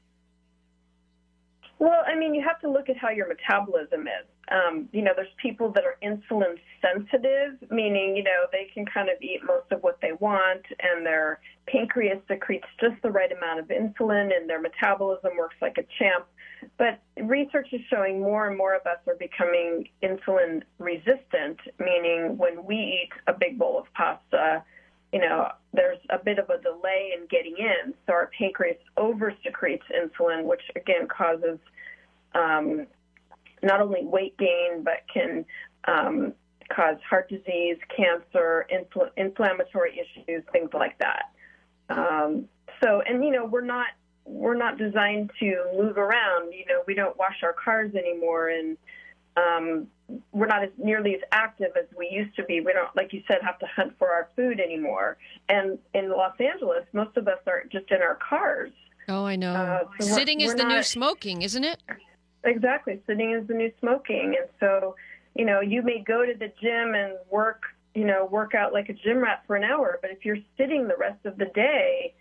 Well, 1.79 2.03
I 2.07 2.15
mean, 2.15 2.33
you 2.33 2.43
have 2.47 2.59
to 2.61 2.69
look 2.69 2.89
at 2.89 2.97
how 2.97 3.09
your 3.09 3.27
metabolism 3.27 4.07
is. 4.07 4.25
Um, 4.49 4.89
you 4.93 5.03
know, 5.03 5.11
there's 5.15 5.27
people 5.41 5.71
that 5.73 5.83
are 5.83 5.97
insulin 6.01 6.55
sensitive, 6.81 7.69
meaning, 7.69 8.15
you 8.15 8.23
know, 8.23 8.45
they 8.51 8.69
can 8.73 8.85
kind 8.85 9.09
of 9.09 9.21
eat 9.21 9.41
most 9.45 9.71
of 9.71 9.83
what 9.83 9.99
they 10.01 10.13
want 10.19 10.65
and 10.79 11.05
their 11.05 11.39
pancreas 11.67 12.19
secretes 12.27 12.65
just 12.79 12.95
the 13.03 13.11
right 13.11 13.31
amount 13.31 13.59
of 13.59 13.67
insulin 13.67 14.35
and 14.35 14.49
their 14.49 14.61
metabolism 14.61 15.31
works 15.37 15.57
like 15.61 15.77
a 15.77 15.85
champ. 15.99 16.25
But 16.77 16.99
research 17.21 17.67
is 17.73 17.81
showing 17.89 18.21
more 18.21 18.47
and 18.47 18.57
more 18.57 18.73
of 18.73 18.81
us 18.87 18.97
are 19.05 19.15
becoming 19.15 19.89
insulin 20.01 20.63
resistant, 20.79 21.59
meaning 21.77 22.37
when 22.37 22.65
we 22.65 22.75
eat 22.75 23.09
a 23.27 23.33
big 23.33 23.59
bowl 23.59 23.77
of 23.77 23.85
pasta, 23.93 24.63
you 25.13 25.19
know, 25.19 25.49
there's 25.73 25.99
a 26.09 26.19
bit 26.19 26.37
of 26.39 26.49
a 26.49 26.61
delay 26.61 27.13
in 27.17 27.27
getting 27.27 27.55
in. 27.57 27.93
So 28.05 28.13
our 28.13 28.29
pancreas 28.37 28.77
over 28.97 29.33
secretes 29.43 29.85
insulin, 29.91 30.43
which 30.43 30.61
again 30.75 31.07
causes 31.07 31.59
um, 32.35 32.87
not 33.63 33.81
only 33.81 34.03
weight 34.03 34.37
gain, 34.37 34.83
but 34.83 35.05
can 35.13 35.45
um, 35.87 36.33
cause 36.69 36.97
heart 37.09 37.29
disease, 37.29 37.77
cancer, 37.95 38.67
infl- 38.71 39.11
inflammatory 39.15 39.99
issues, 39.99 40.43
things 40.51 40.69
like 40.73 40.97
that. 40.99 41.31
Um, 41.89 42.49
so, 42.83 43.01
and 43.01 43.23
you 43.23 43.31
know, 43.31 43.45
we're 43.45 43.61
not 43.61 43.87
we're 44.25 44.57
not 44.57 44.77
designed 44.77 45.31
to 45.39 45.65
move 45.77 45.97
around. 45.97 46.51
You 46.51 46.65
know, 46.67 46.83
we 46.85 46.93
don't 46.93 47.17
wash 47.17 47.43
our 47.43 47.53
cars 47.53 47.95
anymore, 47.95 48.49
and 48.49 48.77
Um, 49.37 49.87
we're 50.31 50.47
not 50.47 50.63
as 50.63 50.69
nearly 50.77 51.15
as 51.15 51.21
active 51.31 51.71
as 51.77 51.85
we 51.97 52.09
used 52.09 52.35
to 52.37 52.43
be. 52.43 52.61
We 52.61 52.71
don't, 52.73 52.93
like 52.95 53.11
you 53.13 53.23
said, 53.27 53.39
have 53.41 53.59
to 53.59 53.65
hunt 53.65 53.93
for 53.99 54.09
our 54.09 54.29
food 54.35 54.59
anymore. 54.59 55.17
And 55.49 55.77
in 55.93 56.09
Los 56.09 56.39
Angeles, 56.39 56.85
most 56.93 57.17
of 57.17 57.27
us 57.27 57.39
are 57.45 57.63
just 57.71 57.91
in 57.91 58.01
our 58.01 58.15
cars. 58.27 58.71
Oh, 59.09 59.25
I 59.25 59.35
know. 59.35 59.53
Uh, 59.53 59.79
so 59.99 60.05
we're- 60.05 60.13
Sitting 60.13 60.41
is 60.41 60.51
we're 60.51 60.57
the 60.57 60.63
new 60.65 60.83
smoking, 60.83 61.41
isn't 61.41 61.63
it? 61.63 61.81
Exactly. 62.43 63.01
Sitting 63.07 63.31
is 63.31 63.47
the 63.47 63.53
new 63.53 63.71
smoking. 63.79 64.35
And 64.39 64.49
so, 64.59 64.95
you 65.35 65.45
know, 65.45 65.59
you 65.59 65.81
may 65.81 65.99
go 66.05 66.25
to 66.25 66.33
the 66.33 66.51
gym 66.61 66.93
and 66.95 67.13
work, 67.29 67.63
you 67.93 68.05
know, 68.05 68.25
work 68.25 68.55
out 68.55 68.71
like 68.73 68.89
a 68.89 68.93
gym 68.93 69.17
rat 69.17 69.43
for 69.47 69.55
an 69.55 69.63
hour, 69.63 69.99
but 70.01 70.11
if 70.11 70.23
you're 70.23 70.37
sitting 70.57 70.87
the 70.87 70.95
rest 70.97 71.25
of 71.25 71.37
the 71.37 71.45
day, 71.53 72.13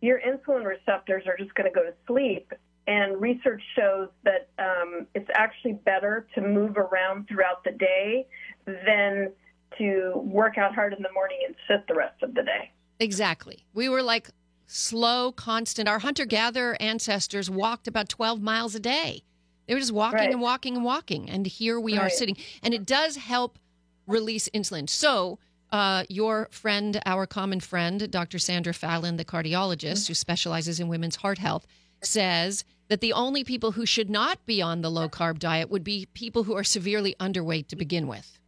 your 0.00 0.20
insulin 0.20 0.64
receptors 0.64 1.24
are 1.26 1.36
just 1.36 1.54
going 1.54 1.68
to 1.70 1.74
go 1.74 1.84
to 1.84 1.92
sleep. 2.06 2.52
And 2.88 3.20
research 3.20 3.62
shows 3.76 4.08
that 4.24 4.48
um, 4.58 5.06
it's 5.14 5.28
actually 5.34 5.74
better 5.74 6.26
to 6.34 6.40
move 6.40 6.78
around 6.78 7.28
throughout 7.28 7.62
the 7.62 7.72
day 7.72 8.26
than 8.66 9.30
to 9.76 10.12
work 10.16 10.56
out 10.56 10.74
hard 10.74 10.94
in 10.94 11.02
the 11.02 11.12
morning 11.12 11.38
and 11.46 11.54
sit 11.68 11.86
the 11.86 11.94
rest 11.94 12.22
of 12.22 12.34
the 12.34 12.42
day. 12.42 12.72
Exactly. 12.98 13.66
We 13.74 13.90
were 13.90 14.02
like 14.02 14.30
slow, 14.66 15.32
constant. 15.32 15.86
Our 15.86 15.98
hunter 15.98 16.24
gatherer 16.24 16.76
ancestors 16.80 17.50
walked 17.50 17.86
about 17.88 18.08
12 18.08 18.40
miles 18.40 18.74
a 18.74 18.80
day. 18.80 19.22
They 19.66 19.74
were 19.74 19.80
just 19.80 19.92
walking 19.92 20.20
Right. 20.20 20.32
and 20.32 20.40
walking 20.40 20.74
and 20.74 20.84
walking. 20.84 21.28
And 21.28 21.46
here 21.46 21.78
we 21.78 21.98
are 21.98 22.08
sitting. 22.08 22.38
And 22.62 22.72
it 22.72 22.86
does 22.86 23.16
help 23.16 23.58
release 24.06 24.48
insulin. 24.54 24.88
So, 24.88 25.38
uh, 25.70 26.04
your 26.08 26.48
friend, 26.50 26.98
our 27.04 27.26
common 27.26 27.60
friend, 27.60 28.10
Dr. 28.10 28.38
Sandra 28.38 28.72
Fallon, 28.72 29.18
the 29.18 29.26
cardiologist 29.26 30.08
who 30.08 30.14
specializes 30.14 30.80
in 30.80 30.88
women's 30.88 31.16
heart 31.16 31.36
health, 31.36 31.66
says 32.02 32.64
that 32.88 33.00
the 33.00 33.12
only 33.12 33.44
people 33.44 33.72
who 33.72 33.86
should 33.86 34.10
not 34.10 34.44
be 34.46 34.60
on 34.60 34.80
the 34.80 34.90
low 34.90 35.08
carb 35.08 35.38
diet 35.38 35.70
would 35.70 35.84
be 35.84 36.06
people 36.14 36.44
who 36.44 36.56
are 36.56 36.64
severely 36.64 37.14
underweight 37.20 37.68
to 37.68 37.76
begin 37.76 38.06
with. 38.06 38.38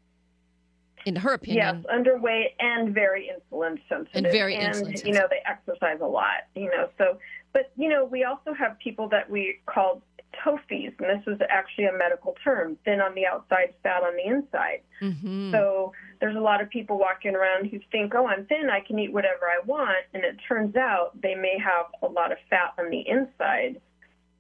In 1.07 1.17
her 1.17 1.33
opinion, 1.33 1.83
Yes, 1.83 1.95
underweight 1.95 2.49
and 2.59 2.95
very 2.95 3.31
insulin 3.31 3.81
sensitive. 3.89 4.25
And 4.25 4.27
very 4.27 4.57
and, 4.57 4.75
insulin 4.75 5.07
you 5.07 5.13
know, 5.13 5.27
they 5.31 5.41
exercise 5.47 5.99
a 6.03 6.07
lot, 6.07 6.45
you 6.55 6.67
know. 6.67 6.91
So, 6.99 7.19
but, 7.53 7.73
you 7.77 7.89
know, 7.89 8.05
we 8.05 8.25
also 8.25 8.53
have 8.53 8.79
people 8.79 9.09
that 9.09 9.29
we 9.31 9.61
call 9.65 10.03
TOFIs, 10.45 10.93
and 10.99 11.09
this 11.09 11.27
is 11.27 11.41
actually 11.49 11.87
a 11.87 11.93
medical 11.93 12.37
term 12.45 12.77
thin 12.85 13.01
on 13.01 13.15
the 13.15 13.27
outside, 13.27 13.75
fat 13.83 14.03
on 14.03 14.15
the 14.17 14.27
inside. 14.27 14.83
Mhm. 15.01 15.51
So 15.51 15.93
there's 16.21 16.37
a 16.37 16.41
lot 16.41 16.61
of 16.61 16.69
people 16.69 16.99
walking 16.99 17.35
around 17.35 17.67
who 17.71 17.81
think, 17.91 18.15
oh, 18.15 18.27
I'm 18.27 18.45
thin, 18.47 18.69
I 18.69 18.81
can 18.81 18.99
eat 18.99 19.13
whatever 19.13 19.47
I 19.47 19.61
want. 19.65 20.05
And 20.13 20.23
it 20.23 20.37
turns 20.47 20.77
out 20.77 21.19
they 21.21 21.35
may 21.35 21.59
have 21.59 21.87
a 22.03 22.07
lot 22.07 22.31
of 22.31 22.39
fat 22.51 22.75
on 22.79 22.91
the 22.91 23.01
inside 23.09 23.81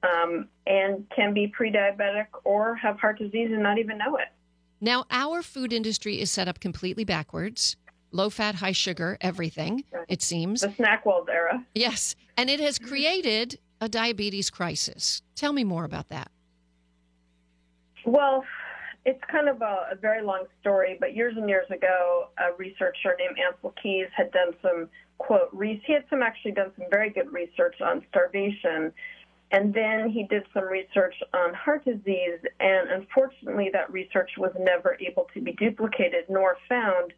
um, 0.02 0.48
and 0.66 1.04
can 1.14 1.34
be 1.34 1.46
pre 1.48 1.70
diabetic 1.72 2.26
or 2.44 2.74
have 2.76 2.98
heart 2.98 3.18
disease 3.18 3.50
and 3.52 3.62
not 3.62 3.78
even 3.78 3.98
know 3.98 4.16
it. 4.16 4.28
Now, 4.80 5.04
our 5.10 5.42
food 5.42 5.72
industry 5.72 6.20
is 6.20 6.30
set 6.30 6.48
up 6.48 6.60
completely 6.60 7.04
backwards 7.04 7.76
low 8.12 8.28
fat, 8.28 8.56
high 8.56 8.72
sugar, 8.72 9.16
everything, 9.20 9.84
Right. 9.92 10.04
it 10.08 10.20
seems. 10.20 10.62
The 10.62 10.68
SnackWells 10.68 11.28
era. 11.28 11.64
Yes. 11.76 12.16
And 12.36 12.50
it 12.50 12.58
has 12.58 12.76
created 12.76 13.58
a 13.80 13.88
diabetes 13.88 14.50
crisis. 14.50 15.22
Tell 15.36 15.52
me 15.52 15.62
more 15.62 15.84
about 15.84 16.08
that. 16.08 16.28
Well, 18.04 18.44
it's 19.06 19.22
kind 19.30 19.48
of 19.48 19.62
a, 19.62 19.90
a 19.92 19.94
very 19.94 20.22
long 20.22 20.44
story, 20.60 20.96
but 20.98 21.14
years 21.14 21.36
and 21.36 21.48
years 21.48 21.70
ago, 21.70 22.28
a 22.38 22.52
researcher 22.58 23.16
named 23.18 23.36
Ancel 23.38 23.72
Keys 23.82 24.08
had 24.16 24.30
done 24.32 24.52
some 24.60 24.88
quote. 25.18 25.48
Re- 25.52 25.80
he 25.86 25.92
had 25.92 26.04
some 26.10 26.22
actually 26.22 26.52
done 26.52 26.72
some 26.76 26.86
very 26.90 27.10
good 27.10 27.32
research 27.32 27.80
on 27.80 28.04
starvation, 28.10 28.92
and 29.52 29.74
then 29.74 30.10
he 30.10 30.24
did 30.24 30.44
some 30.54 30.64
research 30.64 31.14
on 31.34 31.54
heart 31.54 31.84
disease. 31.84 32.38
And 32.60 32.90
unfortunately, 32.90 33.70
that 33.72 33.92
research 33.92 34.30
was 34.38 34.52
never 34.58 34.96
able 35.00 35.26
to 35.34 35.40
be 35.40 35.52
duplicated 35.52 36.26
nor 36.28 36.56
found. 36.68 37.12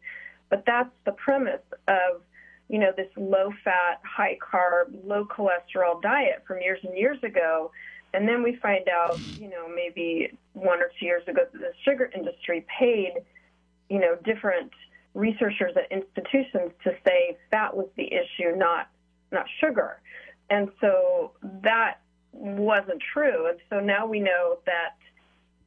But 0.49 0.63
that's 0.65 0.89
the 1.05 1.11
premise 1.11 1.61
of 1.87 2.21
you 2.69 2.79
know 2.79 2.91
this 2.95 3.09
low 3.17 3.51
fat, 3.63 4.01
high 4.03 4.37
carb, 4.41 4.95
low 5.05 5.25
cholesterol 5.25 6.01
diet 6.01 6.43
from 6.47 6.59
years 6.61 6.79
and 6.83 6.97
years 6.97 7.21
ago. 7.23 7.71
And 8.15 8.27
then 8.27 8.43
we 8.43 8.55
find 8.57 8.87
out, 8.89 9.19
you 9.39 9.49
know, 9.49 9.67
maybe 9.67 10.37
one 10.53 10.79
or 10.79 10.91
two 10.99 11.05
years 11.05 11.23
ago 11.27 11.41
that 11.51 11.59
the 11.59 11.73
sugar 11.83 12.11
industry 12.15 12.63
paid, 12.79 13.13
you 13.89 13.99
know, 13.99 14.15
different 14.23 14.71
researchers 15.15 15.73
at 15.75 15.91
institutions 15.91 16.71
to 16.83 16.95
say 17.05 17.37
fat 17.51 17.75
was 17.75 17.87
the 17.95 18.07
issue, 18.07 18.55
not 18.55 18.89
not 19.31 19.45
sugar. 19.59 19.99
And 20.49 20.69
so 20.79 21.31
that 21.63 21.99
wasn't 22.33 23.01
true. 23.13 23.47
And 23.47 23.59
so 23.69 23.79
now 23.79 24.05
we 24.05 24.19
know 24.19 24.57
that 24.65 24.97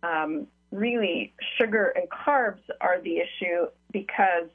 um, 0.02 0.46
really 0.70 1.32
sugar 1.58 1.92
and 1.96 2.08
carbs 2.10 2.60
are 2.80 3.00
the 3.00 3.18
issue 3.18 3.66
because, 3.92 4.48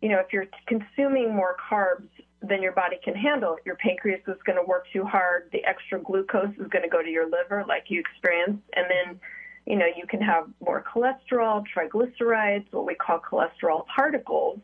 you 0.00 0.10
know, 0.10 0.18
if 0.20 0.32
you're 0.32 0.46
consuming 0.66 1.34
more 1.34 1.56
carbs 1.70 2.08
than 2.42 2.62
your 2.62 2.72
body 2.72 2.96
can 3.02 3.14
handle, 3.14 3.56
your 3.64 3.76
pancreas 3.76 4.20
is 4.28 4.36
going 4.46 4.58
to 4.58 4.64
work 4.64 4.86
too 4.92 5.04
hard. 5.04 5.48
The 5.52 5.64
extra 5.64 6.00
glucose 6.00 6.52
is 6.58 6.68
going 6.68 6.82
to 6.84 6.88
go 6.88 7.02
to 7.02 7.08
your 7.08 7.28
liver, 7.28 7.64
like 7.66 7.84
you 7.88 8.00
experienced, 8.00 8.62
and 8.74 8.86
then, 8.88 9.20
you 9.66 9.76
know, 9.76 9.86
you 9.86 10.06
can 10.06 10.20
have 10.20 10.48
more 10.64 10.84
cholesterol, 10.84 11.64
triglycerides, 11.74 12.66
what 12.70 12.86
we 12.86 12.94
call 12.94 13.18
cholesterol 13.18 13.86
particles, 13.86 14.60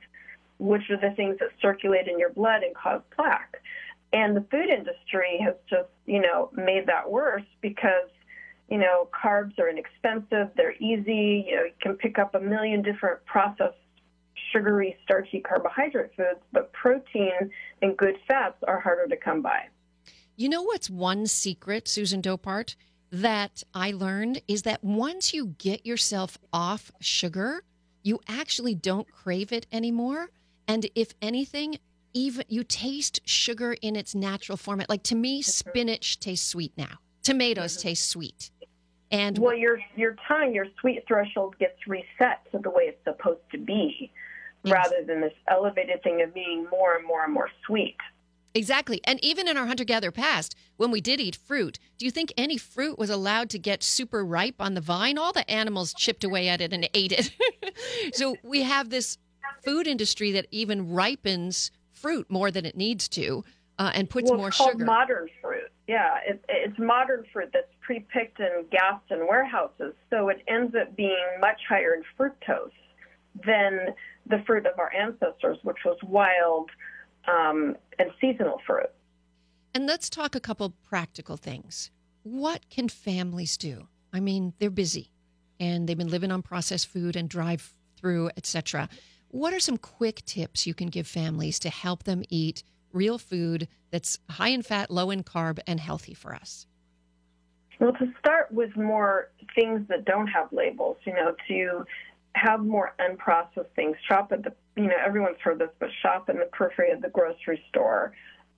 which 0.59 0.89
are 0.91 0.97
the 0.97 1.14
things 1.16 1.37
that 1.41 1.49
circulate 1.61 2.07
in 2.07 2.18
your 2.18 2.30
blood 2.30 2.62
and 2.62 2.74
cause 2.76 3.03
plaque. 3.14 3.61
And 4.15 4.37
the 4.37 4.47
food 4.49 4.69
industry 4.69 5.41
has 5.45 5.57
just, 5.69 5.89
you 6.07 6.21
know, 6.21 6.49
made 6.55 6.87
that 6.87 7.11
worse 7.11 7.43
because, 7.61 8.09
you 8.69 8.79
know, 8.79 9.09
carbs 9.12 9.59
are 9.59 9.69
inexpensive, 9.69 10.51
they're 10.57 10.77
easy, 10.79 11.45
you 11.49 11.57
know, 11.57 11.65
you 11.65 11.73
can 11.83 11.95
pick 11.97 12.21
up 12.21 12.37
a 12.37 12.41
million 12.41 12.81
different 12.81 13.27
processed 13.27 13.77
sugary, 14.53 14.97
starchy 15.03 15.41
carbohydrate 15.41 16.12
foods, 16.17 16.39
but 16.53 16.73
protein 16.73 17.51
and 17.83 17.97
good 17.97 18.17
fats 18.29 18.62
are 18.69 18.79
harder 18.79 19.09
to 19.09 19.17
come 19.17 19.43
by. 19.43 19.65
You 20.37 20.49
know 20.49 20.62
what's 20.62 20.89
one 20.89 21.27
secret, 21.27 21.89
Susan 21.89 22.23
Dopart, 22.23 22.77
that 23.11 23.65
I 23.75 23.91
learned 23.91 24.43
is 24.47 24.62
that 24.62 24.85
once 24.85 25.35
you 25.35 25.57
get 25.59 25.85
yourself 25.85 26.39
off 26.53 26.93
sugar, 27.01 27.65
you 28.05 28.21
actually 28.29 28.77
don't 28.77 29.11
crave 29.11 29.51
it 29.51 29.67
anymore. 29.73 30.31
And 30.69 30.89
if 30.95 31.15
anything, 31.21 31.79
even 32.15 32.45
you 32.49 32.65
taste 32.65 33.21
sugar 33.25 33.77
in 33.83 33.97
its 33.97 34.15
natural 34.15 34.57
format. 34.57 34.89
Like 34.89 35.03
to 35.05 35.15
me, 35.15 35.43
spinach 35.43 36.21
tastes 36.21 36.49
sweet 36.49 36.73
now. 36.77 36.99
Tomatoes 37.23 37.77
mm-hmm. 37.77 37.89
taste 37.89 38.09
sweet. 38.09 38.51
And 39.11 39.39
Well, 39.39 39.55
your 39.55 39.79
your 39.97 40.17
tongue, 40.27 40.55
your 40.55 40.67
sweet 40.81 41.05
threshold 41.07 41.57
gets 41.59 41.87
reset 41.87 42.51
to 42.53 42.59
the 42.59 42.71
way 42.71 42.85
it's 42.85 43.05
supposed 43.05 43.43
to 43.53 43.59
be, 43.59 44.11
rather 44.65 45.05
than 45.07 45.21
this 45.21 45.35
elevated 45.49 46.03
thing 46.03 46.23
of 46.23 46.33
being 46.33 46.67
more 46.71 46.97
and 46.97 47.07
more 47.07 47.25
and 47.25 47.33
more 47.33 47.51
sweet. 47.67 47.97
Exactly. 48.55 49.01
And 49.05 49.23
even 49.23 49.49
in 49.49 49.57
our 49.57 49.67
hunter 49.67 49.85
gatherer 49.85 50.12
past, 50.12 50.55
when 50.77 50.93
we 50.93 51.01
did 51.01 51.21
eat 51.21 51.35
fruit, 51.35 51.79
do 51.99 52.05
you 52.05 52.11
think 52.12 52.33
any 52.37 52.57
fruit 52.57 52.99
was 52.99 53.11
allowed 53.11 53.51
to 53.51 53.59
get 53.59 53.83
super 53.83 54.25
ripe 54.25 54.57
on 54.61 54.75
the 54.75 54.81
vine? 54.81 55.19
All 55.19 55.33
the 55.33 55.49
animals 55.51 55.93
chipped 55.93 56.23
away 56.23 56.49
at 56.49 56.61
it 56.61 56.73
and 56.73 56.89
ate 56.95 57.12
it. 57.12 57.33
so 58.15 58.37
we 58.45 58.62
have 58.62 58.91
this 58.91 59.19
food 59.65 59.89
industry 59.89 60.31
that 60.33 60.47
even 60.53 60.93
ripens 60.93 61.73
fruit 62.05 62.31
more 62.31 62.51
than 62.51 62.67
it 62.67 62.77
needs 62.77 63.09
to 63.09 63.43
uh, 63.79 63.91
and 63.95 64.11
puts 64.11 64.31
well, 64.31 64.39
more 64.39 64.49
it's 64.49 64.59
called 64.59 64.73
sugar. 64.73 64.85
modern 64.85 65.27
fruit. 65.41 65.71
Yeah, 65.89 66.19
it, 66.27 66.45
it's 66.51 66.79
modern 66.79 67.25
fruit 67.33 67.49
that's 67.51 67.73
pre-picked 67.81 68.39
and 68.41 68.69
gassed 68.69 69.11
in 69.11 69.27
warehouses, 69.27 69.95
so 70.11 70.29
it 70.29 70.43
ends 70.47 70.75
up 70.79 70.95
being 70.95 71.25
much 71.41 71.61
higher 71.67 71.95
in 71.95 72.03
fructose 72.19 72.71
than 73.47 73.95
the 74.27 74.43
fruit 74.47 74.67
of 74.67 74.79
our 74.79 74.93
ancestors, 74.93 75.57
which 75.63 75.79
was 75.83 75.97
wild 76.03 76.69
um, 77.27 77.75
and 77.99 78.11
seasonal 78.21 78.61
fruit. 78.67 78.91
And 79.75 79.87
let's 79.87 80.11
talk 80.11 80.35
a 80.35 80.41
couple 80.41 80.75
practical 80.87 81.39
things. 81.39 81.91
What 82.23 82.69
can 82.69 82.91
families 82.91 83.57
do? 83.57 83.89
I 84.13 84.21
mean, 84.21 84.53
they're 84.59 84.71
busy 84.71 85.11
and 85.59 85.89
they've 85.89 85.99
been 85.99 86.11
living 86.11 86.31
on 86.31 86.43
processed 86.43 86.87
food 86.87 87.17
and 87.17 87.31
drive 87.31 87.73
through, 87.97 88.31
etc. 88.37 88.91
What 89.35 89.53
are 89.53 89.59
some 89.59 89.78
quick 89.78 90.24
tips 90.24 90.64
you 90.64 90.74
can 90.74 90.87
give 90.87 91.09
families 91.09 91.59
to 91.59 91.68
help 91.68 92.05
them 92.05 92.22
eat 92.30 92.62
real 92.93 93.18
food 93.18 93.66
that's 93.91 94.20
high 94.30 94.51
in 94.51 94.62
fat, 94.62 94.93
low 94.93 95.11
in 95.11 95.24
carb, 95.24 95.59
and 95.66 95.80
healthy 95.80 96.14
for 96.14 96.37
us? 96.37 96.68
Well, 97.80 97.95
to 97.95 98.12
start 98.20 98.53
with 98.53 98.76
more 98.76 99.32
things 99.57 99.89
that 99.89 100.05
don't 100.05 100.28
have 100.28 100.53
labels, 100.53 100.99
you 101.05 101.14
know, 101.14 101.35
to 101.49 101.85
have 102.37 102.61
more 102.61 102.95
unprocessed 103.01 103.74
things. 103.74 103.97
Shop 104.09 104.30
at 104.30 104.45
the, 104.45 104.53
you 104.76 104.85
know, 104.85 104.95
everyone's 105.05 105.41
heard 105.43 105.59
this, 105.59 105.70
but 105.80 105.89
shop 106.01 106.30
in 106.30 106.39
the 106.39 106.49
periphery 106.53 106.93
of 106.93 107.03
the 107.03 107.09
grocery 107.09 107.61
store. 107.70 108.12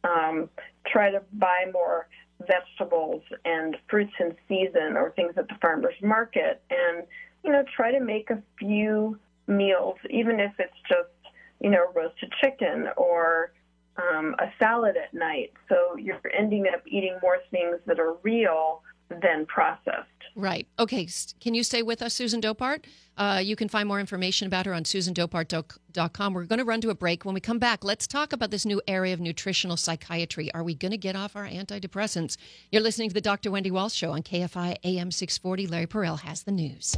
Um, 0.04 0.50
try 0.86 1.10
to 1.10 1.22
buy 1.32 1.64
more 1.72 2.06
vegetables 2.46 3.22
and 3.46 3.78
fruits 3.88 4.12
in 4.20 4.36
season 4.46 4.98
or 4.98 5.12
things 5.16 5.32
at 5.38 5.48
the 5.48 5.54
farmer's 5.62 5.94
market. 6.02 6.60
And, 6.68 7.06
you 7.42 7.50
know, 7.50 7.64
try 7.74 7.92
to 7.92 8.00
make 8.00 8.28
a 8.28 8.42
few 8.58 9.18
meals, 9.46 9.96
even 10.10 10.40
if 10.40 10.52
it's 10.58 10.76
just, 10.88 11.08
you 11.60 11.70
know, 11.70 11.86
roasted 11.94 12.32
chicken 12.40 12.88
or 12.96 13.52
um, 13.96 14.34
a 14.38 14.52
salad 14.58 14.96
at 14.96 15.14
night. 15.14 15.52
So 15.68 15.96
you're 15.96 16.20
ending 16.36 16.66
up 16.72 16.82
eating 16.86 17.18
more 17.22 17.38
things 17.50 17.76
that 17.86 17.98
are 17.98 18.14
real 18.22 18.82
than 19.08 19.46
processed. 19.46 20.08
Right. 20.34 20.66
Okay. 20.78 21.08
Can 21.40 21.54
you 21.54 21.62
stay 21.62 21.82
with 21.82 22.02
us, 22.02 22.12
Susan 22.12 22.40
Dopart? 22.40 22.84
Uh, 23.16 23.40
you 23.42 23.56
can 23.56 23.68
find 23.68 23.88
more 23.88 24.00
information 24.00 24.46
about 24.46 24.66
her 24.66 24.74
on 24.74 24.84
susandopart.com. 24.84 26.34
We're 26.34 26.44
going 26.44 26.58
to 26.58 26.64
run 26.64 26.82
to 26.82 26.90
a 26.90 26.94
break. 26.94 27.24
When 27.24 27.34
we 27.34 27.40
come 27.40 27.58
back, 27.58 27.84
let's 27.84 28.06
talk 28.06 28.34
about 28.34 28.50
this 28.50 28.66
new 28.66 28.82
area 28.86 29.14
of 29.14 29.20
nutritional 29.20 29.78
psychiatry. 29.78 30.52
Are 30.52 30.62
we 30.62 30.74
going 30.74 30.92
to 30.92 30.98
get 30.98 31.16
off 31.16 31.36
our 31.36 31.46
antidepressants? 31.46 32.36
You're 32.70 32.82
listening 32.82 33.08
to 33.08 33.14
the 33.14 33.22
Dr. 33.22 33.50
Wendy 33.50 33.70
Walsh 33.70 33.94
Show 33.94 34.12
on 34.12 34.22
KFI 34.22 34.76
AM 34.84 35.10
640. 35.10 35.66
Larry 35.68 35.86
Perrell 35.86 36.20
has 36.20 36.42
the 36.42 36.52
news. 36.52 36.96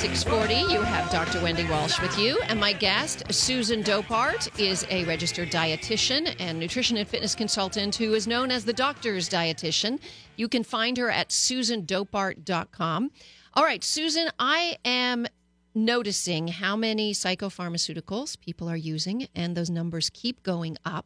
640. 0.00 0.72
You 0.72 0.80
have 0.80 1.10
Dr. 1.10 1.42
Wendy 1.42 1.68
Walsh 1.68 2.00
with 2.00 2.18
you. 2.18 2.40
And 2.48 2.58
my 2.58 2.72
guest, 2.72 3.22
Susan 3.30 3.82
Dopart, 3.82 4.48
is 4.58 4.86
a 4.88 5.04
registered 5.04 5.50
dietitian 5.50 6.34
and 6.40 6.58
nutrition 6.58 6.96
and 6.96 7.06
fitness 7.06 7.34
consultant 7.34 7.96
who 7.96 8.14
is 8.14 8.26
known 8.26 8.50
as 8.50 8.64
the 8.64 8.72
doctor's 8.72 9.28
dietitian. 9.28 10.00
You 10.36 10.48
can 10.48 10.64
find 10.64 10.96
her 10.96 11.10
at 11.10 11.28
susandopart.com. 11.28 13.10
All 13.52 13.62
right, 13.62 13.84
Susan, 13.84 14.30
I 14.38 14.78
am 14.86 15.26
noticing 15.74 16.48
how 16.48 16.76
many 16.76 17.12
psychopharmaceuticals 17.12 18.40
people 18.40 18.70
are 18.70 18.76
using, 18.76 19.28
and 19.34 19.54
those 19.54 19.68
numbers 19.68 20.08
keep 20.14 20.42
going 20.42 20.78
up. 20.82 21.04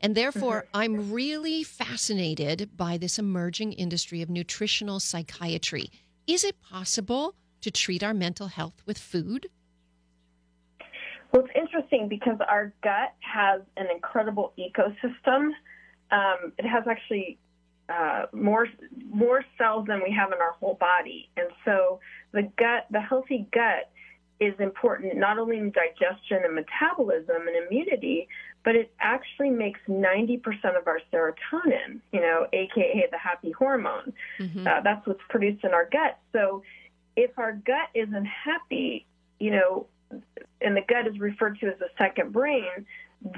And 0.00 0.14
therefore, 0.14 0.66
mm-hmm. 0.68 0.76
I'm 0.76 1.12
really 1.12 1.64
fascinated 1.64 2.76
by 2.76 2.96
this 2.96 3.18
emerging 3.18 3.72
industry 3.72 4.22
of 4.22 4.30
nutritional 4.30 5.00
psychiatry. 5.00 5.90
Is 6.28 6.44
it 6.44 6.62
possible 6.62 7.34
to 7.66 7.70
treat 7.72 8.04
our 8.04 8.14
mental 8.14 8.46
health 8.46 8.80
with 8.86 8.96
food? 8.96 9.48
Well, 11.32 11.44
it's 11.44 11.52
interesting 11.56 12.08
because 12.08 12.38
our 12.48 12.72
gut 12.80 13.12
has 13.18 13.60
an 13.76 13.88
incredible 13.92 14.52
ecosystem. 14.56 15.50
Um, 16.12 16.52
it 16.58 16.64
has 16.64 16.84
actually 16.88 17.38
uh, 17.88 18.26
more 18.32 18.68
more 19.12 19.44
cells 19.58 19.86
than 19.88 20.00
we 20.00 20.12
have 20.12 20.30
in 20.32 20.38
our 20.38 20.52
whole 20.52 20.74
body, 20.74 21.28
and 21.36 21.48
so 21.64 21.98
the 22.30 22.42
gut, 22.56 22.86
the 22.92 23.00
healthy 23.00 23.48
gut, 23.52 23.90
is 24.38 24.54
important 24.60 25.16
not 25.16 25.36
only 25.36 25.58
in 25.58 25.72
digestion 25.72 26.38
and 26.44 26.54
metabolism 26.54 27.48
and 27.48 27.66
immunity, 27.66 28.28
but 28.64 28.76
it 28.76 28.92
actually 29.00 29.50
makes 29.50 29.80
90% 29.88 30.40
of 30.78 30.86
our 30.86 31.00
serotonin, 31.12 32.00
you 32.12 32.20
know, 32.20 32.46
aka 32.52 33.08
the 33.10 33.18
happy 33.18 33.50
hormone. 33.50 34.12
Mm-hmm. 34.38 34.66
Uh, 34.66 34.80
that's 34.82 35.04
what's 35.06 35.20
produced 35.28 35.64
in 35.64 35.72
our 35.72 35.88
gut. 35.90 36.18
So 36.32 36.62
if 37.16 37.38
our 37.38 37.52
gut 37.52 37.88
isn't 37.94 38.26
happy, 38.26 39.06
you 39.40 39.50
know, 39.50 39.86
and 40.60 40.76
the 40.76 40.82
gut 40.88 41.06
is 41.06 41.18
referred 41.18 41.58
to 41.60 41.66
as 41.66 41.78
the 41.78 41.88
second 41.98 42.32
brain, 42.32 42.86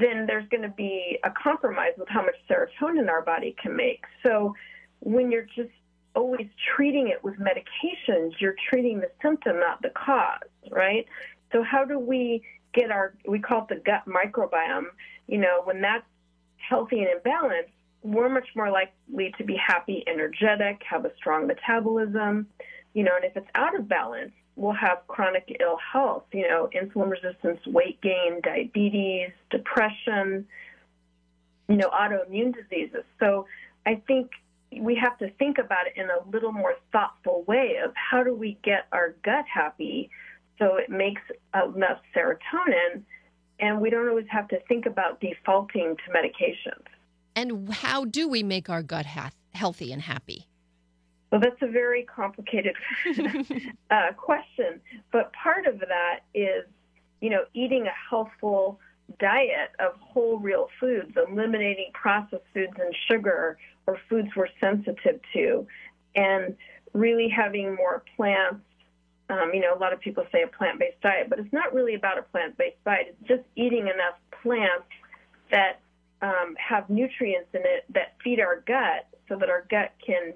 then 0.00 0.26
there's 0.26 0.48
going 0.48 0.62
to 0.62 0.74
be 0.76 1.18
a 1.24 1.30
compromise 1.30 1.92
with 1.96 2.08
how 2.08 2.22
much 2.22 2.34
serotonin 2.50 3.08
our 3.08 3.22
body 3.22 3.54
can 3.60 3.74
make. 3.76 4.04
So 4.26 4.54
when 5.00 5.30
you're 5.30 5.46
just 5.56 5.70
always 6.14 6.48
treating 6.74 7.08
it 7.08 7.22
with 7.22 7.36
medications, 7.36 8.32
you're 8.40 8.56
treating 8.68 9.00
the 9.00 9.10
symptom, 9.22 9.60
not 9.60 9.80
the 9.82 9.90
cause, 9.90 10.48
right? 10.70 11.06
So 11.52 11.62
how 11.62 11.84
do 11.84 11.98
we 11.98 12.42
get 12.74 12.90
our, 12.90 13.14
we 13.26 13.38
call 13.38 13.62
it 13.62 13.68
the 13.68 13.76
gut 13.76 14.02
microbiome, 14.06 14.86
you 15.26 15.38
know, 15.38 15.62
when 15.64 15.80
that's 15.80 16.04
healthy 16.56 16.98
and 16.98 17.08
in 17.08 17.18
balance, 17.24 17.68
we're 18.02 18.28
much 18.28 18.48
more 18.54 18.70
likely 18.70 19.32
to 19.38 19.44
be 19.44 19.56
happy, 19.56 20.04
energetic, 20.06 20.82
have 20.88 21.04
a 21.04 21.14
strong 21.16 21.46
metabolism, 21.46 22.46
you 22.94 23.04
know, 23.04 23.12
and 23.16 23.24
if 23.24 23.36
it's 23.36 23.48
out 23.54 23.78
of 23.78 23.88
balance, 23.88 24.32
we'll 24.56 24.72
have 24.72 24.98
chronic 25.06 25.56
ill 25.60 25.78
health, 25.92 26.24
you 26.32 26.46
know, 26.48 26.68
insulin 26.74 27.10
resistance, 27.10 27.60
weight 27.66 28.00
gain, 28.00 28.40
diabetes, 28.42 29.30
depression, 29.50 30.46
you 31.68 31.76
know, 31.76 31.90
autoimmune 31.90 32.54
diseases. 32.54 33.04
So 33.20 33.46
I 33.86 34.02
think 34.06 34.30
we 34.76 34.96
have 34.96 35.16
to 35.18 35.30
think 35.38 35.58
about 35.58 35.86
it 35.86 35.94
in 35.96 36.08
a 36.10 36.28
little 36.30 36.52
more 36.52 36.74
thoughtful 36.92 37.44
way 37.46 37.76
of 37.82 37.92
how 37.94 38.22
do 38.22 38.34
we 38.34 38.58
get 38.62 38.86
our 38.92 39.14
gut 39.24 39.44
happy 39.52 40.10
so 40.58 40.76
it 40.76 40.90
makes 40.90 41.22
enough 41.54 42.00
serotonin 42.14 43.02
and 43.60 43.80
we 43.80 43.90
don't 43.90 44.08
always 44.08 44.26
have 44.28 44.48
to 44.48 44.60
think 44.68 44.86
about 44.86 45.20
defaulting 45.20 45.96
to 45.96 46.12
medications. 46.12 46.84
And 47.34 47.72
how 47.72 48.04
do 48.04 48.28
we 48.28 48.42
make 48.42 48.68
our 48.68 48.82
gut 48.82 49.06
ha- 49.06 49.30
healthy 49.52 49.92
and 49.92 50.02
happy? 50.02 50.46
Well, 51.30 51.40
that's 51.40 51.60
a 51.60 51.66
very 51.66 52.04
complicated 52.04 52.74
uh, 53.90 54.12
question, 54.16 54.80
but 55.12 55.32
part 55.34 55.66
of 55.66 55.78
that 55.80 56.20
is, 56.34 56.64
you 57.20 57.28
know, 57.28 57.44
eating 57.52 57.86
a 57.86 57.92
healthful 58.08 58.80
diet 59.18 59.70
of 59.78 59.92
whole 60.00 60.38
real 60.38 60.68
foods, 60.80 61.16
eliminating 61.16 61.90
processed 61.92 62.44
foods 62.54 62.72
and 62.78 62.94
sugar 63.08 63.58
or 63.86 63.98
foods 64.08 64.28
we're 64.36 64.48
sensitive 64.60 65.20
to, 65.32 65.66
and 66.14 66.56
really 66.92 67.28
having 67.28 67.74
more 67.74 68.02
plants. 68.16 68.60
Um, 69.30 69.50
you 69.52 69.60
know, 69.60 69.74
a 69.74 69.78
lot 69.78 69.92
of 69.92 70.00
people 70.00 70.24
say 70.32 70.42
a 70.42 70.46
plant-based 70.46 71.00
diet, 71.02 71.28
but 71.28 71.38
it's 71.38 71.52
not 71.52 71.74
really 71.74 71.94
about 71.94 72.16
a 72.16 72.22
plant-based 72.22 72.82
diet. 72.84 73.14
It's 73.20 73.28
just 73.28 73.42
eating 73.56 73.82
enough 73.82 74.14
plants 74.42 74.88
that 75.50 75.80
um, 76.22 76.56
have 76.56 76.88
nutrients 76.88 77.48
in 77.52 77.60
it 77.64 77.84
that 77.90 78.14
feed 78.24 78.40
our 78.40 78.60
gut, 78.66 79.06
so 79.28 79.36
that 79.36 79.50
our 79.50 79.66
gut 79.70 79.92
can 80.04 80.32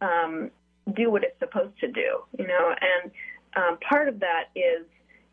um, 0.00 0.50
do 0.94 1.10
what 1.10 1.24
it's 1.24 1.38
supposed 1.38 1.78
to 1.80 1.88
do, 1.88 2.20
you 2.38 2.46
know. 2.46 2.74
And 2.80 3.10
um, 3.56 3.78
part 3.78 4.08
of 4.08 4.20
that 4.20 4.44
is 4.54 4.86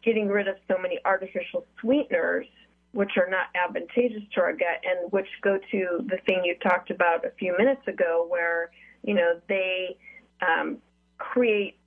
getting 0.03 0.27
rid 0.27 0.47
of 0.47 0.55
so 0.67 0.77
many 0.77 0.99
artificial 1.05 1.65
sweeteners, 1.79 2.47
which 2.91 3.11
are 3.17 3.29
not 3.29 3.47
advantageous 3.55 4.23
to 4.35 4.41
our 4.41 4.53
gut, 4.53 4.81
and 4.83 5.11
which 5.11 5.27
go 5.41 5.57
to 5.71 6.05
the 6.07 6.17
thing 6.25 6.43
you 6.43 6.55
talked 6.55 6.89
about 6.89 7.25
a 7.25 7.31
few 7.31 7.55
minutes 7.57 7.87
ago, 7.87 8.25
where 8.29 8.71
you 9.03 9.13
know 9.13 9.39
they 9.47 9.97
um, 10.41 10.77
create 11.17 11.77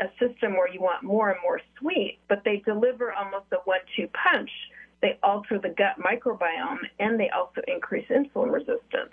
a 0.00 0.06
system 0.18 0.52
where 0.52 0.68
you 0.68 0.80
want 0.80 1.02
more 1.02 1.30
and 1.30 1.38
more 1.42 1.60
sweet, 1.78 2.18
but 2.28 2.42
they 2.44 2.56
deliver 2.64 3.12
almost 3.12 3.46
a 3.52 3.56
one-two 3.64 4.08
punch. 4.08 4.50
They 5.00 5.18
alter 5.22 5.58
the 5.58 5.68
gut 5.68 5.96
microbiome, 5.98 6.78
and 6.98 7.18
they 7.18 7.28
also 7.30 7.60
increase 7.68 8.06
insulin 8.08 8.52
resistance. 8.52 9.12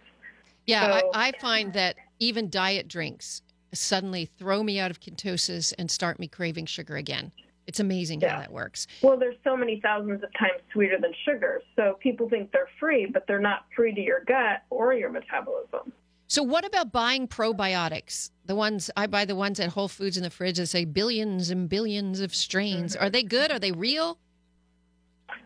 Yeah, 0.65 0.99
so, 0.99 1.11
I, 1.13 1.27
I 1.27 1.31
find 1.39 1.73
that 1.73 1.95
even 2.19 2.49
diet 2.49 2.87
drinks 2.87 3.41
suddenly 3.73 4.25
throw 4.25 4.63
me 4.63 4.79
out 4.79 4.91
of 4.91 4.99
ketosis 4.99 5.73
and 5.77 5.89
start 5.89 6.19
me 6.19 6.27
craving 6.27 6.65
sugar 6.65 6.95
again. 6.97 7.31
It's 7.67 7.79
amazing 7.79 8.21
yeah. 8.21 8.33
how 8.33 8.39
that 8.39 8.51
works. 8.51 8.87
Well, 9.03 9.17
there's 9.17 9.35
so 9.43 9.55
many 9.55 9.79
thousands 9.79 10.23
of 10.23 10.29
times 10.33 10.61
sweeter 10.73 10.97
than 10.99 11.13
sugar. 11.23 11.61
So 11.75 11.97
people 12.01 12.27
think 12.27 12.51
they're 12.51 12.69
free, 12.79 13.05
but 13.05 13.27
they're 13.27 13.39
not 13.39 13.65
free 13.75 13.93
to 13.93 14.01
your 14.01 14.21
gut 14.21 14.63
or 14.71 14.93
your 14.93 15.11
metabolism. 15.11 15.93
So 16.25 16.41
what 16.41 16.65
about 16.65 16.91
buying 16.91 17.27
probiotics? 17.27 18.31
The 18.45 18.55
ones 18.55 18.89
I 18.97 19.07
buy 19.07 19.25
the 19.25 19.35
ones 19.35 19.59
at 19.59 19.69
Whole 19.69 19.87
Foods 19.87 20.17
in 20.17 20.23
the 20.23 20.29
fridge 20.29 20.57
that 20.57 20.67
say 20.67 20.85
billions 20.85 21.51
and 21.51 21.69
billions 21.69 22.21
of 22.21 22.33
strains. 22.33 22.95
Mm-hmm. 22.95 23.05
Are 23.05 23.09
they 23.09 23.23
good? 23.23 23.51
Are 23.51 23.59
they 23.59 23.71
real? 23.71 24.17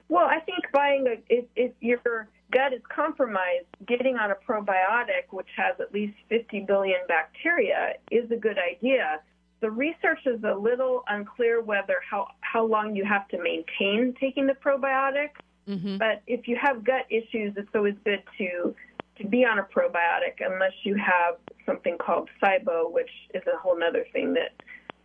Well, 0.08 0.26
I 0.26 0.40
think 0.42 0.60
buying 0.74 1.08
a 1.08 1.34
if, 1.34 1.46
if 1.56 1.72
you're 1.82 2.28
gut 2.54 2.74
is 2.74 2.82
compromised, 2.94 3.66
getting 3.88 4.18
on 4.18 4.32
a 4.32 4.36
probiotic, 4.36 5.32
which 5.32 5.48
has 5.58 5.76
at 5.80 5.94
least 5.94 6.14
50 6.30 6.62
billion 6.62 7.00
bacteria, 7.08 7.94
is 8.12 8.30
a 8.32 8.36
good 8.36 8.58
idea. 8.58 9.20
The 9.62 9.72
research 9.72 10.20
is 10.26 10.44
a 10.44 10.54
little 10.54 11.04
unclear 11.10 11.62
whether 11.62 11.96
how, 12.10 12.28
how 12.42 12.66
long 12.66 12.96
you 12.96 13.04
have 13.06 13.28
to 13.30 13.42
maintain 13.42 14.14
taking 14.20 14.46
the 14.46 14.54
probiotic. 14.54 15.30
Mm-hmm. 15.68 15.98
But 15.98 16.22
if 16.28 16.48
you 16.48 16.58
have 16.62 16.84
gut 16.84 17.06
issues, 17.10 17.54
it's 17.58 17.70
always 17.74 17.96
good 18.06 18.24
to 18.38 18.76
to 19.18 19.28
be 19.28 19.46
on 19.46 19.60
a 19.60 19.64
probiotic 19.64 20.40
unless 20.40 20.72
you 20.82 20.96
have 20.96 21.36
something 21.68 22.00
called 22.00 22.30
SIBO, 22.42 22.92
which 22.92 23.12
is 23.36 23.44
a 23.46 23.56
whole 23.60 23.78
other 23.84 24.08
thing 24.12 24.34
that 24.34 24.54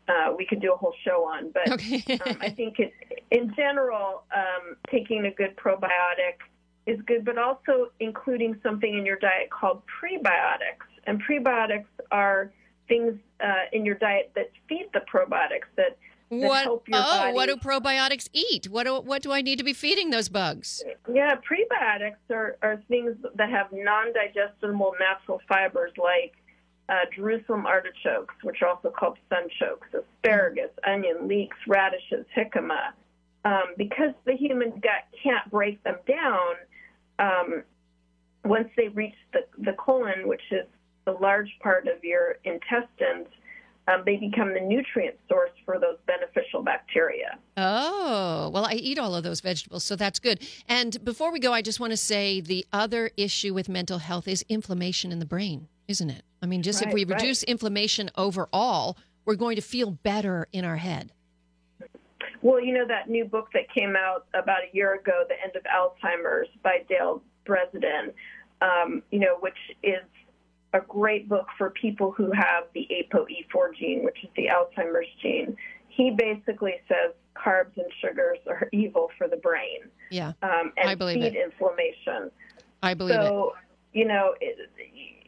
uh, 0.08 0.32
we 0.34 0.46
could 0.46 0.62
do 0.62 0.72
a 0.72 0.76
whole 0.76 0.94
show 1.04 1.24
on. 1.24 1.50
But 1.50 1.72
okay. 1.72 2.18
um, 2.24 2.38
I 2.40 2.48
think 2.48 2.78
it, 2.78 2.94
in 3.30 3.54
general, 3.54 4.22
um, 4.34 4.76
taking 4.90 5.26
a 5.26 5.30
good 5.30 5.56
probiotic 5.56 6.40
is 6.88 7.00
good, 7.06 7.24
but 7.24 7.36
also 7.36 7.90
including 8.00 8.58
something 8.62 8.96
in 8.96 9.04
your 9.04 9.18
diet 9.18 9.50
called 9.50 9.82
prebiotics. 10.02 10.88
And 11.06 11.22
prebiotics 11.22 11.86
are 12.10 12.50
things 12.88 13.14
uh, 13.44 13.66
in 13.72 13.84
your 13.84 13.96
diet 13.96 14.32
that 14.34 14.50
feed 14.68 14.88
the 14.94 15.00
probiotics 15.00 15.68
that, 15.76 15.98
that 16.30 16.36
what, 16.36 16.64
help 16.64 16.88
your 16.88 16.98
oh, 16.98 17.02
body. 17.02 17.34
what 17.34 17.46
do 17.46 17.56
probiotics 17.56 18.28
eat? 18.32 18.68
What 18.70 18.84
do, 18.84 19.00
what 19.00 19.22
do 19.22 19.32
I 19.32 19.42
need 19.42 19.58
to 19.58 19.64
be 19.64 19.74
feeding 19.74 20.10
those 20.10 20.30
bugs? 20.30 20.82
Yeah, 21.12 21.34
prebiotics 21.36 22.16
are, 22.30 22.56
are 22.62 22.82
things 22.88 23.16
that 23.34 23.50
have 23.50 23.66
non-digestible 23.70 24.94
natural 24.98 25.40
fibers 25.46 25.92
like 25.98 26.34
uh, 26.88 26.94
Jerusalem 27.14 27.66
artichokes, 27.66 28.34
which 28.42 28.62
are 28.62 28.68
also 28.68 28.90
called 28.90 29.18
sunchokes, 29.30 29.92
asparagus, 29.92 30.70
onion, 30.86 31.28
leeks, 31.28 31.56
radishes, 31.66 32.24
jicama. 32.34 32.92
Um, 33.44 33.74
because 33.76 34.14
the 34.24 34.32
human 34.34 34.70
gut 34.70 35.06
can't 35.22 35.48
break 35.50 35.82
them 35.84 35.96
down, 36.06 36.54
um, 37.18 37.62
once 38.44 38.68
they 38.76 38.88
reach 38.88 39.14
the, 39.32 39.40
the 39.58 39.72
colon, 39.72 40.26
which 40.28 40.42
is 40.50 40.66
the 41.04 41.12
large 41.12 41.50
part 41.62 41.86
of 41.88 42.02
your 42.02 42.36
intestines, 42.44 43.26
um, 43.88 44.02
they 44.04 44.16
become 44.16 44.52
the 44.52 44.60
nutrient 44.60 45.16
source 45.28 45.50
for 45.64 45.78
those 45.78 45.96
beneficial 46.06 46.62
bacteria. 46.62 47.38
Oh, 47.56 48.50
well, 48.52 48.66
I 48.66 48.74
eat 48.74 48.98
all 48.98 49.14
of 49.14 49.22
those 49.24 49.40
vegetables, 49.40 49.82
so 49.82 49.96
that's 49.96 50.18
good. 50.18 50.46
And 50.68 51.02
before 51.04 51.32
we 51.32 51.40
go, 51.40 51.52
I 51.52 51.62
just 51.62 51.80
want 51.80 51.92
to 51.92 51.96
say 51.96 52.40
the 52.42 52.66
other 52.72 53.10
issue 53.16 53.54
with 53.54 53.68
mental 53.68 53.98
health 53.98 54.28
is 54.28 54.44
inflammation 54.48 55.10
in 55.10 55.18
the 55.20 55.26
brain, 55.26 55.68
isn't 55.88 56.10
it? 56.10 56.22
I 56.42 56.46
mean, 56.46 56.62
just 56.62 56.82
Right, 56.82 56.88
if 56.88 56.94
we 56.94 57.04
right. 57.06 57.18
reduce 57.18 57.42
inflammation 57.44 58.10
overall, 58.16 58.98
we're 59.24 59.36
going 59.36 59.56
to 59.56 59.62
feel 59.62 59.90
better 59.90 60.46
in 60.52 60.64
our 60.64 60.76
head. 60.76 61.12
Well, 62.42 62.60
you 62.60 62.72
know 62.72 62.86
that 62.86 63.08
new 63.08 63.24
book 63.24 63.48
that 63.54 63.72
came 63.72 63.96
out 63.96 64.26
about 64.34 64.58
a 64.70 64.76
year 64.76 64.94
ago, 64.94 65.24
The 65.28 65.34
End 65.42 65.56
of 65.56 65.62
Alzheimer's 65.64 66.48
by 66.62 66.84
Dale 66.88 67.22
Bredesen, 67.46 68.12
um, 68.62 69.02
you 69.10 69.18
know, 69.18 69.36
which 69.40 69.58
is 69.82 70.02
a 70.72 70.80
great 70.80 71.28
book 71.28 71.46
for 71.56 71.70
people 71.70 72.12
who 72.12 72.30
have 72.32 72.64
the 72.74 72.86
ApoE4 72.90 73.74
gene, 73.78 74.04
which 74.04 74.18
is 74.22 74.30
the 74.36 74.46
Alzheimer's 74.46 75.08
gene. 75.22 75.56
He 75.88 76.10
basically 76.10 76.74
says 76.86 77.14
carbs 77.34 77.76
and 77.76 77.86
sugars 78.00 78.38
are 78.46 78.68
evil 78.72 79.10
for 79.16 79.28
the 79.28 79.36
brain 79.36 79.80
Yeah, 80.10 80.32
um, 80.42 80.72
and 80.76 80.90
I 80.90 80.94
believe 80.94 81.22
feed 81.22 81.34
it. 81.34 81.36
inflammation. 81.36 82.30
I 82.82 82.94
believe 82.94 83.14
it. 83.16 83.26
so, 83.26 83.54
you 83.92 84.04
know, 84.04 84.34
it, 84.40 84.70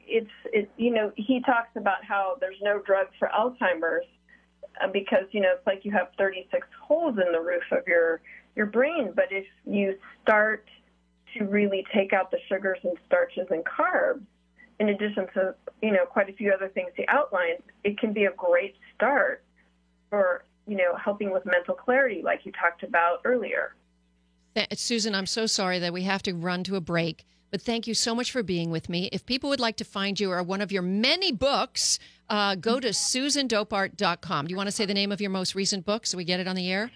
it's 0.07 0.31
it, 0.53 0.71
you 0.77 0.91
know 0.93 1.13
he 1.17 1.41
talks 1.41 1.71
about 1.77 2.05
how 2.05 2.37
there's 2.41 2.61
no 2.63 2.81
drug 2.81 3.07
for 3.19 3.29
Alzheimer's 3.29 4.07
Uh, 4.83 4.89
because 4.89 5.25
you 5.33 5.41
know 5.41 5.53
it's 5.57 5.67
like 5.67 5.85
you 5.85 5.93
have 5.93 6.09
36 6.17 6.67
holes 6.81 7.19
in 7.25 7.33
the 7.33 7.41
roof 7.41 7.63
of 7.71 7.87
your 7.87 8.21
your 8.57 8.67
brain. 8.67 9.13
But 9.15 9.27
if 9.31 9.47
you 9.67 9.97
start 10.23 10.67
to 11.37 11.45
really 11.45 11.85
take 11.95 12.13
out 12.13 12.31
the 12.31 12.39
sugars 12.49 12.79
and 12.83 12.97
starches 13.07 13.47
and 13.51 13.65
carbs, 13.65 14.23
in 14.79 14.89
addition 14.89 15.27
to 15.35 15.55
you 15.83 15.93
know 15.93 16.05
quite 16.07 16.29
a 16.29 16.33
few 16.33 16.53
other 16.53 16.69
things 16.69 16.91
he 16.97 17.05
outlined, 17.09 17.63
it 17.85 17.99
can 17.99 18.13
be 18.13 18.25
a 18.25 18.33
great 18.33 18.75
start 18.95 19.43
for 20.09 20.45
you 20.67 20.77
know 20.77 20.97
helping 20.97 21.31
with 21.33 21.45
mental 21.45 21.75
clarity, 21.75 22.23
like 22.23 22.41
you 22.45 22.53
talked 22.53 22.83
about 22.83 23.21
earlier. 23.25 23.75
Susan, 24.75 25.15
I'm 25.15 25.27
so 25.27 25.47
sorry 25.47 25.79
that 25.79 25.93
we 25.93 26.03
have 26.03 26.23
to 26.25 26.35
run 26.35 26.65
to 26.65 26.77
a 26.77 26.81
break, 26.81 27.25
but 27.51 27.63
thank 27.63 27.87
you 27.87 27.95
so 27.95 28.15
much 28.15 28.33
for 28.33 28.43
being 28.43 28.71
with 28.71 28.89
me. 28.89 29.09
If 29.13 29.25
people 29.25 29.51
would 29.51 29.61
like 29.61 29.77
to 29.77 29.85
find 29.85 30.19
you 30.19 30.33
or 30.33 30.43
one 30.43 30.61
of 30.61 30.73
your 30.73 30.83
many 30.83 31.33
books, 31.33 31.99
uh, 32.31 32.55
go 32.55 32.81
to 32.81 32.89
susandopart.com. 32.89 34.47
Do 34.47 34.51
you 34.51 34.57
want 34.57 34.69
to 34.69 34.73
say 34.73 34.87
the 34.87 34.95
name 34.95 35.13
of 35.13 35.21
your 35.21 35.31
most 35.31 35.55
recent 35.55 35.85
book 35.85 36.07
so 36.07 36.17
we 36.17 36.25
get 36.25 36.41
it 36.41 36.49
on 36.49 36.57
the 36.57 36.71
air? 36.71 36.91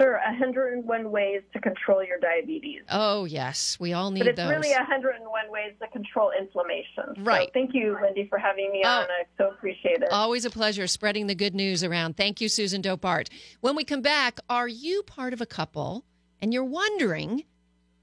Sure, 0.00 0.18
101 0.24 1.10
ways 1.10 1.42
to 1.52 1.60
control 1.60 2.02
your 2.04 2.18
diabetes. 2.18 2.82
Oh, 2.88 3.24
yes. 3.24 3.76
We 3.80 3.92
all 3.92 4.10
need 4.10 4.20
But 4.20 4.28
it's 4.28 4.36
those. 4.36 4.48
really 4.50 4.70
101 4.70 5.50
ways 5.50 5.72
to 5.82 5.88
control 5.88 6.30
inflammation. 6.38 7.24
Right. 7.24 7.48
So 7.48 7.50
thank 7.52 7.74
you, 7.74 7.98
Lindy, 8.00 8.26
for 8.28 8.38
having 8.38 8.70
me 8.72 8.82
Oh. 8.84 8.88
on. 8.88 9.04
I 9.10 9.24
so 9.36 9.48
appreciate 9.50 10.02
it. 10.02 10.08
Always 10.10 10.44
a 10.44 10.50
pleasure 10.50 10.86
spreading 10.86 11.26
the 11.26 11.34
good 11.34 11.54
news 11.54 11.82
around. 11.84 12.16
Thank 12.16 12.40
you, 12.40 12.48
Susan 12.48 12.80
Dopart. 12.80 13.28
When 13.60 13.74
we 13.76 13.84
come 13.84 14.00
back, 14.00 14.38
are 14.48 14.68
you 14.68 15.02
part 15.02 15.32
of 15.32 15.40
a 15.40 15.46
couple 15.46 16.04
and 16.40 16.54
you're 16.54 16.64
wondering 16.64 17.44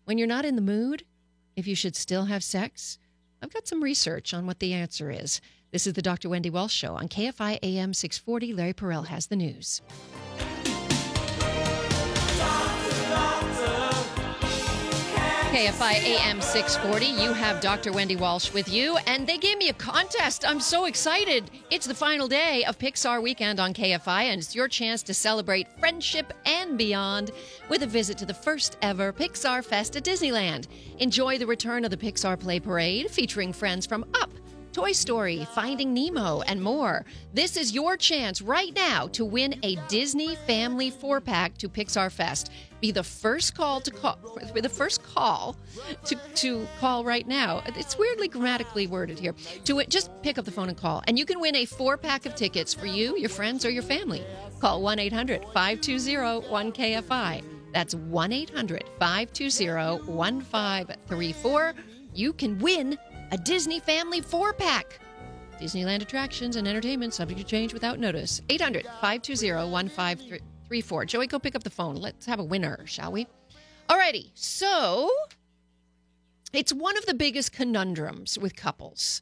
when 0.05 0.17
you're 0.17 0.27
not 0.27 0.45
in 0.45 0.55
the 0.55 0.61
mood 0.61 1.05
if 1.55 1.65
you 1.65 1.75
should 1.75 1.95
still 1.95 2.25
have 2.25 2.43
sex? 2.43 2.99
I've 3.41 3.53
got 3.53 3.67
some 3.67 3.81
research 3.81 4.33
on 4.33 4.45
what 4.45 4.59
the 4.59 4.73
answer 4.73 5.09
is. 5.09 5.39
This 5.71 5.85
is 5.85 5.93
the 5.93 6.01
Dr. 6.01 6.29
Wendy 6.29 6.49
Walsh 6.49 6.73
Show 6.73 6.95
on 6.95 7.07
KFI 7.07 7.59
AM 7.61 7.93
640. 7.93 8.53
Larry 8.53 8.73
Perel 8.73 9.05
has 9.05 9.27
the 9.27 9.35
news. 9.35 9.83
KFI 15.51 15.93
AM 15.93 16.41
640. 16.41 17.05
You 17.21 17.33
have 17.33 17.61
Dr. 17.61 17.91
Wendy 17.91 18.15
Walsh 18.15 18.51
with 18.51 18.67
you, 18.67 18.97
and 19.05 19.27
they 19.27 19.37
gave 19.37 19.59
me 19.59 19.69
a 19.69 19.73
contest. 19.73 20.43
I'm 20.47 20.59
so 20.59 20.85
excited. 20.85 21.51
It's 21.69 21.85
the 21.85 21.93
final 21.93 22.27
day 22.27 22.63
of 22.65 22.79
Pixar 22.79 23.21
Weekend 23.21 23.59
on 23.59 23.75
KFI, 23.75 24.23
and 24.23 24.41
it's 24.41 24.55
your 24.55 24.67
chance 24.67 25.03
to 25.03 25.13
celebrate 25.13 25.67
friendship 25.79 26.33
and 26.45 26.79
beyond 26.79 27.29
with 27.69 27.83
a 27.83 27.87
visit 27.87 28.17
to 28.19 28.25
the 28.25 28.33
first 28.33 28.77
ever 28.81 29.13
Pixar 29.13 29.63
Fest 29.63 29.95
at 29.95 30.03
Disneyland. 30.03 30.65
Enjoy 30.97 31.37
the 31.37 31.45
return 31.45 31.85
of 31.85 31.91
the 31.91 31.97
Pixar 31.97 32.39
Play 32.39 32.59
Parade 32.59 33.11
featuring 33.11 33.53
friends 33.53 33.85
from 33.85 34.03
Up. 34.19 34.31
Toy 34.79 34.93
Story, 34.93 35.45
Finding 35.53 35.93
Nemo, 35.93 36.39
and 36.43 36.63
more. 36.63 37.03
This 37.33 37.57
is 37.57 37.73
your 37.73 37.97
chance 37.97 38.41
right 38.41 38.73
now 38.73 39.07
to 39.07 39.25
win 39.25 39.59
a 39.61 39.75
Disney 39.89 40.37
Family 40.47 40.89
four 40.89 41.19
pack 41.19 41.57
to 41.57 41.67
Pixar 41.67 42.09
Fest. 42.09 42.49
Be 42.79 42.91
the 42.91 43.03
first 43.03 43.55
call 43.55 43.81
to 43.81 43.91
call. 43.91 44.17
Be 44.53 44.61
the 44.61 44.69
first 44.69 45.03
call 45.03 45.57
to, 46.05 46.15
to 46.35 46.65
call 46.79 47.03
right 47.03 47.27
now. 47.27 47.61
It's 47.75 47.97
weirdly 47.97 48.29
grammatically 48.29 48.87
worded 48.87 49.19
here. 49.19 49.35
To 49.65 49.79
it, 49.79 49.89
just 49.89 50.11
pick 50.23 50.37
up 50.37 50.45
the 50.45 50.51
phone 50.51 50.69
and 50.69 50.77
call, 50.77 51.03
and 51.07 51.19
you 51.19 51.25
can 51.25 51.41
win 51.41 51.57
a 51.57 51.65
four 51.65 51.97
pack 51.97 52.25
of 52.25 52.35
tickets 52.35 52.73
for 52.73 52.85
you, 52.85 53.17
your 53.17 53.27
friends, 53.27 53.65
or 53.65 53.69
your 53.69 53.83
family. 53.83 54.23
Call 54.61 54.81
one 54.81 54.97
520 54.97 56.47
1 56.47 56.71
KFI. 56.71 57.43
That's 57.73 57.95
1 57.95 58.31
800 58.31 58.85
520 58.97 60.09
1534. 60.09 61.73
You 62.13 62.33
can 62.33 62.57
win 62.59 62.97
a 63.31 63.37
Disney 63.37 63.79
Family 63.79 64.21
four 64.21 64.53
pack. 64.53 64.99
Disneyland 65.59 66.01
attractions 66.01 66.55
and 66.55 66.67
entertainment 66.67 67.13
subject 67.13 67.39
to 67.39 67.45
change 67.45 67.73
without 67.73 67.99
notice. 67.99 68.41
800 68.49 68.85
520 68.85 69.71
1534. 69.71 71.05
Joey, 71.05 71.27
go 71.27 71.39
pick 71.39 71.55
up 71.55 71.63
the 71.63 71.69
phone. 71.69 71.95
Let's 71.95 72.25
have 72.25 72.39
a 72.39 72.43
winner, 72.43 72.85
shall 72.85 73.11
we? 73.11 73.27
Alrighty, 73.89 74.31
so 74.35 75.11
it's 76.53 76.71
one 76.71 76.97
of 76.97 77.05
the 77.05 77.13
biggest 77.13 77.51
conundrums 77.51 78.37
with 78.37 78.55
couples. 78.55 79.21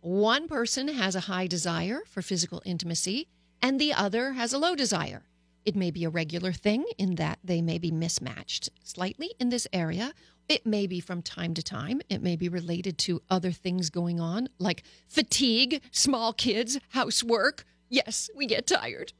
One 0.00 0.48
person 0.48 0.88
has 0.88 1.14
a 1.14 1.20
high 1.20 1.46
desire 1.46 2.02
for 2.08 2.22
physical 2.22 2.62
intimacy, 2.64 3.28
and 3.62 3.80
the 3.80 3.92
other 3.92 4.32
has 4.32 4.52
a 4.52 4.58
low 4.58 4.74
desire. 4.74 5.22
It 5.64 5.74
may 5.74 5.90
be 5.90 6.04
a 6.04 6.10
regular 6.10 6.52
thing 6.52 6.84
in 6.96 7.16
that 7.16 7.38
they 7.42 7.60
may 7.60 7.78
be 7.78 7.90
mismatched 7.90 8.70
slightly 8.84 9.34
in 9.40 9.48
this 9.48 9.66
area. 9.72 10.12
It 10.48 10.64
may 10.64 10.86
be 10.86 11.00
from 11.00 11.22
time 11.22 11.54
to 11.54 11.62
time. 11.62 12.00
It 12.08 12.22
may 12.22 12.36
be 12.36 12.48
related 12.48 12.98
to 12.98 13.20
other 13.28 13.50
things 13.50 13.90
going 13.90 14.20
on, 14.20 14.48
like 14.58 14.84
fatigue, 15.08 15.82
small 15.90 16.32
kids, 16.32 16.78
housework. 16.90 17.64
Yes, 17.88 18.30
we 18.34 18.46
get 18.46 18.66
tired. 18.66 19.12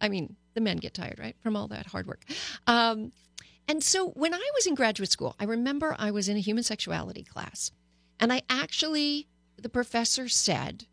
I 0.00 0.08
mean, 0.08 0.36
the 0.54 0.60
men 0.60 0.76
get 0.76 0.94
tired, 0.94 1.18
right, 1.18 1.36
from 1.40 1.56
all 1.56 1.68
that 1.68 1.86
hard 1.86 2.06
work. 2.06 2.24
Um, 2.66 3.12
and 3.68 3.82
so 3.82 4.10
when 4.10 4.34
I 4.34 4.50
was 4.54 4.66
in 4.66 4.74
graduate 4.74 5.10
school, 5.10 5.34
I 5.38 5.44
remember 5.44 5.96
I 5.98 6.10
was 6.10 6.28
in 6.28 6.36
a 6.36 6.40
human 6.40 6.64
sexuality 6.64 7.22
class, 7.22 7.70
and 8.20 8.32
I 8.32 8.42
actually, 8.50 9.28
the 9.56 9.68
professor 9.68 10.28
said 10.28 10.86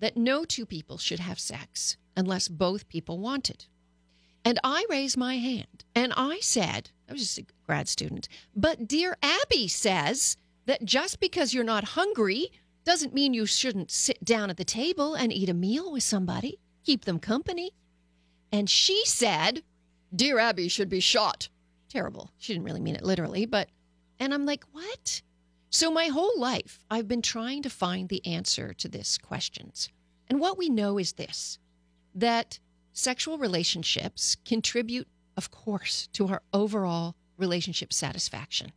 that 0.00 0.16
no 0.16 0.44
two 0.44 0.66
people 0.66 0.98
should 0.98 1.20
have 1.20 1.38
sex 1.38 1.96
unless 2.16 2.48
both 2.48 2.88
people 2.88 3.18
wanted. 3.18 3.66
And 4.44 4.58
I 4.62 4.84
raised 4.90 5.16
my 5.16 5.36
hand 5.38 5.84
and 5.94 6.12
I 6.16 6.40
said, 6.40 6.90
I 7.08 7.12
was 7.12 7.22
just 7.22 7.38
a 7.38 7.46
grad 7.66 7.88
student, 7.88 8.28
but 8.56 8.88
dear 8.88 9.16
Abby 9.22 9.68
says 9.68 10.36
that 10.66 10.84
just 10.84 11.20
because 11.20 11.52
you're 11.52 11.64
not 11.64 11.84
hungry 11.84 12.50
doesn't 12.84 13.14
mean 13.14 13.34
you 13.34 13.46
shouldn't 13.46 13.90
sit 13.90 14.22
down 14.24 14.50
at 14.50 14.56
the 14.56 14.64
table 14.64 15.14
and 15.14 15.32
eat 15.32 15.48
a 15.48 15.54
meal 15.54 15.92
with 15.92 16.02
somebody, 16.02 16.58
keep 16.84 17.04
them 17.04 17.18
company. 17.18 17.72
And 18.52 18.68
she 18.68 19.02
said, 19.06 19.62
Dear 20.14 20.38
Abby 20.38 20.68
should 20.68 20.88
be 20.88 21.00
shot. 21.00 21.48
Terrible. 21.88 22.30
She 22.38 22.52
didn't 22.52 22.66
really 22.66 22.80
mean 22.80 22.94
it 22.94 23.02
literally, 23.02 23.46
but, 23.46 23.68
and 24.20 24.32
I'm 24.32 24.46
like, 24.46 24.64
what? 24.72 25.22
So 25.70 25.90
my 25.90 26.06
whole 26.06 26.38
life, 26.38 26.78
I've 26.88 27.08
been 27.08 27.22
trying 27.22 27.62
to 27.62 27.70
find 27.70 28.08
the 28.08 28.24
answer 28.24 28.72
to 28.74 28.88
this 28.88 29.18
questions. 29.18 29.88
And 30.28 30.38
what 30.38 30.56
we 30.56 30.68
know 30.68 30.98
is 30.98 31.14
this 31.14 31.58
that 32.14 32.60
sexual 32.92 33.38
relationships 33.38 34.36
contribute, 34.44 35.08
of 35.36 35.50
course, 35.50 36.08
to 36.12 36.28
our 36.28 36.42
overall 36.52 37.14
relationship 37.36 37.92
satisfaction. 37.92 38.72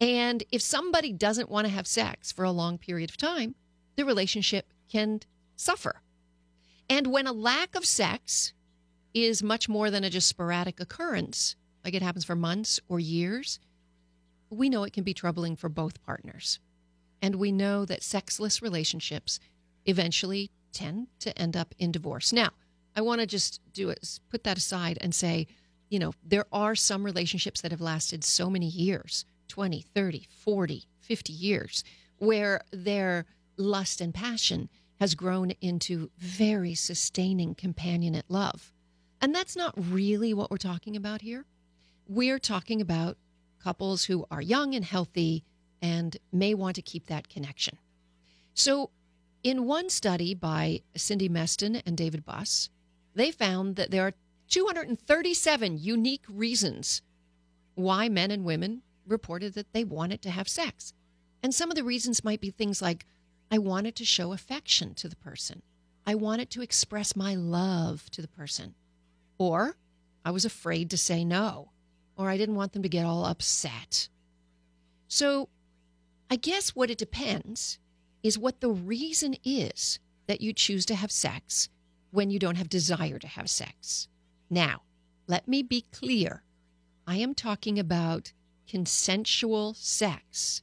And 0.00 0.44
if 0.50 0.62
somebody 0.62 1.12
doesn't 1.12 1.50
want 1.50 1.66
to 1.66 1.72
have 1.72 1.86
sex 1.86 2.32
for 2.32 2.44
a 2.44 2.50
long 2.50 2.78
period 2.78 3.10
of 3.10 3.16
time, 3.16 3.54
the 3.96 4.04
relationship 4.04 4.72
can 4.90 5.20
suffer. 5.56 6.02
And 6.88 7.08
when 7.08 7.26
a 7.26 7.32
lack 7.32 7.74
of 7.74 7.84
sex 7.84 8.52
is 9.14 9.42
much 9.42 9.68
more 9.68 9.90
than 9.90 10.04
a 10.04 10.10
just 10.10 10.28
sporadic 10.28 10.80
occurrence, 10.80 11.56
like 11.84 11.94
it 11.94 12.02
happens 12.02 12.24
for 12.24 12.36
months 12.36 12.78
or 12.88 13.00
years, 13.00 13.58
we 14.50 14.68
know 14.68 14.84
it 14.84 14.92
can 14.92 15.04
be 15.04 15.14
troubling 15.14 15.56
for 15.56 15.68
both 15.68 16.02
partners. 16.02 16.60
And 17.22 17.36
we 17.36 17.50
know 17.50 17.84
that 17.86 18.02
sexless 18.02 18.60
relationships 18.60 19.40
eventually 19.86 20.50
tend 20.72 21.08
to 21.20 21.36
end 21.38 21.56
up 21.56 21.74
in 21.78 21.90
divorce. 21.90 22.32
Now, 22.32 22.50
I 22.94 23.00
want 23.00 23.20
to 23.20 23.26
just 23.26 23.60
do 23.72 23.88
it, 23.88 24.20
put 24.30 24.44
that 24.44 24.58
aside 24.58 24.98
and 25.00 25.14
say, 25.14 25.46
you 25.88 25.98
know, 25.98 26.12
there 26.24 26.46
are 26.52 26.74
some 26.74 27.04
relationships 27.04 27.60
that 27.60 27.70
have 27.70 27.80
lasted 27.80 28.24
so 28.24 28.50
many 28.50 28.66
years 28.66 29.24
20, 29.48 29.84
30, 29.94 30.26
40, 30.44 30.84
50 31.00 31.32
years 31.32 31.84
where 32.18 32.60
their 32.72 33.26
lust 33.56 34.00
and 34.00 34.12
passion 34.12 34.68
has 34.98 35.14
grown 35.14 35.50
into 35.60 36.10
very 36.18 36.74
sustaining 36.74 37.54
companionate 37.54 38.24
love. 38.28 38.72
And 39.20 39.34
that's 39.34 39.56
not 39.56 39.74
really 39.76 40.34
what 40.34 40.50
we're 40.50 40.56
talking 40.56 40.96
about 40.96 41.22
here. 41.22 41.44
We're 42.08 42.38
talking 42.38 42.80
about 42.80 43.16
couples 43.62 44.04
who 44.04 44.26
are 44.30 44.42
young 44.42 44.74
and 44.74 44.84
healthy 44.84 45.44
and 45.82 46.16
may 46.32 46.54
want 46.54 46.76
to 46.76 46.82
keep 46.82 47.06
that 47.06 47.28
connection. 47.28 47.78
So, 48.54 48.90
in 49.42 49.66
one 49.66 49.90
study 49.90 50.34
by 50.34 50.82
Cindy 50.96 51.28
Meston 51.28 51.80
and 51.86 51.96
David 51.96 52.24
Buss, 52.24 52.68
they 53.14 53.30
found 53.30 53.76
that 53.76 53.90
there 53.90 54.06
are 54.06 54.12
237 54.48 55.78
unique 55.78 56.24
reasons 56.28 57.02
why 57.74 58.08
men 58.08 58.30
and 58.30 58.44
women 58.44 58.82
reported 59.06 59.54
that 59.54 59.72
they 59.72 59.84
wanted 59.84 60.22
to 60.22 60.30
have 60.30 60.48
sex. 60.48 60.92
And 61.42 61.54
some 61.54 61.70
of 61.70 61.76
the 61.76 61.84
reasons 61.84 62.24
might 62.24 62.40
be 62.40 62.50
things 62.50 62.82
like 62.82 63.06
I 63.50 63.58
wanted 63.58 63.94
to 63.96 64.04
show 64.04 64.32
affection 64.32 64.94
to 64.94 65.08
the 65.08 65.16
person, 65.16 65.62
I 66.06 66.14
wanted 66.14 66.50
to 66.50 66.62
express 66.62 67.16
my 67.16 67.34
love 67.34 68.10
to 68.10 68.22
the 68.22 68.28
person, 68.28 68.74
or 69.38 69.76
I 70.24 70.30
was 70.30 70.44
afraid 70.44 70.90
to 70.90 70.96
say 70.96 71.24
no, 71.24 71.70
or 72.16 72.30
I 72.30 72.36
didn't 72.36 72.54
want 72.54 72.72
them 72.72 72.82
to 72.82 72.88
get 72.88 73.04
all 73.04 73.24
upset. 73.24 74.08
So 75.08 75.48
I 76.30 76.36
guess 76.36 76.70
what 76.70 76.90
it 76.90 76.98
depends 76.98 77.78
is 78.22 78.38
what 78.38 78.60
the 78.60 78.70
reason 78.70 79.36
is 79.44 80.00
that 80.26 80.40
you 80.40 80.52
choose 80.52 80.86
to 80.86 80.94
have 80.94 81.12
sex 81.12 81.68
when 82.10 82.30
you 82.30 82.38
don't 82.38 82.56
have 82.56 82.68
desire 82.68 83.18
to 83.18 83.28
have 83.28 83.48
sex. 83.48 84.08
Now, 84.48 84.82
let 85.26 85.48
me 85.48 85.62
be 85.62 85.84
clear. 85.92 86.42
I 87.06 87.16
am 87.16 87.34
talking 87.34 87.78
about 87.78 88.32
consensual 88.68 89.74
sex, 89.74 90.62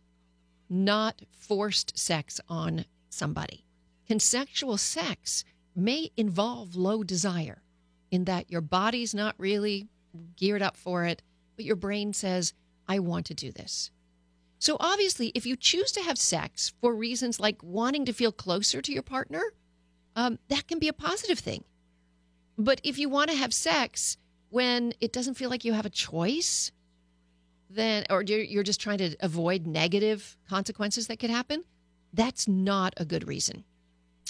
not 0.70 1.22
forced 1.32 1.98
sex 1.98 2.40
on 2.48 2.86
somebody. 3.10 3.66
Consensual 4.08 4.78
sex 4.78 5.44
may 5.76 6.12
involve 6.16 6.76
low 6.76 7.04
desire 7.04 7.62
in 8.12 8.26
that 8.26 8.52
your 8.52 8.62
body's 8.62 9.14
not 9.14 9.36
really 9.38 9.88
geared 10.36 10.62
up 10.62 10.78
for 10.78 11.06
it, 11.06 11.22
but 11.56 11.66
your 11.66 11.76
brain 11.76 12.14
says, 12.14 12.54
I 12.88 13.00
want 13.00 13.26
to 13.28 13.34
do 13.34 13.52
this. 13.52 13.92
So, 14.60 14.78
obviously, 14.80 15.32
if 15.36 15.46
you 15.46 15.58
choose 15.58 15.92
to 15.94 16.02
have 16.02 16.18
sex 16.18 16.74
for 16.80 16.96
reasons 16.96 17.40
like 17.40 17.62
wanting 17.62 18.06
to 18.06 18.14
feel 18.14 18.32
closer 18.32 18.82
to 18.82 18.94
your 18.94 19.04
partner, 19.04 19.42
um, 20.16 20.40
that 20.48 20.68
can 20.68 20.80
be 20.80 20.88
a 20.88 20.94
positive 20.94 21.40
thing. 21.40 21.64
But 22.58 22.82
if 22.84 22.98
you 22.98 23.10
want 23.10 23.32
to 23.32 23.38
have 23.38 23.54
sex 23.54 24.18
when 24.50 24.94
it 25.02 25.12
doesn't 25.12 25.34
feel 25.36 25.50
like 25.50 25.66
you 25.66 25.74
have 25.74 25.86
a 25.86 25.90
choice, 25.90 26.72
then, 27.70 28.06
or 28.10 28.22
you're 28.22 28.64
just 28.64 28.80
trying 28.80 29.00
to 29.00 29.16
avoid 29.20 29.66
negative 29.66 30.38
consequences 30.48 31.08
that 31.08 31.20
could 31.20 31.32
happen, 31.32 31.64
that's 32.14 32.48
not 32.48 32.94
a 32.98 33.06
good 33.06 33.28
reason. 33.28 33.64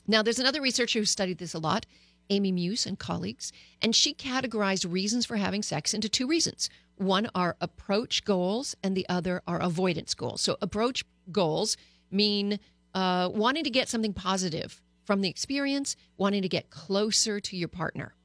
Now, 0.08 0.22
there's 0.22 0.40
another 0.40 0.62
researcher 0.62 1.00
who 1.00 1.06
studied 1.06 1.38
this 1.38 1.54
a 1.54 1.60
lot, 1.60 1.86
Amy 2.30 2.52
Muise 2.52 2.86
and 2.86 2.98
colleagues, 2.98 3.52
and 3.82 3.96
she 3.96 4.14
categorized 4.14 4.90
reasons 4.90 5.26
for 5.26 5.36
having 5.36 5.62
sex 5.62 5.94
into 5.94 6.08
two 6.08 6.28
reasons. 6.28 6.70
One 6.96 7.30
are 7.36 7.58
approach 7.60 8.24
goals, 8.24 8.76
and 8.82 8.96
the 8.96 9.08
other 9.10 9.42
are 9.46 9.60
avoidance 9.60 10.14
goals. 10.14 10.42
So, 10.42 10.58
approach 10.62 11.04
goals 11.32 11.76
mean 12.12 12.60
uh, 12.94 13.30
wanting 13.34 13.64
to 13.66 13.70
get 13.70 13.90
something 13.90 14.14
positive 14.14 14.82
from 15.06 15.22
the 15.22 15.30
experience, 15.30 15.96
wanting 16.18 16.42
to 16.42 16.50
get 16.50 16.70
closer 16.70 17.40
to 17.40 17.58
your 17.58 17.68
partner. 17.68 18.16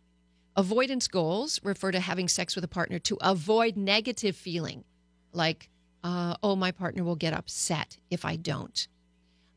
Avoidance 0.56 1.08
goals 1.08 1.60
refer 1.62 1.92
to 1.92 2.00
having 2.00 2.28
sex 2.28 2.54
with 2.54 2.64
a 2.64 2.68
partner 2.68 2.98
to 3.00 3.18
avoid 3.20 3.76
negative 3.76 4.36
feeling, 4.36 4.84
like, 5.32 5.68
uh, 6.02 6.34
oh, 6.42 6.56
my 6.56 6.72
partner 6.72 7.04
will 7.04 7.16
get 7.16 7.32
upset 7.32 7.98
if 8.10 8.24
I 8.24 8.36
don't. 8.36 8.88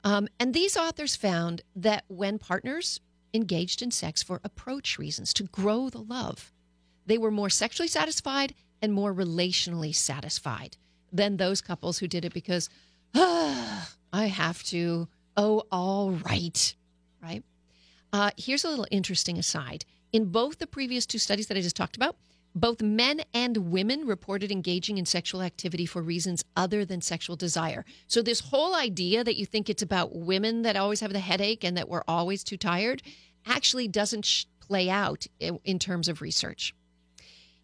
Um, 0.03 0.27
and 0.39 0.53
these 0.53 0.77
authors 0.77 1.15
found 1.15 1.61
that 1.75 2.05
when 2.07 2.39
partners 2.39 2.99
engaged 3.33 3.81
in 3.81 3.91
sex 3.91 4.21
for 4.21 4.41
approach 4.43 4.97
reasons, 4.97 5.33
to 5.33 5.43
grow 5.43 5.89
the 5.89 6.01
love, 6.01 6.51
they 7.05 7.17
were 7.17 7.31
more 7.31 7.49
sexually 7.49 7.87
satisfied 7.87 8.53
and 8.81 8.93
more 8.93 9.13
relationally 9.13 9.93
satisfied 9.93 10.77
than 11.11 11.37
those 11.37 11.61
couples 11.61 11.99
who 11.99 12.07
did 12.07 12.25
it 12.25 12.33
because, 12.33 12.69
ah, 13.15 13.89
I 14.11 14.25
have 14.25 14.63
to. 14.65 15.07
Oh, 15.37 15.63
all 15.71 16.11
right 16.11 16.75
right? 17.21 17.43
Uh, 18.13 18.31
here's 18.37 18.63
a 18.63 18.69
little 18.69 18.87
interesting 18.91 19.37
aside. 19.37 19.85
In 20.11 20.25
both 20.25 20.59
the 20.59 20.67
previous 20.67 21.05
two 21.05 21.17
studies 21.17 21.47
that 21.47 21.57
I 21.57 21.61
just 21.61 21.75
talked 21.75 21.95
about, 21.95 22.17
both 22.53 22.81
men 22.81 23.21
and 23.33 23.71
women 23.71 24.05
reported 24.05 24.51
engaging 24.51 24.97
in 24.97 25.05
sexual 25.05 25.41
activity 25.41 25.85
for 25.85 26.01
reasons 26.01 26.43
other 26.57 26.83
than 26.83 26.99
sexual 27.01 27.37
desire. 27.37 27.85
So, 28.07 28.21
this 28.21 28.41
whole 28.41 28.75
idea 28.75 29.23
that 29.23 29.37
you 29.37 29.45
think 29.45 29.69
it's 29.69 29.81
about 29.81 30.13
women 30.13 30.63
that 30.63 30.75
always 30.75 30.99
have 30.99 31.13
the 31.13 31.19
headache 31.19 31.63
and 31.63 31.77
that 31.77 31.87
we're 31.87 32.03
always 32.09 32.43
too 32.43 32.57
tired 32.57 33.01
actually 33.45 33.87
doesn't 33.87 34.25
sh- 34.25 34.45
play 34.59 34.89
out 34.89 35.25
in, 35.39 35.59
in 35.63 35.79
terms 35.79 36.09
of 36.09 36.21
research. 36.21 36.75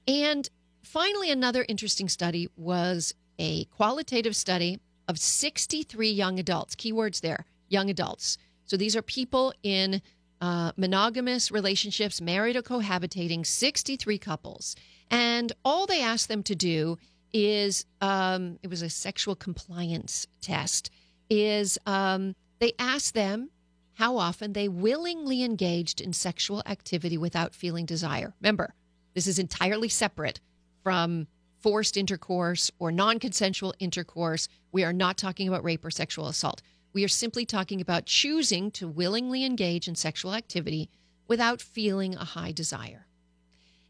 And 0.08 0.50
finally, 0.84 1.30
another 1.32 1.66
interesting 1.68 2.08
study 2.08 2.48
was 2.56 3.14
a 3.38 3.66
qualitative 3.66 4.38
study 4.38 4.80
of 5.10 5.20
63 5.20 6.10
young 6.10 6.40
adults. 6.40 6.76
Keywords 6.76 7.20
there 7.20 7.46
young 7.70 7.90
adults 7.90 8.38
so 8.68 8.78
these 8.78 8.96
are 8.96 9.02
people 9.02 9.54
in 9.64 10.02
uh, 10.40 10.72
monogamous 10.78 11.52
relationships, 11.52 12.22
married 12.22 12.56
or 12.56 12.62
cohabitating, 12.62 13.46
63 13.46 14.18
couples. 14.20 14.76
And 15.10 15.52
all 15.66 15.88
they 15.88 16.02
asked 16.02 16.28
them 16.28 16.44
to 16.44 16.56
do 16.56 16.98
is 17.34 17.86
um, 18.02 18.60
it 18.62 18.70
was 18.70 18.82
a 18.82 18.90
sexual 18.90 19.36
compliance 19.36 20.28
test, 20.42 20.92
is 21.30 21.78
um, 21.86 22.36
they 22.60 22.74
asked 22.78 23.14
them 23.14 23.50
how 23.94 24.18
often 24.18 24.54
they 24.54 24.68
willingly 24.68 25.44
engaged 25.44 26.00
in 26.00 26.14
sexual 26.14 26.62
activity 26.66 27.18
without 27.18 27.56
feeling 27.56 27.86
desire. 27.86 28.36
Remember, 28.40 28.76
this 29.16 29.26
is 29.28 29.40
entirely 29.40 29.90
separate 29.90 30.40
from 30.84 31.28
forced 31.60 31.98
intercourse 31.98 32.70
or 32.78 32.92
non 32.92 33.18
consensual 33.20 33.74
intercourse. 33.80 34.48
We 34.72 34.84
are 34.84 34.94
not 34.94 35.18
talking 35.18 35.48
about 35.48 35.64
rape 35.64 35.84
or 35.84 35.90
sexual 35.90 36.28
assault. 36.28 36.62
We 36.94 37.04
are 37.04 37.10
simply 37.10 37.46
talking 37.46 37.82
about 37.82 38.06
choosing 38.06 38.72
to 38.72 38.88
willingly 38.88 39.46
engage 39.46 39.88
in 39.88 39.96
sexual 39.96 40.34
activity 40.34 40.90
without 41.28 41.62
feeling 41.62 42.16
a 42.16 42.24
high 42.24 42.52
desire. 42.52 43.06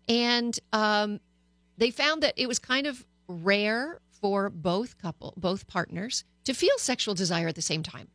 And 0.08 0.58
um, 0.74 1.20
they 1.78 1.92
found 1.92 2.24
that 2.24 2.34
it 2.38 2.48
was 2.48 2.60
kind 2.60 2.88
of 2.88 3.06
rare 3.28 4.00
for 4.20 4.50
both 4.50 4.98
couple, 4.98 5.34
both 5.38 5.68
partners, 5.68 6.24
to 6.46 6.54
feel 6.54 6.78
sexual 6.78 7.14
desire 7.14 7.48
at 7.48 7.56
the 7.56 7.62
same 7.62 7.84
time. 7.84 8.08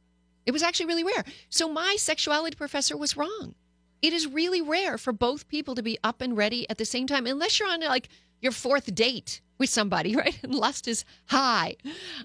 It 0.46 0.52
was 0.52 0.62
actually 0.62 0.86
really 0.86 1.04
rare. 1.04 1.24
So 1.48 1.68
my 1.68 1.96
sexuality 1.98 2.56
professor 2.56 2.96
was 2.96 3.16
wrong. 3.16 3.54
It 4.00 4.12
is 4.12 4.26
really 4.26 4.60
rare 4.60 4.98
for 4.98 5.12
both 5.12 5.48
people 5.48 5.76
to 5.76 5.82
be 5.82 5.98
up 6.02 6.20
and 6.20 6.36
ready 6.36 6.68
at 6.68 6.78
the 6.78 6.84
same 6.84 7.06
time, 7.06 7.26
unless 7.26 7.60
you're 7.60 7.68
on 7.68 7.80
like 7.80 8.08
your 8.40 8.52
fourth 8.52 8.92
date 8.94 9.40
with 9.58 9.70
somebody, 9.70 10.16
right? 10.22 10.38
And 10.42 10.54
lust 10.54 10.88
is 10.88 11.04
high. 11.26 11.76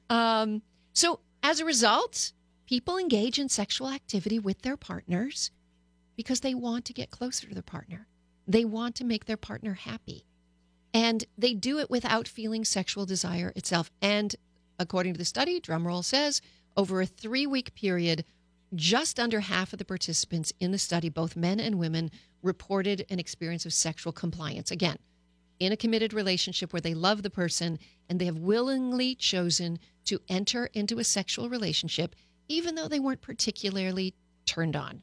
Um, 0.10 0.64
so 0.94 1.20
as 1.44 1.60
a 1.60 1.66
result, 1.66 2.32
People 2.68 2.98
engage 2.98 3.40
in 3.40 3.48
sexual 3.48 3.90
activity 3.90 4.40
with 4.40 4.62
their 4.62 4.76
partners 4.76 5.52
because 6.18 6.42
they 6.42 6.54
want 6.54 6.84
to 6.86 6.94
get 6.94 7.12
closer 7.12 7.48
to 7.48 7.54
their 7.54 7.64
partner. 7.64 8.08
They 8.46 8.66
want 8.66 8.96
to 8.96 9.06
make 9.06 9.26
their 9.26 9.38
partner 9.38 9.76
happy. 9.76 10.26
And 10.94 11.24
they 11.38 11.54
do 11.54 11.80
it 11.80 11.90
without 11.90 12.28
feeling 12.28 12.66
sexual 12.66 13.06
desire 13.06 13.54
itself. 13.56 13.90
And 14.02 14.36
according 14.78 15.14
to 15.14 15.18
the 15.18 15.26
study, 15.26 15.62
drumroll 15.62 16.04
says, 16.04 16.42
over 16.76 17.02
a 17.02 17.06
three 17.06 17.48
week 17.48 17.74
period, 17.74 18.26
just 18.76 19.18
under 19.18 19.40
half 19.40 19.72
of 19.72 19.80
the 19.80 19.86
participants 19.86 20.52
in 20.60 20.72
the 20.72 20.78
study, 20.78 21.08
both 21.08 21.38
men 21.38 21.62
and 21.62 21.80
women, 21.80 22.12
reported 22.44 23.06
an 23.10 23.18
experience 23.18 23.66
of 23.66 23.72
sexual 23.72 24.12
compliance. 24.12 24.72
Again, 24.72 24.98
in 25.60 25.72
a 25.72 25.78
committed 25.78 26.14
relationship 26.14 26.74
where 26.74 26.82
they 26.82 26.94
love 26.94 27.24
the 27.24 27.30
person 27.30 27.80
and 28.10 28.20
they 28.20 28.26
have 28.26 28.38
willingly 28.38 29.16
chosen 29.16 29.80
to 30.06 30.20
enter 30.28 30.70
into 30.74 31.00
a 31.00 31.04
sexual 31.04 31.50
relationship 31.50 32.14
even 32.48 32.76
though 32.76 32.88
they 32.88 33.00
weren't 33.00 33.22
particularly 33.22 34.14
turned 34.46 34.76
on. 34.76 35.02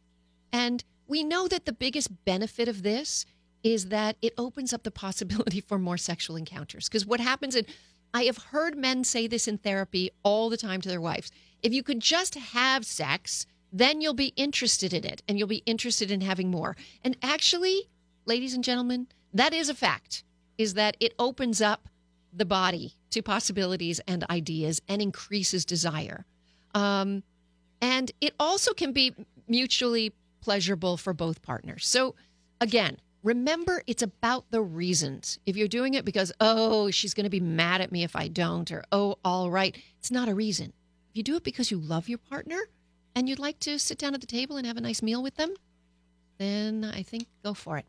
And 0.52 0.84
we 1.06 1.22
know 1.22 1.48
that 1.48 1.66
the 1.66 1.72
biggest 1.72 2.24
benefit 2.24 2.68
of 2.68 2.82
this 2.82 3.26
is 3.62 3.86
that 3.88 4.16
it 4.22 4.34
opens 4.36 4.72
up 4.72 4.82
the 4.82 4.90
possibility 4.90 5.60
for 5.60 5.78
more 5.78 5.96
sexual 5.96 6.36
encounters. 6.36 6.88
Because 6.88 7.06
what 7.06 7.20
happens, 7.20 7.54
and 7.54 7.66
I 8.12 8.24
have 8.24 8.38
heard 8.38 8.76
men 8.76 9.04
say 9.04 9.26
this 9.26 9.48
in 9.48 9.58
therapy 9.58 10.10
all 10.22 10.48
the 10.48 10.56
time 10.56 10.80
to 10.82 10.88
their 10.88 11.00
wives 11.00 11.30
if 11.62 11.72
you 11.72 11.82
could 11.82 12.00
just 12.00 12.34
have 12.34 12.84
sex, 12.84 13.46
then 13.72 14.02
you'll 14.02 14.12
be 14.12 14.34
interested 14.36 14.92
in 14.92 15.02
it 15.02 15.22
and 15.26 15.38
you'll 15.38 15.48
be 15.48 15.62
interested 15.64 16.10
in 16.10 16.20
having 16.20 16.50
more. 16.50 16.76
And 17.02 17.16
actually, 17.22 17.88
ladies 18.26 18.52
and 18.52 18.62
gentlemen, 18.62 19.08
that 19.32 19.54
is 19.54 19.70
a 19.70 19.74
fact, 19.74 20.24
is 20.58 20.74
that 20.74 20.94
it 21.00 21.14
opens 21.18 21.62
up 21.62 21.88
the 22.34 22.44
body 22.44 22.96
to 23.10 23.22
possibilities 23.22 23.98
and 24.06 24.24
ideas 24.28 24.82
and 24.88 25.00
increases 25.00 25.64
desire. 25.64 26.26
Um, 26.74 27.22
and 27.84 28.12
it 28.22 28.32
also 28.40 28.72
can 28.72 28.92
be 28.92 29.14
mutually 29.46 30.14
pleasurable 30.40 30.96
for 30.96 31.12
both 31.12 31.42
partners. 31.42 31.86
So, 31.86 32.14
again, 32.58 32.96
remember 33.22 33.82
it's 33.86 34.02
about 34.02 34.50
the 34.50 34.62
reasons. 34.62 35.38
If 35.44 35.54
you're 35.54 35.68
doing 35.68 35.92
it 35.92 36.06
because, 36.06 36.32
oh, 36.40 36.90
she's 36.90 37.12
going 37.12 37.24
to 37.24 37.30
be 37.30 37.40
mad 37.40 37.82
at 37.82 37.92
me 37.92 38.02
if 38.02 38.16
I 38.16 38.28
don't, 38.28 38.72
or, 38.72 38.84
oh, 38.90 39.16
all 39.22 39.50
right, 39.50 39.76
it's 39.98 40.10
not 40.10 40.30
a 40.30 40.34
reason. 40.34 40.72
If 41.10 41.16
you 41.18 41.22
do 41.22 41.36
it 41.36 41.44
because 41.44 41.70
you 41.70 41.78
love 41.78 42.08
your 42.08 42.16
partner 42.16 42.58
and 43.14 43.28
you'd 43.28 43.38
like 43.38 43.58
to 43.60 43.78
sit 43.78 43.98
down 43.98 44.14
at 44.14 44.22
the 44.22 44.26
table 44.26 44.56
and 44.56 44.66
have 44.66 44.78
a 44.78 44.80
nice 44.80 45.02
meal 45.02 45.22
with 45.22 45.36
them, 45.36 45.52
then 46.38 46.90
I 46.90 47.02
think 47.02 47.26
go 47.44 47.52
for 47.52 47.76
it. 47.76 47.84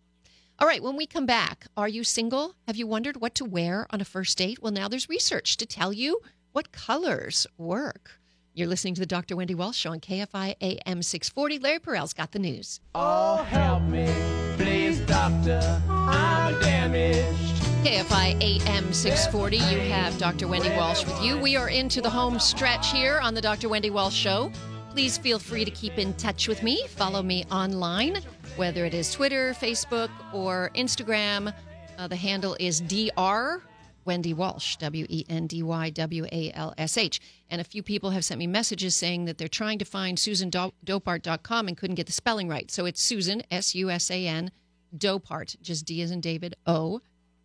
All 0.59 0.67
right, 0.67 0.83
when 0.83 0.97
we 0.97 1.05
come 1.05 1.25
back, 1.25 1.67
are 1.77 1.87
you 1.87 2.03
single? 2.03 2.55
Have 2.67 2.75
you 2.75 2.85
wondered 2.85 3.21
what 3.21 3.33
to 3.35 3.45
wear 3.45 3.87
on 3.91 4.01
a 4.01 4.05
first 4.05 4.37
date? 4.37 4.61
Well, 4.61 4.73
now 4.73 4.89
there's 4.89 5.07
research 5.07 5.55
to 5.55 5.65
tell 5.65 5.93
you 5.93 6.19
what 6.51 6.73
colors 6.73 7.47
work. 7.57 8.19
You're 8.57 8.69
listening 8.69 8.93
to 8.93 9.01
the 9.01 9.05
Dr. 9.05 9.35
Wendy 9.35 9.53
Walsh 9.53 9.75
Show 9.75 9.91
on 9.91 9.99
KFI 9.99 10.55
AM 10.61 11.01
640. 11.03 11.59
Larry 11.59 11.79
Perrell's 11.79 12.13
got 12.13 12.31
the 12.31 12.39
news. 12.39 12.79
Oh, 12.95 13.43
help 13.49 13.83
me, 13.83 14.09
please, 14.55 15.01
doctor. 15.01 15.81
I'm 15.89 16.57
damaged. 16.61 17.37
KFI 17.83 18.41
AM 18.41 18.93
640. 18.93 19.57
You 19.57 19.79
have 19.91 20.17
Dr. 20.17 20.47
Wendy 20.47 20.69
Walsh 20.69 21.03
with 21.05 21.21
you. 21.21 21.37
We 21.37 21.57
are 21.57 21.67
into 21.67 21.99
the 21.99 22.09
home 22.09 22.39
stretch 22.39 22.93
here 22.93 23.19
on 23.19 23.33
the 23.33 23.41
Dr. 23.41 23.67
Wendy 23.67 23.89
Walsh 23.89 24.15
Show. 24.15 24.49
Please 24.91 25.17
feel 25.17 25.37
free 25.37 25.65
to 25.65 25.71
keep 25.71 25.97
in 25.97 26.13
touch 26.13 26.47
with 26.47 26.63
me. 26.63 26.81
Follow 26.87 27.21
me 27.21 27.43
online, 27.51 28.21
whether 28.55 28.85
it 28.85 28.93
is 28.93 29.11
Twitter, 29.11 29.53
Facebook, 29.53 30.09
or 30.31 30.71
Instagram. 30.75 31.53
Uh, 31.97 32.07
the 32.07 32.15
handle 32.15 32.55
is 32.61 32.79
Dr. 32.79 33.63
Wendy 34.05 34.33
Walsh, 34.33 34.77
W 34.77 35.05
E 35.09 35.25
N 35.27 35.47
D 35.47 35.63
Y 35.63 35.89
W 35.89 36.25
A 36.31 36.51
L 36.53 36.73
S 36.77 36.97
H. 36.97 37.19
And 37.49 37.59
a 37.59 37.65
few 37.65 37.83
people 37.83 38.11
have 38.11 38.23
sent 38.23 38.39
me 38.39 38.47
messages 38.47 38.95
saying 38.95 39.25
that 39.25 39.37
they're 39.37 39.47
trying 39.47 39.79
to 39.79 39.85
find 39.85 40.17
susandopart.com 40.17 41.67
and 41.67 41.77
couldn't 41.77 41.95
get 41.95 42.05
the 42.05 42.11
spelling 42.11 42.47
right. 42.47 42.69
So 42.71 42.85
it's 42.85 43.01
Susan, 43.01 43.41
S 43.51 43.75
U 43.75 43.89
S 43.89 44.09
A 44.11 44.27
N, 44.27 44.51
Dopart, 44.95 45.59
just 45.61 45.85
D 45.85 46.01
as 46.01 46.11
in 46.11 46.21
David, 46.21 46.55
O, 46.65 47.01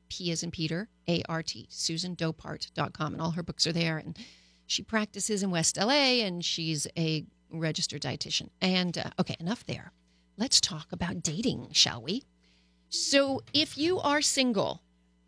P 0.08 0.30
as 0.30 0.42
in 0.42 0.50
Peter, 0.50 0.88
A 1.08 1.22
R 1.28 1.42
T, 1.42 1.66
susandopart.com. 1.70 3.12
And 3.12 3.22
all 3.22 3.32
her 3.32 3.42
books 3.42 3.66
are 3.66 3.72
there. 3.72 3.98
And 3.98 4.18
she 4.66 4.82
practices 4.82 5.42
in 5.42 5.50
West 5.50 5.76
LA 5.76 6.22
and 6.22 6.44
she's 6.44 6.86
a 6.96 7.24
registered 7.50 8.02
dietitian. 8.02 8.50
And 8.60 8.96
uh, 8.98 9.10
okay, 9.18 9.36
enough 9.40 9.64
there. 9.66 9.92
Let's 10.36 10.60
talk 10.60 10.92
about 10.92 11.22
dating, 11.22 11.68
shall 11.72 12.02
we? 12.02 12.22
So 12.88 13.42
if 13.52 13.76
you 13.76 14.00
are 14.00 14.22
single 14.22 14.82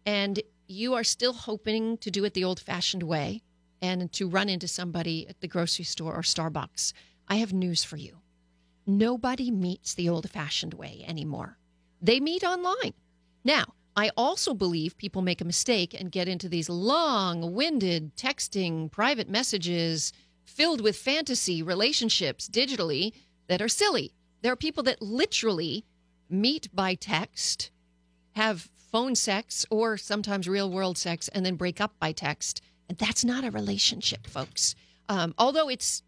and 0.07 0.41
you 0.67 0.95
are 0.95 1.05
still 1.05 1.33
hoping 1.33 1.99
to 1.99 2.11
do 2.11 2.25
it 2.25 2.35
the 2.35 2.45
old 2.45 2.61
fashioned 2.61 3.03
way 3.03 3.43
and 3.81 4.13
to 4.13 4.29
run 4.29 4.49
into 4.49 4.69
somebody 4.69 5.27
at 5.29 5.41
the 5.41 5.49
grocery 5.49 5.85
store 5.85 6.15
or 6.15 6.23
Starbucks, 6.23 6.93
I 7.29 7.37
have 7.37 7.53
news 7.53 7.83
for 7.85 7.97
you. 7.97 8.19
Nobody 8.87 9.51
meets 9.51 9.95
the 9.95 10.09
old 10.09 10.29
fashioned 10.31 10.75
way 10.75 11.05
anymore. 11.07 11.59
They 12.01 12.21
meet 12.21 12.45
online. 12.45 12.95
Now, 13.45 13.75
I 13.97 14.11
also 14.17 14.55
believe 14.55 14.97
people 14.97 15.23
make 15.23 15.41
a 15.41 15.45
mistake 15.45 15.95
and 15.99 16.11
get 16.11 16.29
into 16.29 16.49
these 16.49 16.69
long 16.69 17.55
winded 17.55 18.17
texting, 18.17 18.91
private 18.91 19.29
messages 19.29 20.13
filled 20.45 20.81
with 20.81 20.97
fantasy 20.97 21.63
relationships 21.63 22.49
digitally 22.49 23.13
that 23.49 23.61
are 23.61 23.69
silly. 23.69 24.15
There 24.41 24.53
are 24.53 24.57
people 24.57 24.83
that 24.85 25.03
literally 25.03 25.85
meet 26.29 26.75
by 26.75 26.95
text, 26.95 27.71
have 28.35 28.71
phone 28.93 29.15
sex 29.15 29.67
or 29.71 29.97
sometimes 29.97 30.49
real 30.49 30.71
world 30.71 30.99
sex, 30.99 31.29
and 31.29 31.45
then 31.45 31.57
break 31.57 31.81
up 31.81 31.95
by 31.99 32.13
text. 32.13 32.61
And 32.89 32.99
that's 32.99 33.25
not 33.25 33.45
a 33.45 33.51
relationship, 33.51 34.27
folks. 34.27 34.75
Um, 35.09 35.35
although 35.39 35.69
it's 35.69 36.03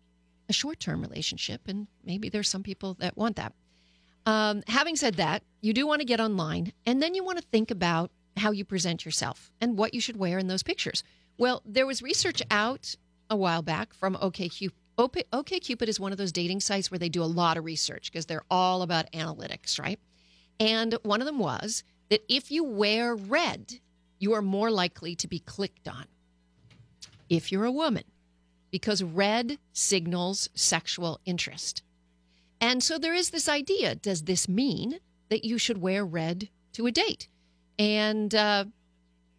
a 0.49 0.53
short 0.53 0.79
term 0.79 1.01
relationship, 1.01 1.63
and 1.67 1.87
maybe 2.05 2.29
there's 2.29 2.49
some 2.49 2.63
people 2.63 2.95
that 3.01 3.17
want 3.17 3.37
that. 3.37 3.55
Um, 4.27 4.63
having 4.69 4.97
said 4.97 5.15
that, 5.15 5.43
you 5.61 5.73
do 5.73 5.87
want 5.87 6.01
to 6.01 6.07
get 6.07 6.21
online, 6.21 6.73
and 6.87 7.03
then 7.03 7.15
you 7.15 7.25
want 7.25 7.39
to 7.39 7.45
think 7.45 7.71
about 7.71 8.11
how 8.37 8.51
you 8.51 8.65
present 8.65 9.05
yourself 9.05 9.51
and 9.61 9.79
what 9.79 9.95
you 9.95 10.01
should 10.01 10.17
wear 10.17 10.39
in 10.39 10.49
those 10.49 10.63
pictures. 10.63 11.03
Well, 11.39 11.63
there 11.65 11.87
was 11.87 12.03
research 12.03 12.43
out 12.51 12.97
a 13.31 13.37
while 13.37 13.63
back 13.63 13.95
from 13.95 14.17
OKCupid. 14.17 14.73
OKCupid 14.99 15.89
is 15.89 15.99
one 15.99 16.13
of 16.13 16.19
those 16.19 16.33
dating 16.33 16.61
sites 16.61 16.91
where 16.91 16.99
they 16.99 17.09
do 17.09 17.23
a 17.23 17.25
lot 17.25 17.57
of 17.57 17.65
research 17.65 18.11
because 18.11 18.27
they're 18.27 18.45
all 18.51 18.83
about 18.83 19.11
analytics, 19.13 19.81
right? 19.81 19.99
And 20.61 20.97
one 21.03 21.21
of 21.21 21.27
them 21.27 21.39
was 21.39 21.83
that 22.11 22.23
if 22.29 22.51
you 22.51 22.65
wear 22.65 23.15
red, 23.15 23.81
you 24.19 24.33
are 24.33 24.43
more 24.43 24.71
likely 24.71 25.15
to 25.17 25.29
be 25.29 25.39
clicked 25.39 25.89
on 25.89 26.07
if 27.29 27.51
you're 27.51 27.65
a 27.65 27.73
woman, 27.73 28.05
because 28.71 29.03
red 29.03 29.59
signals 29.73 30.49
sexual 30.55 31.21
interest. 31.25 31.83
And 32.61 32.83
so 32.83 32.99
there 32.99 33.15
is 33.15 33.31
this 33.31 33.49
idea 33.49 33.95
does 33.95 34.23
this 34.23 34.49
mean 34.49 34.99
that 35.29 35.45
you 35.45 35.59
should 35.59 35.79
wear 35.79 36.05
red 36.05 36.49
to 36.75 36.87
a 36.87 36.93
date? 36.93 37.29
And 37.79 38.35
uh, 38.35 38.67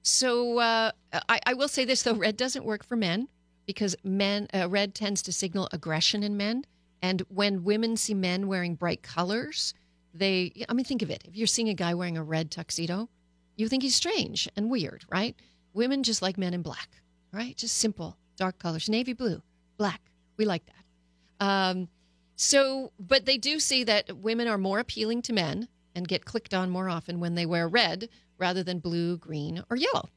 so 0.01 0.59
uh, 0.59 0.91
I, 1.29 1.39
I, 1.45 1.53
will 1.53 1.67
say 1.67 1.85
this, 1.85 2.03
though 2.03 2.13
red 2.13 2.37
doesn't 2.37 2.65
work 2.65 2.83
for 2.83 2.95
men 2.95 3.27
because 3.65 3.95
men 4.03 4.47
uh, 4.53 4.69
red 4.69 4.93
tends 4.93 5.21
to 5.23 5.33
signal 5.33 5.69
aggression 5.71 6.21
in 6.21 6.37
men. 6.37 6.65
And 7.01 7.21
when 7.29 7.63
women 7.63 7.97
see 7.97 8.13
men 8.13 8.47
wearing 8.47 8.75
bright 8.75 9.03
colors, 9.03 9.73
they, 10.15 10.65
I 10.69 10.73
mean, 10.73 10.85
think 10.85 11.01
of 11.01 11.09
it. 11.09 11.23
If 11.25 11.35
you're 11.35 11.47
seeing 11.47 11.69
a 11.69 11.73
guy 11.73 11.93
wearing 11.93 12.17
a 12.17 12.23
red 12.23 12.49
tuxedo, 12.49 13.09
you 13.57 13.67
think 13.67 13.83
he's 13.83 13.95
strange 13.95 14.49
and 14.55 14.69
weird, 14.69 15.05
right? 15.09 15.35
Women 15.73 16.03
just 16.03 16.21
like 16.21 16.37
men 16.37 16.53
in 16.53 16.61
black, 16.61 16.89
right? 17.31 17.55
Just 17.55 17.77
simple, 17.77 18.17
dark 18.37 18.57
colors, 18.59 18.89
navy 18.89 19.13
blue, 19.13 19.41
black. 19.77 20.01
We 20.37 20.45
like 20.45 20.63
that. 20.67 21.45
Um, 21.45 21.89
so, 22.35 22.91
but 22.99 23.25
they 23.25 23.37
do 23.37 23.59
see 23.59 23.83
that 23.85 24.17
women 24.17 24.47
are 24.47 24.57
more 24.57 24.79
appealing 24.79 25.21
to 25.23 25.33
men 25.33 25.67
and 25.93 26.07
get 26.07 26.25
clicked 26.25 26.53
on 26.53 26.69
more 26.69 26.89
often 26.89 27.19
when 27.19 27.35
they 27.35 27.45
wear 27.45 27.67
red 27.67 28.09
rather 28.37 28.63
than 28.63 28.79
blue, 28.79 29.17
green, 29.17 29.63
or 29.69 29.77
yellow. 29.77 30.09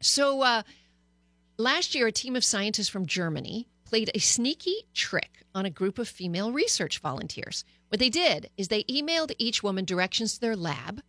So, 0.00 0.42
uh, 0.42 0.62
last 1.58 1.94
year, 1.94 2.06
a 2.06 2.12
team 2.12 2.36
of 2.36 2.44
scientists 2.44 2.88
from 2.88 3.06
Germany 3.06 3.68
played 3.84 4.10
a 4.14 4.18
sneaky 4.18 4.86
trick 4.94 5.44
on 5.54 5.66
a 5.66 5.70
group 5.70 5.98
of 5.98 6.08
female 6.08 6.52
research 6.52 6.98
volunteers. 7.00 7.64
What 7.88 8.00
they 8.00 8.10
did 8.10 8.50
is 8.56 8.68
they 8.68 8.84
emailed 8.84 9.32
each 9.38 9.62
woman 9.62 9.84
directions 9.84 10.34
to 10.34 10.40
their 10.40 10.56
lab 10.56 11.02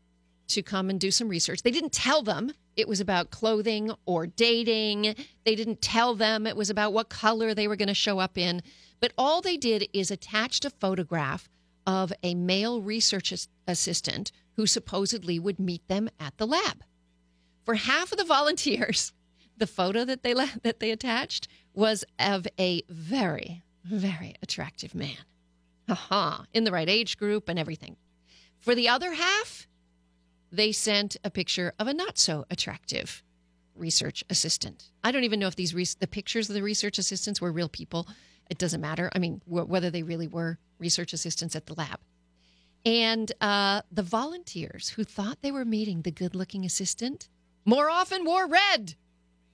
to 0.49 0.61
come 0.61 0.89
and 0.89 0.99
do 0.99 1.11
some 1.11 1.27
research. 1.27 1.63
They 1.63 1.71
didn't 1.71 1.91
tell 1.91 2.21
them 2.21 2.53
it 2.75 2.87
was 2.87 2.99
about 2.99 3.31
clothing 3.31 3.91
or 4.05 4.27
dating. 4.27 5.15
They 5.45 5.55
didn't 5.55 5.81
tell 5.81 6.15
them 6.15 6.45
it 6.45 6.55
was 6.55 6.69
about 6.69 6.93
what 6.93 7.09
color 7.09 7.53
they 7.53 7.67
were 7.67 7.75
going 7.75 7.87
to 7.87 7.93
show 7.93 8.19
up 8.19 8.37
in. 8.37 8.61
But 8.99 9.13
all 9.17 9.41
they 9.41 9.57
did 9.57 9.89
is 9.93 10.11
attached 10.11 10.65
a 10.65 10.69
photograph 10.69 11.49
of 11.85 12.13
a 12.23 12.35
male 12.35 12.81
research 12.81 13.33
assistant 13.67 14.31
who 14.55 14.67
supposedly 14.67 15.39
would 15.39 15.59
meet 15.59 15.87
them 15.87 16.09
at 16.19 16.37
the 16.37 16.47
lab. 16.47 16.83
For 17.63 17.75
half 17.75 18.11
of 18.11 18.17
the 18.17 18.23
volunteers, 18.23 19.13
the 19.57 19.67
photo 19.67 20.05
that 20.05 20.23
they 20.23 20.33
that 20.33 20.79
they 20.79 20.91
attached 20.91 21.47
was 21.73 22.05
of 22.19 22.47
a 22.59 22.83
very 22.89 23.63
very 23.83 24.35
attractive 24.41 24.93
man. 24.93 25.17
Haha, 25.87 26.43
in 26.53 26.63
the 26.63 26.71
right 26.71 26.89
age 26.89 27.17
group 27.17 27.47
and 27.49 27.57
everything. 27.57 27.95
For 28.59 28.75
the 28.75 28.89
other 28.89 29.13
half, 29.13 29.67
they 30.51 30.71
sent 30.71 31.17
a 31.23 31.29
picture 31.29 31.73
of 31.79 31.87
a 31.87 31.93
not 31.93 32.17
so 32.17 32.45
attractive 32.49 33.23
research 33.75 34.23
assistant. 34.29 34.91
I 35.03 35.11
don't 35.11 35.23
even 35.23 35.39
know 35.39 35.47
if 35.47 35.55
these 35.55 35.73
re- 35.73 35.85
the 35.99 36.07
pictures 36.07 36.49
of 36.49 36.55
the 36.55 36.63
research 36.63 36.97
assistants 36.97 37.39
were 37.39 37.51
real 37.51 37.69
people. 37.69 38.07
It 38.49 38.57
doesn't 38.57 38.81
matter. 38.81 39.09
I 39.13 39.19
mean, 39.19 39.41
w- 39.47 39.65
whether 39.65 39.89
they 39.89 40.03
really 40.03 40.27
were 40.27 40.57
research 40.79 41.13
assistants 41.13 41.55
at 41.55 41.65
the 41.65 41.75
lab. 41.75 41.99
And 42.85 43.31
uh, 43.41 43.81
the 43.91 44.03
volunteers 44.03 44.89
who 44.89 45.03
thought 45.03 45.41
they 45.41 45.51
were 45.51 45.65
meeting 45.65 46.01
the 46.01 46.11
good 46.11 46.35
looking 46.35 46.65
assistant 46.65 47.27
more 47.65 47.89
often 47.89 48.23
wore 48.23 48.47
red 48.47 48.95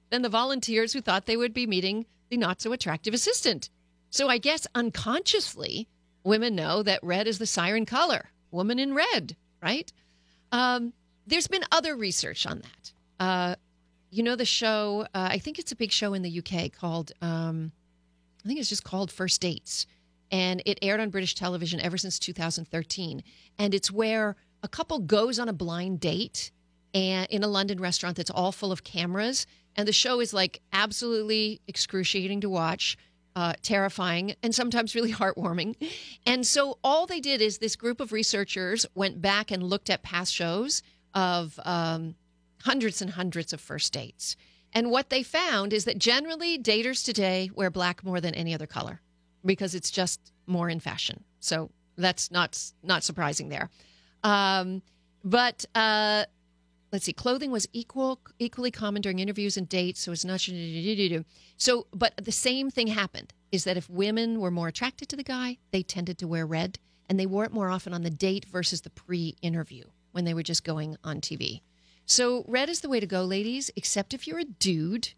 than 0.10 0.22
the 0.22 0.30
volunteers 0.30 0.94
who 0.94 1.02
thought 1.02 1.26
they 1.26 1.38
would 1.38 1.54
be 1.54 1.66
meeting 1.66 2.06
the 2.30 2.38
not 2.38 2.62
so 2.62 2.72
attractive 2.72 3.14
assistant. 3.14 3.70
So 4.12 4.30
I 4.30 4.38
guess 4.38 4.68
unconsciously, 4.76 5.88
women 6.24 6.56
know 6.56 6.84
that 6.84 7.04
red 7.04 7.28
is 7.28 7.40
the 7.40 7.46
siren 7.46 7.86
color, 7.86 8.32
woman 8.52 8.80
in 8.80 8.94
red, 8.94 9.36
right? 9.62 9.92
Um, 10.52 10.94
there's 11.28 11.48
been 11.48 11.64
other 11.72 11.96
research 11.96 12.46
on 12.46 12.62
that. 12.62 12.94
Uh, 13.20 13.56
you 14.12 14.24
know, 14.24 14.36
the 14.36 14.46
show, 14.46 15.08
uh, 15.14 15.30
I 15.32 15.40
think 15.40 15.58
it's 15.58 15.72
a 15.72 15.76
big 15.76 15.92
show 15.92 16.14
in 16.14 16.22
the 16.22 16.40
UK 16.40 16.72
called, 16.72 17.12
um, 17.22 17.72
I 18.44 18.48
think 18.48 18.60
it's 18.60 18.70
just 18.70 18.84
called 18.84 19.12
First 19.12 19.42
Dates. 19.42 19.88
And 20.32 20.62
it 20.66 20.80
aired 20.82 21.00
on 21.00 21.10
British 21.10 21.36
television 21.36 21.80
ever 21.80 21.98
since 21.98 22.20
2013. 22.20 23.24
And 23.60 23.74
it's 23.74 23.92
where 23.92 24.36
a 24.62 24.68
couple 24.68 25.00
goes 25.00 25.40
on 25.40 25.50
a 25.50 25.54
blind 25.54 26.00
date 26.00 26.52
and 26.94 27.28
in 27.30 27.44
a 27.44 27.48
London 27.48 27.80
restaurant 27.80 28.18
that's 28.18 28.30
all 28.30 28.52
full 28.52 28.72
of 28.72 28.84
cameras. 28.84 29.46
And 29.76 29.88
the 29.88 29.94
show 29.94 30.20
is 30.20 30.34
like 30.34 30.62
absolutely 30.72 31.62
excruciating 31.68 32.42
to 32.42 32.50
watch 32.50 32.98
uh, 33.36 33.54
terrifying 33.62 34.36
and 34.44 34.54
sometimes 34.54 34.96
really 34.96 35.12
heartwarming. 35.12 35.76
And 36.26 36.46
so 36.46 36.78
all 36.84 37.06
they 37.06 37.20
did 37.20 37.42
is 37.42 37.58
this 37.58 37.76
group 37.76 38.00
of 38.00 38.12
researchers 38.12 38.86
went 38.96 39.22
back 39.22 39.52
and 39.52 39.64
looked 39.64 39.90
at 39.90 40.04
past 40.04 40.34
shows 40.34 40.84
of 41.14 41.60
um, 41.66 42.16
hundreds 42.64 43.02
and 43.02 43.12
hundreds 43.12 43.54
of 43.54 43.62
first 43.62 43.94
dates. 43.94 44.36
And 44.74 44.90
what 44.90 45.10
they 45.10 45.24
found 45.24 45.74
is 45.74 45.86
that 45.86 45.98
generally 45.98 46.58
daters 46.58 47.06
today 47.06 47.50
wear 47.54 47.70
black 47.70 48.04
more 48.04 48.20
than 48.20 48.34
any 48.34 48.54
other 48.54 48.66
color 48.68 49.02
because 49.46 49.76
it's 49.76 49.92
just 49.92 50.20
more 50.48 50.70
in 50.70 50.80
fashion. 50.80 51.24
So 51.40 51.70
that's 51.98 52.32
not 52.32 52.60
not 52.82 53.04
surprising 53.04 53.50
there. 53.50 53.70
Um, 54.24 54.82
but 55.24 55.66
uh, 55.76 56.26
let's 56.94 57.06
see, 57.06 57.12
clothing 57.12 57.52
was 57.52 57.68
equal 57.74 58.22
equally 58.38 58.72
common 58.72 59.02
during 59.02 59.20
interviews 59.20 59.58
and 59.58 59.68
dates, 59.68 60.00
so 60.00 60.12
it's 60.12 60.24
not 60.24 60.40
so. 61.58 61.88
But 61.92 62.14
the 62.24 62.32
same 62.32 62.70
thing 62.70 62.88
happened 62.88 63.34
is 63.52 63.66
that 63.66 63.78
if 63.78 63.90
women 63.90 64.40
were 64.40 64.52
more 64.52 64.68
attracted 64.70 65.10
to 65.10 65.16
the 65.16 65.24
guy, 65.24 65.58
they 65.72 65.84
tended 65.84 66.20
to 66.20 66.28
wear 66.28 66.46
red, 66.46 66.78
and 67.10 67.20
they 67.20 67.26
wore 67.26 67.44
it 67.44 67.52
more 67.52 67.70
often 67.70 67.94
on 67.94 68.04
the 68.04 68.10
date 68.10 68.46
versus 68.46 68.82
the 68.82 68.92
pre-interview 68.92 69.86
when 70.12 70.24
they 70.24 70.36
were 70.36 70.44
just 70.44 70.64
going 70.64 70.96
on 71.04 71.20
TV. 71.20 71.62
So 72.06 72.46
red 72.48 72.70
is 72.70 72.82
the 72.82 72.90
way 72.90 73.00
to 73.00 73.08
go, 73.08 73.24
ladies. 73.24 73.72
Except 73.76 74.14
if 74.14 74.28
you're 74.28 74.40
a 74.40 74.46
dude, 74.46 75.10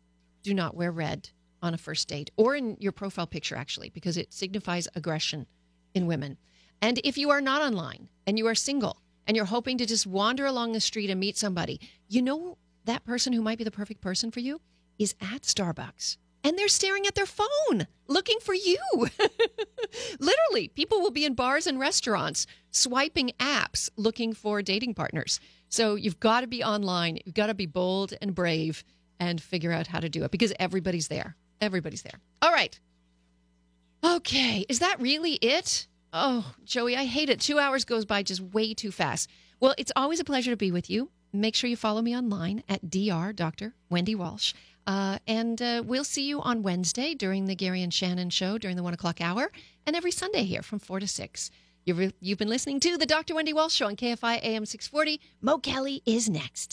do 0.42 0.54
not 0.54 0.76
wear 0.76 0.92
red. 0.92 1.30
on 1.62 1.74
a 1.74 1.78
first 1.78 2.08
date 2.08 2.30
or 2.38 2.56
in 2.56 2.78
your 2.80 2.92
profile 2.92 3.26
picture, 3.26 3.56
actually, 3.56 3.90
because 3.90 4.18
it 4.18 4.32
signifies 4.32 4.88
aggression 4.96 5.48
in 5.96 6.06
women. 6.06 6.38
And 6.82 7.00
if 7.04 7.18
you 7.18 7.32
are 7.32 7.42
not 7.42 7.64
online 7.64 8.10
and 8.28 8.38
you 8.38 8.46
are 8.46 8.54
single 8.54 9.02
and 9.28 9.36
you're 9.36 9.46
hoping 9.46 9.78
to 9.78 9.86
just 9.86 10.08
wander 10.08 10.46
along 10.46 10.74
the 10.74 10.80
street 10.80 11.10
and 11.10 11.20
meet 11.20 11.38
somebody, 11.38 11.80
you 12.08 12.22
know 12.22 12.58
that 12.86 13.04
person 13.04 13.34
who 13.34 13.42
might 13.42 13.58
be 13.58 13.64
the 13.64 13.72
perfect 13.72 14.02
person 14.02 14.32
for 14.32 14.40
you 14.40 14.62
is 14.98 15.16
at 15.22 15.42
Starbucks. 15.42 16.18
And 16.44 16.60
they're 16.60 16.68
staring 16.68 17.08
at 17.08 17.16
their 17.16 17.26
phone 17.26 17.88
looking 18.08 18.38
for 18.40 18.54
you. 18.54 18.78
Literally, 20.20 20.68
people 20.76 21.02
will 21.02 21.12
be 21.12 21.26
in 21.26 21.34
bars 21.34 21.66
and 21.66 21.80
restaurants 21.80 22.46
swiping 22.70 23.32
apps 23.40 23.90
looking 23.96 24.34
for 24.34 24.62
dating 24.62 24.94
partners. 24.94 25.40
So 25.70 25.96
you've 25.96 26.20
got 26.20 26.42
to 26.42 26.48
be 26.48 26.64
online. 26.64 27.18
You've 27.26 27.34
got 27.34 27.48
to 27.48 27.56
be 27.56 27.66
bold 27.66 28.14
and 28.22 28.36
brave 28.36 28.84
and 29.20 29.42
figure 29.42 29.72
out 29.72 29.88
how 29.88 30.00
to 30.00 30.08
do 30.10 30.24
it 30.24 30.30
because 30.30 30.54
everybody's 30.60 31.08
there. 31.08 31.36
Everybody's 31.62 32.04
there. 32.04 32.20
All 32.44 32.52
right. 32.52 32.80
Okay. 34.04 34.66
Is 34.70 34.80
that 34.80 35.02
really 35.02 35.34
it? 35.34 35.88
Oh, 36.18 36.54
Joey, 36.64 36.96
I 36.96 37.04
hate 37.04 37.30
it. 37.30 37.42
Two 37.42 37.60
hours 37.60 37.84
goes 37.84 38.06
by 38.06 38.24
just 38.24 38.40
way 38.40 38.74
too 38.74 38.90
fast. 38.90 39.30
Well, 39.60 39.76
it's 39.78 39.92
always 39.98 40.22
a 40.22 40.24
pleasure 40.24 40.52
to 40.52 40.56
be 40.56 40.72
with 40.72 40.90
you. 40.90 41.10
Make 41.34 41.56
sure 41.56 41.70
you 41.70 41.76
follow 41.76 42.02
me 42.02 42.16
online 42.16 42.64
at 42.70 42.90
Dr. 42.90 43.34
Dr. 43.34 43.74
Wendy 43.90 44.16
Walsh. 44.16 44.54
Uh, 44.88 45.20
and 45.28 45.62
uh, 45.62 45.84
we'll 45.86 46.06
see 46.06 46.26
you 46.26 46.40
on 46.40 46.64
Wednesday 46.64 47.16
during 47.16 47.48
the 47.48 47.56
Gary 47.56 47.82
and 47.82 47.94
Shannon 47.94 48.30
show 48.30 48.58
during 48.58 48.78
the 48.78 48.84
one 48.84 48.94
o'clock 48.94 49.20
hour, 49.20 49.52
and 49.86 49.94
every 49.94 50.12
Sunday 50.12 50.46
here 50.46 50.62
from 50.62 50.80
four 50.80 51.02
to 51.02 51.08
six. 51.08 51.52
You've, 51.86 52.14
you've 52.22 52.40
been 52.40 52.48
listening 52.48 52.80
to 52.80 52.98
the 52.98 53.06
Dr. 53.06 53.36
Wendy 53.36 53.52
Walsh 53.52 53.74
show 53.74 53.88
on 53.88 53.98
KFI 53.98 54.42
AM 54.42 54.66
640. 54.66 55.20
Mo 55.42 55.58
Kelly 55.58 56.02
is 56.06 56.30
next. 56.30 56.64